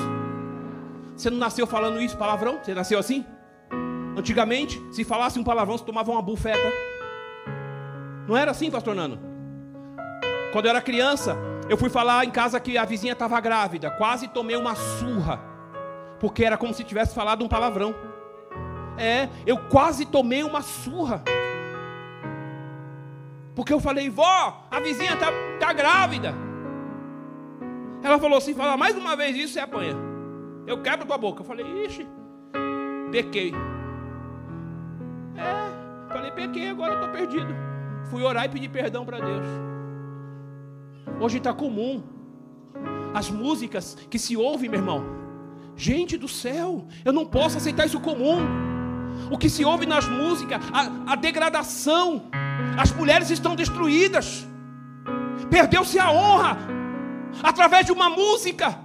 Você 1.21 1.29
não 1.29 1.37
nasceu 1.37 1.67
falando 1.67 2.01
isso, 2.01 2.17
palavrão? 2.17 2.57
Você 2.57 2.73
nasceu 2.73 2.97
assim? 2.97 3.23
Antigamente, 4.17 4.81
se 4.91 5.03
falasse 5.03 5.37
um 5.37 5.43
palavrão, 5.43 5.77
você 5.77 5.85
tomava 5.85 6.09
uma 6.09 6.21
bufeta. 6.21 6.59
Não 8.27 8.35
era 8.35 8.49
assim, 8.49 8.71
pastor 8.71 8.95
Nano? 8.95 9.19
Quando 10.51 10.65
eu 10.65 10.71
era 10.71 10.81
criança, 10.81 11.37
eu 11.69 11.77
fui 11.77 11.91
falar 11.91 12.25
em 12.25 12.31
casa 12.31 12.59
que 12.59 12.75
a 12.75 12.85
vizinha 12.85 13.13
estava 13.13 13.39
grávida. 13.39 13.91
Quase 13.91 14.29
tomei 14.29 14.55
uma 14.55 14.73
surra. 14.73 15.39
Porque 16.19 16.43
era 16.43 16.57
como 16.57 16.73
se 16.73 16.83
tivesse 16.83 17.13
falado 17.13 17.45
um 17.45 17.47
palavrão. 17.47 17.93
É, 18.97 19.29
eu 19.45 19.59
quase 19.69 20.07
tomei 20.07 20.41
uma 20.41 20.63
surra. 20.63 21.23
Porque 23.53 23.71
eu 23.71 23.79
falei, 23.79 24.09
vó, 24.09 24.65
a 24.71 24.79
vizinha 24.79 25.13
está 25.13 25.27
tá 25.59 25.71
grávida. 25.71 26.33
Ela 28.01 28.17
falou 28.17 28.39
assim: 28.39 28.55
falar 28.55 28.75
mais 28.75 28.97
uma 28.97 29.15
vez 29.15 29.35
isso, 29.35 29.53
você 29.53 29.59
apanha. 29.59 30.10
Eu 30.67 30.81
quebro 30.81 31.05
tua 31.05 31.17
boca. 31.17 31.41
Eu 31.41 31.45
falei, 31.45 31.85
ixi, 31.85 32.07
pequei. 33.11 33.53
É, 35.35 36.13
falei, 36.13 36.31
pequei, 36.31 36.69
agora 36.69 36.93
eu 36.93 36.99
estou 36.99 37.11
perdido. 37.11 37.53
Fui 38.09 38.23
orar 38.23 38.45
e 38.45 38.49
pedir 38.49 38.69
perdão 38.69 39.05
para 39.05 39.19
Deus. 39.19 39.45
Hoje 41.19 41.37
está 41.37 41.53
comum. 41.53 42.03
As 43.13 43.29
músicas 43.29 43.97
que 44.09 44.17
se 44.17 44.37
ouvem, 44.37 44.69
meu 44.69 44.79
irmão. 44.79 45.03
Gente 45.75 46.17
do 46.17 46.27
céu, 46.27 46.85
eu 47.03 47.11
não 47.11 47.25
posso 47.25 47.57
aceitar 47.57 47.85
isso 47.85 47.99
comum. 47.99 48.39
O 49.29 49.37
que 49.37 49.49
se 49.49 49.65
ouve 49.65 49.85
nas 49.85 50.07
músicas, 50.07 50.61
a, 50.71 51.13
a 51.13 51.15
degradação. 51.15 52.23
As 52.77 52.91
mulheres 52.91 53.29
estão 53.29 53.55
destruídas. 53.55 54.47
Perdeu-se 55.49 55.99
a 55.99 56.11
honra 56.11 56.57
através 57.43 57.85
de 57.85 57.91
uma 57.91 58.09
música 58.09 58.77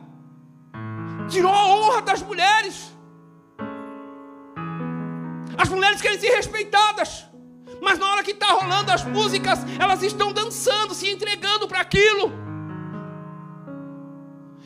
tirou 1.28 1.52
a 1.52 1.66
honra 1.66 2.02
das 2.02 2.22
mulheres. 2.22 2.92
As 5.58 5.68
mulheres 5.68 6.00
querem 6.00 6.18
ser 6.18 6.34
respeitadas, 6.34 7.26
mas 7.80 7.98
na 7.98 8.10
hora 8.10 8.22
que 8.22 8.32
está 8.32 8.48
rolando 8.48 8.92
as 8.92 9.04
músicas, 9.04 9.60
elas 9.78 10.02
estão 10.02 10.32
dançando, 10.32 10.94
se 10.94 11.10
entregando 11.10 11.66
para 11.66 11.80
aquilo. 11.80 12.32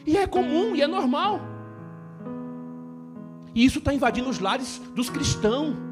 E 0.06 0.16
é 0.16 0.26
comum 0.26 0.74
e 0.74 0.82
é 0.82 0.86
normal. 0.86 1.40
E 3.54 3.64
isso 3.64 3.78
está 3.78 3.92
invadindo 3.92 4.28
os 4.28 4.38
lares 4.38 4.80
dos 4.94 5.10
cristãos. 5.10 5.89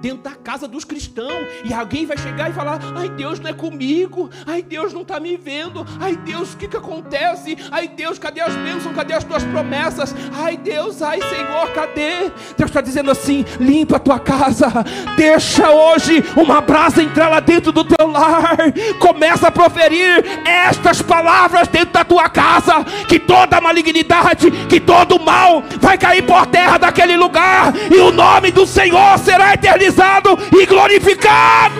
Dentro 0.00 0.22
da 0.22 0.34
casa 0.34 0.66
dos 0.66 0.84
cristãos. 0.84 1.46
E 1.64 1.72
alguém 1.72 2.06
vai 2.06 2.16
chegar 2.16 2.50
e 2.50 2.52
falar: 2.52 2.80
ai, 2.96 3.08
Deus 3.08 3.40
não 3.40 3.50
é 3.50 3.52
comigo, 3.52 4.30
ai, 4.46 4.62
Deus 4.62 4.92
não 4.92 5.02
está 5.02 5.20
me 5.20 5.36
vendo, 5.36 5.86
ai, 6.00 6.16
Deus, 6.16 6.54
o 6.54 6.56
que, 6.56 6.68
que 6.68 6.76
acontece? 6.76 7.56
Ai, 7.70 7.88
Deus, 7.88 8.18
cadê 8.18 8.40
as 8.40 8.54
bênçãos? 8.54 8.94
Cadê 8.94 9.14
as 9.14 9.24
tuas 9.24 9.44
promessas? 9.44 10.14
Ai, 10.34 10.56
Deus, 10.56 11.02
ai, 11.02 11.20
Senhor, 11.20 11.72
cadê? 11.72 12.30
Deus 12.56 12.70
está 12.70 12.80
dizendo 12.80 13.10
assim: 13.10 13.44
limpa 13.60 13.96
a 13.96 14.00
tua 14.00 14.18
casa, 14.18 14.68
deixa 15.16 15.70
hoje 15.70 16.24
uma 16.36 16.60
brasa 16.60 17.02
entrar 17.02 17.28
lá 17.28 17.40
dentro 17.40 17.72
do 17.72 17.84
teu 17.84 18.06
lar, 18.06 18.56
começa 18.98 19.48
a 19.48 19.50
proferir 19.50 20.24
estas 20.46 21.02
palavras 21.02 21.68
dentro 21.68 21.92
da 21.92 22.04
tua 22.04 22.28
casa, 22.28 22.84
que 23.08 23.18
toda 23.18 23.60
malignidade, 23.60 24.50
que 24.68 24.80
todo 24.80 25.18
mal 25.18 25.62
vai 25.80 25.98
cair 25.98 26.22
por 26.22 26.46
terra 26.46 26.78
daquele 26.78 27.16
lugar, 27.16 27.72
e 27.90 27.98
o 27.98 28.12
nome 28.12 28.50
do 28.50 28.66
Senhor 28.66 29.18
será 29.18 29.54
eternizado 29.54 29.87
eternizado 29.88 30.38
e 30.52 30.66
glorificado. 30.66 31.74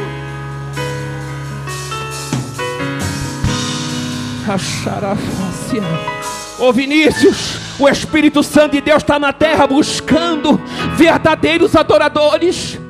Ô 6.59 6.73
Vinícius, 6.73 7.59
o 7.79 7.89
Espírito 7.89 8.43
Santo 8.43 8.73
de 8.73 8.81
Deus 8.81 9.03
está 9.03 9.19
na 9.19 9.33
terra 9.33 9.67
buscando 9.67 10.61
verdadeiros 10.97 11.77
adoradores. 11.77 12.81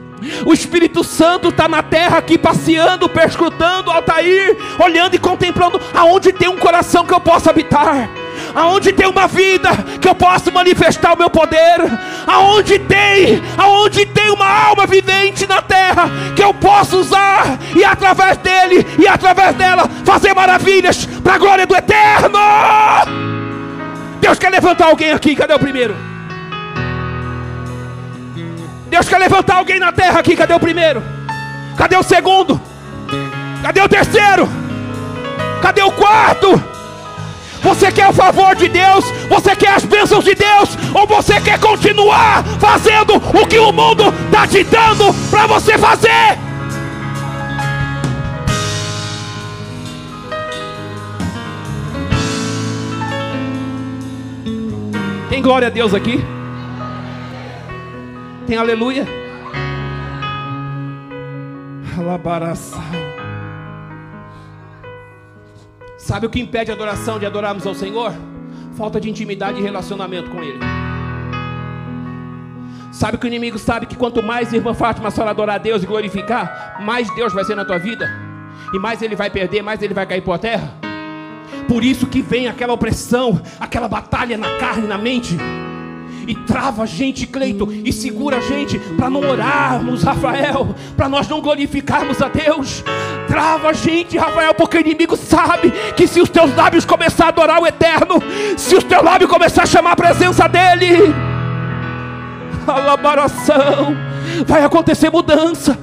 O 0.46 0.52
Espírito 0.52 1.02
Santo 1.02 1.48
está 1.48 1.68
na 1.68 1.82
terra 1.82 2.18
aqui 2.18 2.38
passeando, 2.38 3.08
perscrutando, 3.08 3.90
Altair, 3.90 4.56
olhando 4.78 5.14
e 5.14 5.18
contemplando 5.18 5.80
aonde 5.94 6.32
tem 6.32 6.48
um 6.48 6.56
coração 6.56 7.04
que 7.04 7.14
eu 7.14 7.20
possa 7.20 7.50
habitar 7.50 8.08
aonde 8.54 8.92
tem 8.92 9.06
uma 9.06 9.26
vida 9.26 9.70
que 10.00 10.08
eu 10.08 10.14
posso 10.14 10.52
manifestar 10.52 11.14
o 11.14 11.18
meu 11.18 11.30
poder, 11.30 11.80
aonde 12.26 12.78
tem, 12.78 13.42
aonde 13.56 14.06
tem 14.06 14.30
uma 14.30 14.48
alma 14.48 14.86
vivente 14.86 15.46
na 15.46 15.62
terra 15.62 16.10
que 16.34 16.42
eu 16.42 16.52
posso 16.54 16.98
usar 16.98 17.58
e 17.74 17.84
através 17.84 18.36
dele 18.38 18.86
e 18.98 19.06
através 19.06 19.54
dela 19.54 19.88
fazer 20.04 20.34
maravilhas 20.34 21.06
para 21.22 21.34
a 21.34 21.38
glória 21.38 21.66
do 21.66 21.76
eterno. 21.76 22.38
Deus 24.20 24.38
quer 24.38 24.50
levantar 24.50 24.86
alguém 24.86 25.12
aqui, 25.12 25.34
cadê 25.34 25.54
o 25.54 25.58
primeiro? 25.58 25.96
Deus 28.86 29.08
quer 29.08 29.18
levantar 29.18 29.56
alguém 29.56 29.78
na 29.78 29.92
terra 29.92 30.20
aqui, 30.20 30.34
cadê 30.34 30.54
o 30.54 30.60
primeiro? 30.60 31.02
Cadê 31.76 31.96
o 31.96 32.02
segundo? 32.02 32.60
Cadê 33.62 33.80
o 33.80 33.88
terceiro? 33.88 34.48
Cadê 35.60 35.82
o 35.82 35.92
quarto? 35.92 36.77
Você 37.62 37.90
quer 37.92 38.08
o 38.08 38.12
favor 38.12 38.54
de 38.54 38.68
Deus? 38.68 39.04
Você 39.28 39.56
quer 39.56 39.74
as 39.74 39.84
bênçãos 39.84 40.24
de 40.24 40.34
Deus? 40.34 40.76
Ou 40.94 41.06
você 41.06 41.40
quer 41.40 41.58
continuar 41.58 42.44
fazendo 42.58 43.16
o 43.16 43.46
que 43.46 43.58
o 43.58 43.72
mundo 43.72 44.04
está 44.26 44.46
te 44.46 44.64
dando 44.64 45.12
para 45.30 45.46
você 45.46 45.76
fazer? 45.76 46.38
Tem 55.28 55.42
glória 55.42 55.68
a 55.68 55.70
Deus 55.70 55.94
aqui? 55.94 56.24
Tem 58.46 58.56
aleluia? 58.56 59.06
Alabaraçai. 61.98 63.07
Sabe 66.08 66.24
o 66.24 66.30
que 66.30 66.40
impede 66.40 66.70
a 66.70 66.74
adoração 66.74 67.18
de 67.18 67.26
adorarmos 67.26 67.66
ao 67.66 67.74
Senhor? 67.74 68.14
Falta 68.78 68.98
de 68.98 69.10
intimidade 69.10 69.60
e 69.60 69.62
relacionamento 69.62 70.30
com 70.30 70.42
Ele. 70.42 70.58
Sabe 72.90 73.18
que 73.18 73.26
o 73.26 73.28
inimigo 73.28 73.58
sabe 73.58 73.84
que 73.84 73.94
quanto 73.94 74.22
mais 74.22 74.50
irmã 74.50 74.72
Fátima 74.72 75.10
só 75.10 75.28
adorar 75.28 75.56
a 75.56 75.58
Deus 75.58 75.82
e 75.82 75.86
glorificar, 75.86 76.80
mais 76.80 77.14
Deus 77.14 77.34
vai 77.34 77.44
ser 77.44 77.54
na 77.56 77.62
tua 77.62 77.76
vida, 77.76 78.08
e 78.72 78.78
mais 78.78 79.02
ele 79.02 79.14
vai 79.14 79.28
perder, 79.28 79.60
mais 79.60 79.82
ele 79.82 79.92
vai 79.92 80.06
cair 80.06 80.22
por 80.22 80.38
terra. 80.38 80.72
Por 81.68 81.84
isso 81.84 82.06
que 82.06 82.22
vem 82.22 82.48
aquela 82.48 82.72
opressão, 82.72 83.38
aquela 83.60 83.86
batalha 83.86 84.38
na 84.38 84.56
carne, 84.56 84.88
na 84.88 84.96
mente 84.96 85.36
e 86.28 86.34
trava 86.34 86.82
a 86.82 86.86
gente, 86.86 87.26
Cleito, 87.26 87.66
e 87.82 87.90
segura 87.90 88.36
a 88.36 88.40
gente 88.40 88.78
para 88.78 89.08
não 89.08 89.26
orarmos, 89.26 90.02
Rafael, 90.02 90.74
para 90.94 91.08
nós 91.08 91.26
não 91.26 91.40
glorificarmos 91.40 92.20
a 92.20 92.28
Deus. 92.28 92.84
Trava 93.26 93.70
a 93.70 93.72
gente, 93.72 94.18
Rafael, 94.18 94.52
porque 94.52 94.76
o 94.76 94.80
inimigo 94.80 95.16
sabe 95.16 95.70
que 95.96 96.06
se 96.06 96.20
os 96.20 96.28
teus 96.28 96.54
lábios 96.54 96.84
começar 96.84 97.24
a 97.24 97.28
adorar 97.28 97.62
o 97.62 97.66
eterno, 97.66 98.22
se 98.58 98.76
os 98.76 98.84
teus 98.84 99.02
lábios 99.02 99.30
começar 99.30 99.62
a 99.62 99.66
chamar 99.66 99.92
a 99.92 99.96
presença 99.96 100.46
dele, 100.46 101.14
alabaração, 102.66 103.96
vai 104.46 104.62
acontecer 104.62 105.10
mudança, 105.10 105.78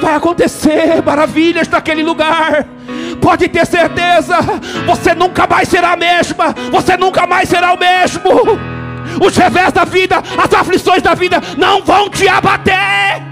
vai 0.00 0.16
acontecer 0.16 1.00
maravilhas 1.04 1.68
naquele 1.68 2.02
lugar. 2.02 2.66
Pode 3.20 3.46
ter 3.48 3.64
certeza, 3.64 4.38
você 4.84 5.14
nunca 5.14 5.46
mais 5.46 5.68
será 5.68 5.92
a 5.92 5.96
mesma, 5.96 6.52
você 6.72 6.96
nunca 6.96 7.28
mais 7.28 7.48
será 7.48 7.72
o 7.72 7.78
mesmo 7.78 8.73
os 9.20 9.36
revés 9.36 9.72
da 9.72 9.84
vida, 9.84 10.22
as 10.36 10.52
aflições 10.52 11.02
da 11.02 11.14
vida 11.14 11.40
não 11.56 11.82
vão 11.82 12.08
te 12.08 12.26
abater. 12.28 13.22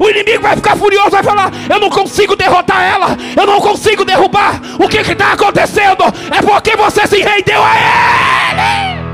O 0.00 0.08
inimigo 0.10 0.42
vai 0.42 0.56
ficar 0.56 0.76
furioso, 0.76 1.10
vai 1.10 1.22
falar: 1.22 1.50
Eu 1.70 1.78
não 1.78 1.88
consigo 1.88 2.34
derrotar 2.34 2.82
ela, 2.82 3.16
eu 3.36 3.46
não 3.46 3.60
consigo 3.60 4.04
derrubar. 4.04 4.60
O 4.78 4.88
que 4.88 4.98
está 4.98 5.32
acontecendo? 5.32 6.04
É 6.36 6.42
porque 6.42 6.76
você 6.76 7.06
se 7.06 7.18
rendeu 7.18 7.62
a 7.62 7.74
ele. 7.76 9.06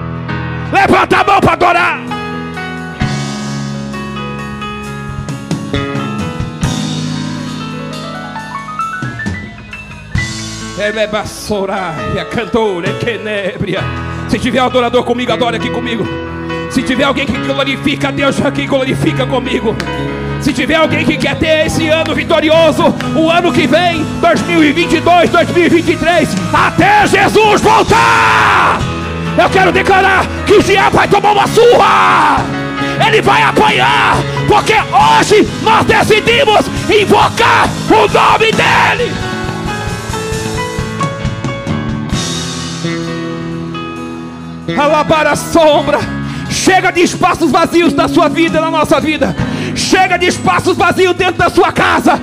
Levanta 0.72 1.18
a 1.18 1.24
mão 1.24 1.40
para 1.40 1.52
adorar. 1.52 2.21
Se 14.28 14.38
tiver 14.38 14.58
adorador 14.58 15.04
comigo, 15.04 15.32
adore 15.32 15.56
aqui 15.56 15.70
comigo. 15.70 16.04
Se 16.70 16.82
tiver 16.82 17.04
alguém 17.04 17.24
que 17.24 17.36
glorifica 17.36 18.10
Deus 18.10 18.44
aqui, 18.44 18.66
glorifica 18.66 19.24
comigo. 19.24 19.76
Se 20.40 20.52
tiver 20.52 20.74
alguém 20.74 21.04
que 21.04 21.16
quer 21.16 21.38
ter 21.38 21.66
esse 21.66 21.86
ano 21.86 22.12
vitorioso, 22.14 22.82
o 23.14 23.30
ano 23.30 23.52
que 23.52 23.64
vem, 23.66 24.04
2022, 24.20 25.30
2023, 25.30 26.28
até 26.52 27.06
Jesus 27.06 27.60
voltar, 27.60 28.80
eu 29.40 29.48
quero 29.50 29.70
declarar 29.70 30.26
que 30.44 30.54
o 30.54 30.62
diabo 30.62 30.96
vai 30.96 31.06
tomar 31.06 31.30
uma 31.30 31.46
surra. 31.46 32.38
Ele 33.06 33.22
vai 33.22 33.42
apanhar, 33.42 34.16
porque 34.48 34.74
hoje 34.74 35.48
nós 35.62 35.86
decidimos 35.86 36.66
invocar 36.90 37.68
o 37.88 38.12
nome 38.12 38.50
dEle. 38.50 39.31
Alabar 44.78 45.26
a 45.26 45.36
sombra. 45.36 45.98
Chega 46.50 46.90
de 46.90 47.00
espaços 47.00 47.50
vazios 47.50 47.94
na 47.94 48.08
sua 48.08 48.28
vida 48.28 48.60
na 48.60 48.70
nossa 48.70 49.00
vida. 49.00 49.34
Chega 49.74 50.18
de 50.18 50.26
espaços 50.26 50.76
vazios 50.76 51.14
dentro 51.14 51.38
da 51.38 51.48
sua 51.48 51.72
casa. 51.72 52.20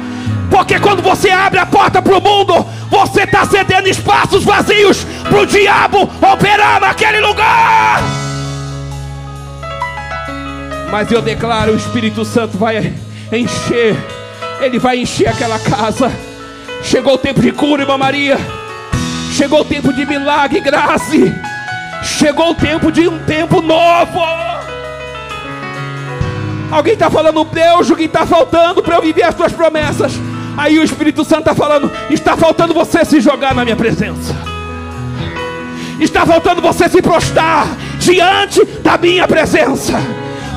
Porque 0.50 0.80
quando 0.80 1.02
você 1.02 1.30
abre 1.30 1.60
a 1.60 1.66
porta 1.66 2.02
para 2.02 2.18
o 2.18 2.22
mundo, 2.22 2.66
você 2.90 3.24
está 3.24 3.46
cedendo 3.46 3.88
espaços 3.88 4.44
vazios 4.44 5.06
para 5.24 5.40
o 5.40 5.46
diabo 5.46 6.10
operar 6.22 6.82
naquele 6.82 7.22
lugar. 7.22 8.02
Mas 10.92 11.12
eu 11.12 11.22
declaro: 11.22 11.74
o 11.74 11.78
Espírito 11.78 12.26
Santo 12.26 12.58
vai 12.58 12.94
encher, 13.32 13.96
ele 14.60 14.80
vai 14.80 15.00
encher 15.00 15.30
aquela 15.30 15.60
casa. 15.60 16.12
Chegou 16.84 17.14
o 17.14 17.18
tempo 17.18 17.42
de 17.42 17.52
cura, 17.52 17.84
irmã 17.84 17.98
Maria. 17.98 18.38
Chegou 19.34 19.62
o 19.62 19.66
tempo 19.66 19.94
de 19.94 20.06
milagre 20.06 20.58
e 20.58 20.62
graça. 20.62 21.16
Chegou 22.04 22.52
o 22.52 22.56
tempo 22.56 22.92
de 22.92 23.08
um 23.08 23.20
tempo 23.20 23.62
novo. 23.62 24.20
Alguém 26.72 26.94
está 26.94 27.10
falando, 27.10 27.44
Deus, 27.46 27.90
o 27.90 27.96
que 27.96 28.04
está 28.04 28.26
faltando 28.26 28.84
para 28.84 28.96
eu 28.96 29.02
viver 29.02 29.24
as 29.24 29.36
tuas 29.36 29.52
promessas? 29.52 30.14
Aí 30.56 30.78
o 30.78 30.84
Espírito 30.84 31.24
Santo 31.24 31.50
está 31.50 31.56
falando, 31.56 31.92
está 32.10 32.38
faltando 32.38 32.74
você 32.74 33.04
se 33.06 33.20
jogar 33.20 33.56
na 33.56 33.64
minha 33.64 33.76
presença. 33.76 34.36
Está 36.00 36.26
faltando 36.26 36.62
você 36.62 36.88
se 36.88 37.02
prostrar 37.02 37.68
diante 37.98 38.64
da 38.82 38.98
minha 38.98 39.28
presença. 39.28 40.00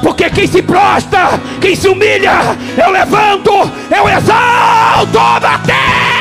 Porque 0.03 0.29
quem 0.31 0.47
se 0.47 0.61
prostra, 0.61 1.41
quem 1.61 1.75
se 1.77 1.89
humilha, 1.89 2.57
eu 2.77 2.91
levanto, 2.91 3.51
eu 3.91 4.09
exalto 4.09 5.41
da 5.41 5.59
terra. 5.59 6.12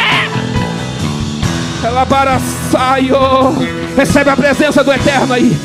Saio. 2.72 3.18
Recebe 3.96 4.30
a 4.30 4.36
presença 4.36 4.84
do 4.84 4.94
Eterno 4.94 5.34
aí. 5.34 5.58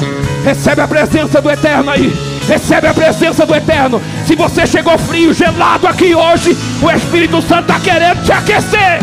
Recebe 0.45 0.81
a 0.81 0.89
presença 0.89 1.43
do 1.43 1.51
Eterno 1.51 1.91
aí. 1.91 2.13
Recebe 2.49 2.87
a 2.87 2.95
presença 2.95 3.45
do 3.45 3.55
Eterno. 3.55 4.01
Se 4.27 4.35
você 4.35 4.67
chegou 4.67 4.97
frio, 4.99 5.35
gelado 5.35 5.87
aqui 5.87 6.15
hoje, 6.15 6.57
o 6.83 6.91
Espírito 6.91 7.43
Santo 7.43 7.71
está 7.71 7.81
querendo 7.81 8.25
te 8.25 8.33
aquecer. 8.33 9.01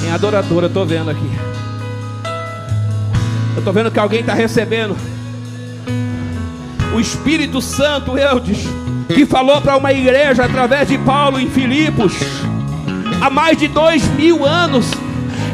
Tem 0.00 0.10
adoradora, 0.12 0.66
estou 0.66 0.84
vendo 0.84 1.10
aqui. 1.10 1.30
Eu 3.54 3.58
estou 3.58 3.72
vendo 3.72 3.90
que 3.90 3.98
alguém 3.98 4.20
está 4.20 4.34
recebendo. 4.34 4.96
O 6.94 7.00
Espírito 7.00 7.60
Santo, 7.60 8.16
Eudes, 8.16 8.66
que 9.08 9.26
falou 9.26 9.60
para 9.60 9.76
uma 9.76 9.92
igreja 9.92 10.44
através 10.44 10.88
de 10.88 10.98
Paulo 10.98 11.38
em 11.38 11.48
Filipos, 11.48 12.14
há 13.20 13.30
mais 13.30 13.56
de 13.58 13.68
dois 13.68 14.06
mil 14.14 14.44
anos. 14.44 14.90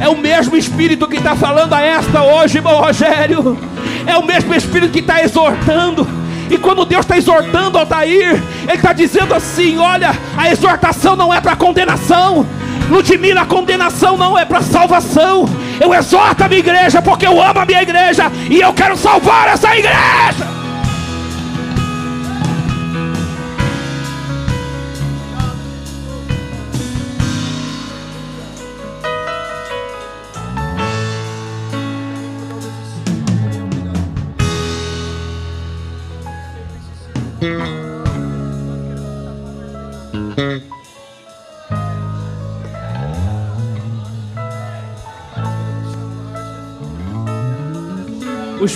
É 0.00 0.08
o 0.08 0.16
mesmo 0.16 0.56
Espírito 0.56 1.06
que 1.06 1.16
está 1.16 1.36
falando 1.36 1.72
a 1.72 1.80
esta 1.80 2.22
hoje, 2.22 2.58
irmão 2.58 2.80
Rogério. 2.80 3.58
É 4.06 4.16
o 4.16 4.24
mesmo 4.24 4.54
Espírito 4.54 4.92
que 4.92 5.00
está 5.00 5.22
exortando. 5.22 6.06
E 6.50 6.58
quando 6.58 6.84
Deus 6.84 7.04
está 7.04 7.16
exortando 7.16 7.78
Altair, 7.78 8.42
Ele 8.62 8.72
está 8.72 8.92
dizendo 8.92 9.34
assim: 9.34 9.78
olha, 9.78 10.12
a 10.36 10.50
exortação 10.50 11.16
não 11.16 11.32
é 11.32 11.40
para 11.40 11.56
condenação. 11.56 12.46
Ludmila, 12.90 13.42
a 13.42 13.46
condenação 13.46 14.16
não 14.16 14.38
é 14.38 14.44
para 14.44 14.60
salvação. 14.60 15.46
Eu 15.80 15.94
exorto 15.94 16.44
a 16.44 16.48
minha 16.48 16.60
igreja 16.60 17.00
porque 17.00 17.26
eu 17.26 17.42
amo 17.42 17.60
a 17.60 17.64
minha 17.64 17.82
igreja 17.82 18.30
e 18.50 18.60
eu 18.60 18.72
quero 18.72 18.96
salvar 18.96 19.48
essa 19.48 19.74
igreja. 19.74 20.53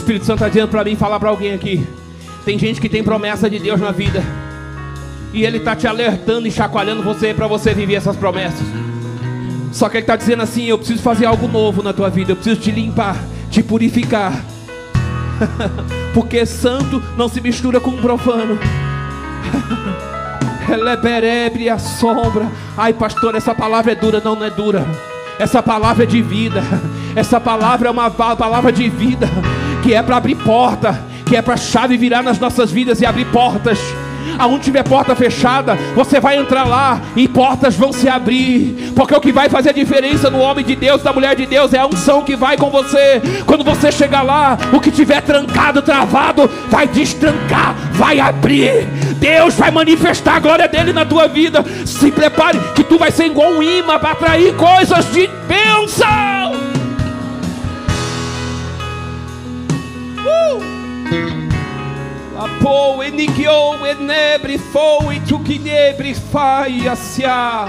Espírito 0.08 0.24
Santo 0.24 0.36
está 0.36 0.48
dizendo 0.48 0.68
para 0.68 0.84
mim 0.84 0.96
falar 0.96 1.20
para 1.20 1.28
alguém 1.28 1.52
aqui. 1.52 1.86
Tem 2.42 2.58
gente 2.58 2.80
que 2.80 2.88
tem 2.88 3.04
promessa 3.04 3.50
de 3.50 3.58
Deus 3.58 3.78
na 3.78 3.90
vida. 3.90 4.24
E 5.34 5.44
Ele 5.44 5.58
está 5.58 5.76
te 5.76 5.86
alertando 5.86 6.48
e 6.48 6.50
chacoalhando 6.50 7.02
você 7.02 7.34
para 7.34 7.46
você 7.46 7.74
viver 7.74 7.96
essas 7.96 8.16
promessas. 8.16 8.66
Só 9.70 9.86
que 9.86 9.98
Ele 9.98 10.04
está 10.04 10.16
dizendo 10.16 10.42
assim: 10.42 10.64
Eu 10.64 10.78
preciso 10.78 11.02
fazer 11.02 11.26
algo 11.26 11.46
novo 11.46 11.82
na 11.82 11.92
tua 11.92 12.08
vida. 12.08 12.32
Eu 12.32 12.36
preciso 12.36 12.58
te 12.58 12.70
limpar, 12.70 13.22
te 13.50 13.62
purificar. 13.62 14.32
Porque 16.14 16.46
santo 16.46 17.02
não 17.14 17.28
se 17.28 17.42
mistura 17.42 17.78
com 17.78 17.92
profano. 17.98 18.58
Eleberebre 20.72 21.68
é 21.68 21.72
a 21.72 21.78
sombra. 21.78 22.50
Ai, 22.78 22.94
pastor, 22.94 23.34
essa 23.34 23.54
palavra 23.54 23.92
é 23.92 23.94
dura. 23.94 24.22
Não, 24.24 24.34
não 24.34 24.46
é 24.46 24.50
dura. 24.50 24.86
Essa 25.38 25.62
palavra 25.62 26.04
é 26.04 26.06
de 26.06 26.22
vida. 26.22 26.62
Essa 27.14 27.38
palavra 27.38 27.88
é 27.88 27.90
uma 27.90 28.10
palavra 28.10 28.72
de 28.72 28.88
vida 28.88 29.28
que 29.82 29.94
é 29.94 30.02
para 30.02 30.16
abrir 30.16 30.34
porta, 30.36 30.98
que 31.26 31.36
é 31.36 31.42
para 31.42 31.56
chave 31.56 31.96
virar 31.96 32.22
nas 32.22 32.38
nossas 32.38 32.70
vidas 32.70 33.00
e 33.00 33.06
abrir 33.06 33.26
portas. 33.26 33.78
Aonde 34.38 34.64
tiver 34.64 34.82
porta 34.82 35.14
fechada, 35.14 35.76
você 35.94 36.20
vai 36.20 36.36
entrar 36.36 36.64
lá 36.64 37.00
e 37.16 37.26
portas 37.26 37.74
vão 37.74 37.92
se 37.92 38.08
abrir. 38.08 38.92
Porque 38.94 39.14
o 39.14 39.20
que 39.20 39.32
vai 39.32 39.48
fazer 39.48 39.70
a 39.70 39.72
diferença 39.72 40.30
no 40.30 40.38
homem 40.38 40.64
de 40.64 40.76
Deus, 40.76 41.02
na 41.02 41.12
mulher 41.12 41.34
de 41.34 41.46
Deus, 41.46 41.72
é 41.72 41.78
a 41.78 41.86
unção 41.86 42.22
que 42.22 42.36
vai 42.36 42.56
com 42.56 42.70
você. 42.70 43.20
Quando 43.46 43.64
você 43.64 43.90
chegar 43.90 44.22
lá, 44.22 44.58
o 44.72 44.80
que 44.80 44.90
tiver 44.90 45.22
trancado, 45.22 45.82
travado, 45.82 46.48
vai 46.68 46.86
destrancar, 46.86 47.74
vai 47.92 48.20
abrir. 48.20 48.86
Deus 49.18 49.54
vai 49.54 49.70
manifestar 49.70 50.36
a 50.36 50.40
glória 50.40 50.68
dele 50.68 50.92
na 50.92 51.04
tua 51.04 51.26
vida. 51.26 51.64
Se 51.84 52.10
prepare, 52.10 52.58
que 52.74 52.84
tu 52.84 52.98
vai 52.98 53.10
ser 53.10 53.26
igual 53.26 53.50
um 53.50 53.62
imã 53.62 53.98
para 53.98 54.12
atrair 54.12 54.54
coisas 54.54 55.10
de 55.12 55.28
bênção. 55.48 56.47
Apo 62.38 63.02
enigio 63.02 63.84
enebre 63.86 64.58
foi 64.58 65.20
tu 65.20 65.40
que 65.40 65.58
nebre 65.58 66.14
faia 66.14 66.94
sia. 66.94 67.66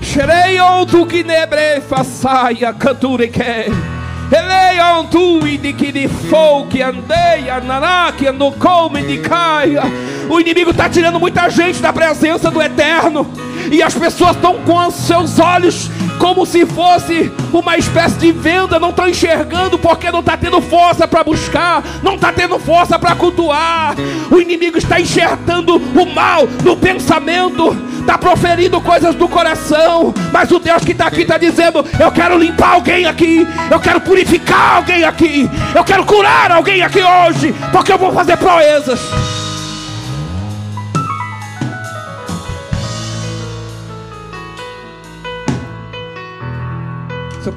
Xereio 0.00 0.86
tu 0.86 1.06
que 1.06 1.24
nebre 1.24 1.80
façaia 1.80 2.72
canture 2.72 3.28
que. 3.28 3.96
Eleiam 4.30 5.06
tu 5.06 5.46
e 5.46 5.56
de 5.56 5.72
que 5.72 5.92
de 5.92 6.08
fou 6.08 6.66
que 6.66 6.82
andei, 6.82 7.48
anará 7.48 8.12
que 8.12 8.26
andou 8.26 8.52
come 8.52 9.02
de 9.02 9.18
caia. 9.18 9.82
O 10.28 10.40
inimigo 10.40 10.72
está 10.72 10.88
tirando 10.88 11.20
muita 11.20 11.48
gente 11.48 11.80
da 11.80 11.92
presença 11.92 12.50
do 12.50 12.60
eterno. 12.60 13.26
E 13.70 13.82
as 13.82 13.94
pessoas 13.94 14.36
estão 14.36 14.54
com 14.62 14.90
seus 14.90 15.38
olhos 15.38 15.90
como 16.18 16.46
se 16.46 16.64
fosse 16.66 17.30
uma 17.52 17.76
espécie 17.76 18.16
de 18.16 18.32
venda, 18.32 18.78
não 18.78 18.90
estão 18.90 19.08
enxergando 19.08 19.78
porque 19.78 20.10
não 20.10 20.20
está 20.20 20.36
tendo 20.36 20.60
força 20.60 21.06
para 21.06 21.22
buscar, 21.22 21.82
não 22.02 22.14
está 22.14 22.32
tendo 22.32 22.58
força 22.58 22.98
para 22.98 23.14
cultuar. 23.14 23.94
O 24.30 24.40
inimigo 24.40 24.78
está 24.78 25.00
enxertando 25.00 25.76
o 25.76 26.06
mal 26.14 26.46
no 26.64 26.76
pensamento, 26.76 27.76
está 28.00 28.16
proferindo 28.18 28.80
coisas 28.80 29.14
do 29.14 29.28
coração, 29.28 30.14
mas 30.32 30.50
o 30.50 30.58
Deus 30.58 30.84
que 30.84 30.92
está 30.92 31.06
aqui 31.06 31.22
está 31.22 31.38
dizendo: 31.38 31.84
Eu 31.98 32.10
quero 32.10 32.38
limpar 32.38 32.74
alguém 32.74 33.06
aqui, 33.06 33.46
eu 33.70 33.80
quero 33.80 34.00
purificar 34.00 34.76
alguém 34.76 35.04
aqui, 35.04 35.50
eu 35.74 35.84
quero 35.84 36.04
curar 36.04 36.50
alguém 36.50 36.82
aqui 36.82 37.00
hoje, 37.02 37.54
porque 37.72 37.92
eu 37.92 37.98
vou 37.98 38.12
fazer 38.12 38.36
proezas. 38.36 39.35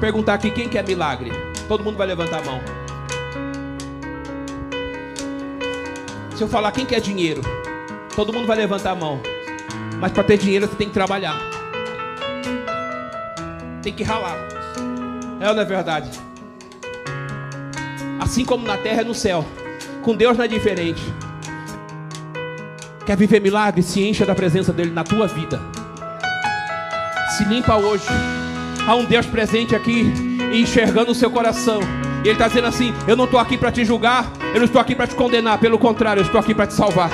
Perguntar 0.00 0.34
aqui 0.34 0.50
quem 0.50 0.68
quer 0.68 0.84
milagre, 0.86 1.30
todo 1.68 1.84
mundo 1.84 1.98
vai 1.98 2.06
levantar 2.06 2.38
a 2.38 2.42
mão. 2.42 2.60
Se 6.34 6.42
eu 6.42 6.48
falar 6.48 6.72
quem 6.72 6.86
quer 6.86 7.00
dinheiro, 7.00 7.42
todo 8.16 8.32
mundo 8.32 8.46
vai 8.46 8.56
levantar 8.56 8.92
a 8.92 8.94
mão. 8.94 9.20
Mas 10.00 10.10
para 10.12 10.24
ter 10.24 10.38
dinheiro 10.38 10.66
você 10.66 10.74
tem 10.74 10.88
que 10.88 10.94
trabalhar. 10.94 11.36
Tem 13.82 13.92
que 13.92 14.02
ralar. 14.02 14.38
É 15.38 15.48
ou 15.48 15.54
não 15.54 15.62
é 15.62 15.66
verdade? 15.66 16.10
Assim 18.18 18.44
como 18.44 18.66
na 18.66 18.78
terra 18.78 19.02
é 19.02 19.04
no 19.04 19.14
céu. 19.14 19.44
Com 20.02 20.16
Deus 20.16 20.38
não 20.38 20.44
é 20.46 20.48
diferente. 20.48 21.02
Quer 23.04 23.16
viver 23.16 23.40
milagre? 23.40 23.82
Se 23.82 24.02
encha 24.02 24.24
da 24.24 24.34
presença 24.34 24.72
dele 24.72 24.90
na 24.90 25.04
tua 25.04 25.26
vida. 25.26 25.60
Se 27.36 27.44
limpa 27.44 27.76
hoje. 27.76 28.06
Há 28.86 28.94
um 28.94 29.04
Deus 29.04 29.26
presente 29.26 29.74
aqui, 29.74 30.12
enxergando 30.52 31.12
o 31.12 31.14
seu 31.14 31.30
coração. 31.30 31.80
E 32.24 32.28
Ele 32.28 32.32
está 32.32 32.48
dizendo 32.48 32.66
assim: 32.66 32.92
Eu 33.06 33.16
não 33.16 33.24
estou 33.24 33.38
aqui 33.38 33.56
para 33.56 33.70
te 33.70 33.84
julgar, 33.84 34.30
eu 34.52 34.58
não 34.58 34.64
estou 34.64 34.80
aqui 34.80 34.94
para 34.94 35.06
te 35.06 35.14
condenar, 35.14 35.58
pelo 35.58 35.78
contrário, 35.78 36.20
eu 36.20 36.26
estou 36.26 36.40
aqui 36.40 36.54
para 36.54 36.66
te 36.66 36.74
salvar. 36.74 37.10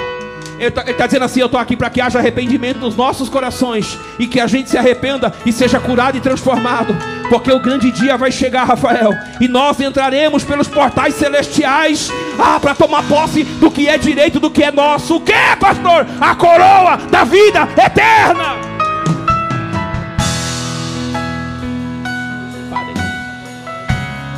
Ele 0.59 0.69
está 0.69 0.83
tá 0.83 1.07
dizendo 1.07 1.25
assim: 1.25 1.41
Eu 1.41 1.47
estou 1.47 1.61
aqui 1.61 1.77
para 1.77 1.91
que 1.91 2.01
haja 2.01 2.19
arrependimento 2.19 2.79
nos 2.79 2.97
nossos 2.97 3.29
corações 3.29 3.99
e 4.19 4.27
que 4.27 4.41
a 4.41 4.47
gente 4.47 4.71
se 4.71 4.79
arrependa 4.79 5.33
e 5.45 5.53
seja 5.53 5.79
curado 5.79 6.17
e 6.17 6.21
transformado, 6.21 6.97
porque 7.29 7.53
o 7.53 7.61
grande 7.61 7.91
dia 7.91 8.17
vai 8.17 8.33
chegar, 8.33 8.65
Rafael, 8.65 9.11
e 9.41 9.49
nós 9.49 9.79
entraremos 9.81 10.45
pelos 10.45 10.69
portais 10.69 11.15
celestiais 11.15 12.11
ah, 12.39 12.59
para 12.59 12.75
tomar 12.75 13.03
posse 13.05 13.45
do 13.45 13.71
que 13.71 13.89
é 13.89 13.99
direito, 13.99 14.41
do 14.41 14.51
que 14.51 14.65
é 14.65 14.73
nosso. 14.73 15.17
O 15.17 15.21
que, 15.21 15.33
pastor? 15.61 16.07
A 16.21 16.35
coroa 16.35 16.97
da 17.11 17.25
vida 17.25 17.69
eterna. 17.77 18.76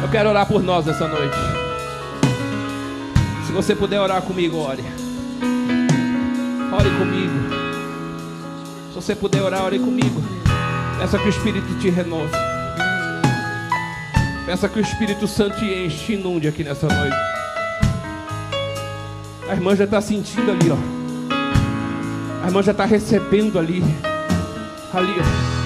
Eu 0.09 0.13
quero 0.13 0.31
orar 0.31 0.47
por 0.47 0.63
nós 0.63 0.89
essa 0.89 1.07
noite. 1.07 1.37
Se 3.47 3.53
você 3.53 3.77
puder 3.77 4.01
orar 4.01 4.23
comigo, 4.23 4.57
ore. 4.57 4.83
Ore 6.73 6.91
comigo. 6.99 7.35
Se 8.89 8.95
você 8.95 9.15
puder 9.15 9.43
orar, 9.43 9.65
ore 9.65 9.79
comigo. 9.79 10.23
Peça 10.99 11.19
que 11.19 11.27
o 11.27 11.29
Espírito 11.29 11.79
te 11.79 11.91
renove. 11.91 12.33
Peça 14.47 14.67
que 14.67 14.79
o 14.79 14.83
Espírito 14.83 15.27
Santo 15.27 15.59
te 15.59 15.67
enche, 15.67 16.07
te 16.07 16.13
inunde 16.15 16.49
aqui 16.49 16.65
nessa 16.65 16.87
noite. 16.87 17.17
A 19.47 19.53
irmã 19.53 19.77
já 19.77 19.85
está 19.85 20.01
sentindo 20.01 20.51
ali, 20.51 20.71
ó. 20.71 22.45
A 22.45 22.47
irmã 22.47 22.63
já 22.63 22.73
está 22.73 22.87
recebendo 22.87 23.59
ali. 23.59 23.85
Ali, 24.95 25.15
ó. 25.21 25.58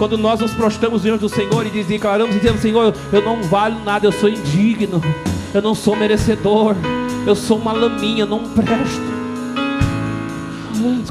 Quando 0.00 0.16
nós 0.16 0.40
nos 0.40 0.54
prostramos 0.54 1.02
diante 1.02 1.20
do 1.20 1.28
Senhor 1.28 1.66
e 1.66 1.84
declaramos 1.84 2.34
dizendo, 2.34 2.58
Senhor, 2.58 2.94
eu 3.12 3.20
não 3.20 3.42
valho 3.42 3.84
nada, 3.84 4.06
eu 4.06 4.12
sou 4.12 4.30
indigno, 4.30 4.98
eu 5.52 5.60
não 5.60 5.74
sou 5.74 5.94
merecedor, 5.94 6.74
eu 7.26 7.36
sou 7.36 7.58
uma 7.58 7.70
laminha, 7.74 8.24
não 8.24 8.44
presto. 8.44 9.02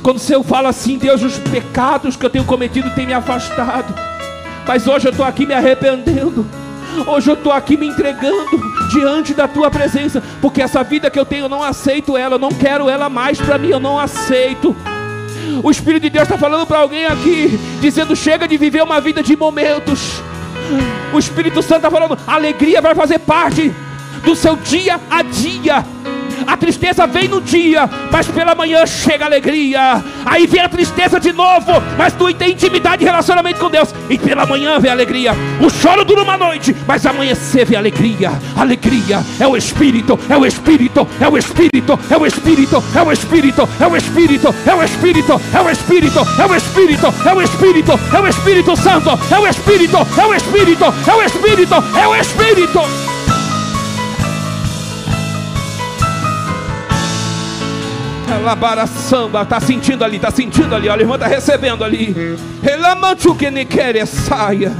Quando 0.01 0.17
o 0.17 0.19
Senhor 0.19 0.41
fala 0.41 0.69
assim, 0.69 0.97
Deus, 0.97 1.21
os 1.21 1.37
pecados 1.37 2.15
que 2.15 2.25
eu 2.25 2.31
tenho 2.31 2.43
cometido 2.45 2.89
têm 2.95 3.05
me 3.05 3.13
afastado. 3.13 3.93
Mas 4.67 4.87
hoje 4.87 5.05
eu 5.05 5.11
estou 5.11 5.23
aqui 5.23 5.45
me 5.45 5.53
arrependendo. 5.53 6.43
Hoje 7.05 7.29
eu 7.29 7.35
estou 7.35 7.51
aqui 7.51 7.77
me 7.77 7.85
entregando 7.85 8.59
diante 8.91 9.35
da 9.35 9.47
tua 9.47 9.69
presença, 9.69 10.23
porque 10.41 10.63
essa 10.63 10.83
vida 10.83 11.11
que 11.11 11.19
eu 11.19 11.27
tenho 11.27 11.45
eu 11.45 11.49
não 11.49 11.61
aceito 11.61 12.17
ela, 12.17 12.35
eu 12.35 12.39
não 12.39 12.49
quero 12.49 12.89
ela 12.89 13.07
mais 13.07 13.39
para 13.39 13.59
mim, 13.59 13.69
eu 13.69 13.79
não 13.79 13.99
aceito. 13.99 14.75
O 15.63 15.71
Espírito 15.71 16.03
de 16.03 16.09
Deus 16.09 16.23
está 16.23 16.37
falando 16.37 16.65
para 16.65 16.79
alguém 16.79 17.05
aqui, 17.05 17.59
dizendo: 17.81 18.15
chega 18.15 18.47
de 18.47 18.57
viver 18.57 18.83
uma 18.83 19.01
vida 19.01 19.21
de 19.21 19.35
momentos. 19.35 20.21
O 21.13 21.19
Espírito 21.19 21.61
Santo 21.61 21.77
está 21.77 21.91
falando: 21.91 22.17
alegria 22.27 22.81
vai 22.81 22.95
fazer 22.95 23.19
parte 23.19 23.73
do 24.23 24.35
seu 24.35 24.55
dia 24.55 24.99
a 25.09 25.21
dia. 25.21 25.85
A 26.47 26.57
tristeza 26.57 27.05
vem 27.07 27.27
no 27.27 27.41
dia, 27.41 27.89
mas 28.11 28.27
pela 28.27 28.55
manhã 28.55 28.85
chega 28.85 29.25
a 29.25 29.27
alegria. 29.27 30.03
Aí 30.25 30.47
vem 30.47 30.61
a 30.61 30.69
tristeza 30.69 31.19
de 31.19 31.31
novo, 31.31 31.71
mas 31.97 32.13
tu 32.13 32.33
tem 32.33 32.51
intimidade 32.51 33.03
e 33.03 33.05
relacionamento 33.05 33.59
com 33.59 33.69
Deus. 33.69 33.93
E 34.09 34.17
pela 34.17 34.45
manhã 34.45 34.79
vem 34.79 34.89
a 34.89 34.93
alegria. 34.93 35.33
O 35.61 35.69
choro 35.69 36.03
dura 36.03 36.23
uma 36.23 36.37
noite, 36.37 36.75
mas 36.87 37.05
amanhecer 37.05 37.65
vem 37.65 37.75
a 37.77 37.79
alegria. 37.79 38.31
Alegria 38.55 39.23
é 39.39 39.47
o 39.47 39.55
Espírito, 39.55 40.19
é 40.29 40.37
o 40.37 40.45
Espírito, 40.45 41.07
é 41.19 41.27
o 41.27 41.37
Espírito, 41.37 41.99
é 42.09 42.17
o 42.17 42.25
Espírito, 42.25 42.83
é 42.93 43.03
o 43.03 43.15
Espírito, 43.15 43.73
é 43.79 43.87
o 43.87 43.95
Espírito, 43.95 44.53
é 44.73 44.77
o 44.77 44.87
Espírito, 44.87 45.39
é 45.53 45.63
o 45.63 45.71
Espírito, 45.71 46.29
é 46.43 46.43
o 46.43 46.59
Espírito, 46.61 47.13
é 47.25 47.33
o 47.33 47.41
Espírito, 47.41 47.99
é 48.13 48.19
o 48.19 48.27
Espírito 48.27 48.75
Santo, 48.75 49.09
é 49.31 49.39
o 49.39 49.47
Espírito, 49.47 49.97
é 50.17 50.25
o 50.25 50.33
Espírito, 50.33 50.85
é 51.07 51.15
o 51.15 51.23
Espírito, 51.23 51.75
é 51.97 52.07
o 52.07 52.15
Espírito. 52.15 53.18
Labara 58.37 58.87
samba, 58.87 59.45
tá 59.45 59.59
sentindo 59.59 60.03
ali, 60.03 60.19
tá 60.19 60.31
sentindo 60.31 60.75
ali, 60.75 60.87
olha, 60.89 61.01
irmã 61.01 61.17
tá 61.17 61.27
recebendo 61.27 61.83
ali. 61.83 62.37
Que 63.37 63.65
quer 63.65 64.05
saia. 64.05 64.71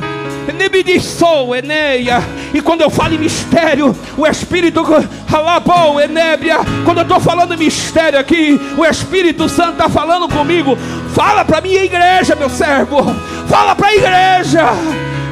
E 2.54 2.62
quando 2.62 2.82
eu 2.82 2.90
falo 2.90 3.14
em 3.14 3.20
mistério, 3.20 3.96
o 4.18 4.26
Espírito 4.26 4.84
Halabou, 5.32 6.00
Enébia. 6.02 6.58
Quando 6.84 7.00
eu 7.00 7.04
estou 7.04 7.20
falando 7.20 7.54
em 7.54 7.58
mistério 7.58 8.20
aqui, 8.20 8.60
o 8.78 8.86
Espírito 8.86 9.48
Santo 9.48 9.74
está 9.74 9.90
falando 9.90 10.28
comigo. 10.28 10.78
Fala 11.14 11.46
para 11.46 11.62
minha 11.62 11.84
igreja, 11.84 12.36
meu 12.36 12.50
servo. 12.50 13.16
Fala 13.48 13.76
para 13.76 13.88
a 13.88 13.96
igreja. 13.96 14.70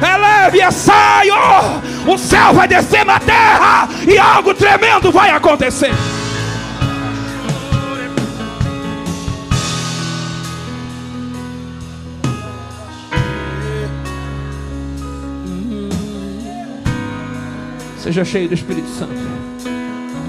Eleve 0.00 0.62
a 0.62 0.70
saio. 0.70 1.34
O 2.06 2.16
céu 2.16 2.54
vai 2.54 2.68
descer 2.68 3.04
na 3.04 3.18
terra 3.18 3.88
e 4.06 4.16
algo 4.16 4.54
tremendo 4.54 5.10
vai 5.10 5.30
acontecer. 5.30 5.92
Seja 18.08 18.24
cheio 18.24 18.48
do 18.48 18.54
Espírito 18.54 18.88
Santo. 18.88 19.12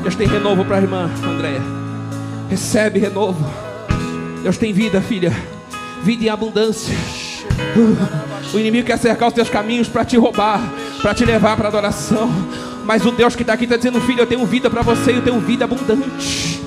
Deus 0.01 0.13
tem 0.13 0.27
renovo 0.27 0.65
para 0.65 0.75
a 0.75 0.81
irmã 0.81 1.09
Andréia. 1.23 1.61
Recebe 2.49 2.99
renovo. 2.99 3.49
Deus 4.43 4.57
tem 4.57 4.73
vida, 4.73 4.99
filha. 4.99 5.33
Vida 6.03 6.25
em 6.25 6.27
abundância. 6.27 6.93
Uh, 7.77 8.53
o 8.53 8.59
inimigo 8.59 8.85
quer 8.85 8.97
cercar 8.97 9.29
os 9.29 9.33
teus 9.33 9.49
caminhos 9.49 9.87
para 9.87 10.03
te 10.03 10.17
roubar, 10.17 10.61
para 11.01 11.13
te 11.13 11.23
levar 11.23 11.55
para 11.55 11.69
adoração. 11.69 12.29
Mas 12.83 13.05
o 13.05 13.13
Deus 13.13 13.33
que 13.33 13.43
está 13.43 13.53
aqui 13.53 13.63
está 13.63 13.77
dizendo, 13.77 14.01
filho, 14.01 14.19
eu 14.19 14.27
tenho 14.27 14.45
vida 14.45 14.69
para 14.69 14.81
você, 14.81 15.11
eu 15.11 15.21
tenho 15.21 15.39
vida 15.39 15.63
abundante. 15.63 16.61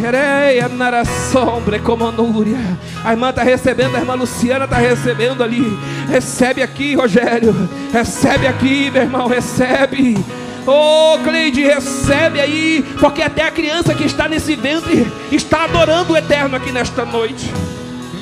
Xereia 0.00 0.66
nara 0.66 1.04
sombra 1.04 1.78
comanúria. 1.78 2.56
A 3.04 3.12
irmã 3.12 3.28
está 3.28 3.42
recebendo, 3.42 3.94
a 3.94 3.98
irmã 3.98 4.14
Luciana 4.14 4.64
está 4.64 4.78
recebendo 4.78 5.44
ali. 5.44 5.78
Recebe 6.08 6.62
aqui, 6.62 6.94
Rogério. 6.94 7.54
Recebe 7.92 8.46
aqui, 8.46 8.90
meu 8.90 9.02
irmão, 9.02 9.28
recebe. 9.28 10.16
Oh, 10.66 11.18
Cleide, 11.22 11.64
recebe 11.64 12.40
aí, 12.40 12.82
porque 12.98 13.20
até 13.20 13.42
a 13.42 13.50
criança 13.50 13.94
que 13.94 14.04
está 14.04 14.26
nesse 14.26 14.56
ventre 14.56 15.06
está 15.30 15.64
adorando 15.64 16.14
o 16.14 16.16
eterno 16.16 16.56
aqui 16.56 16.72
nesta 16.72 17.04
noite. 17.04 17.52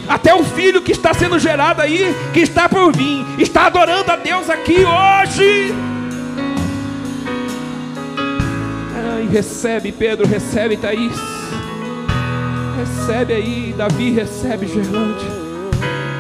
Até 0.09 0.35
o 0.35 0.43
filho 0.43 0.83
que 0.83 0.91
está 0.91 1.15
sendo 1.15 1.39
gerado 1.39 1.81
aí, 1.81 2.13
que 2.35 2.41
está 2.41 2.69
por 2.69 2.93
vir, 2.97 3.25
está 3.39 3.67
adorando 3.67 4.11
a 4.11 4.17
Deus 4.17 4.51
aqui 4.51 4.79
hoje. 4.85 5.73
Ai, 9.15 9.29
recebe, 9.31 9.93
Pedro, 9.93 10.27
recebe, 10.27 10.77
Thaís. 10.77 11.38
Recebe 12.79 13.33
aí, 13.35 13.75
Davi, 13.77 14.11
recebe, 14.11 14.69
Gerlande. 14.69 15.48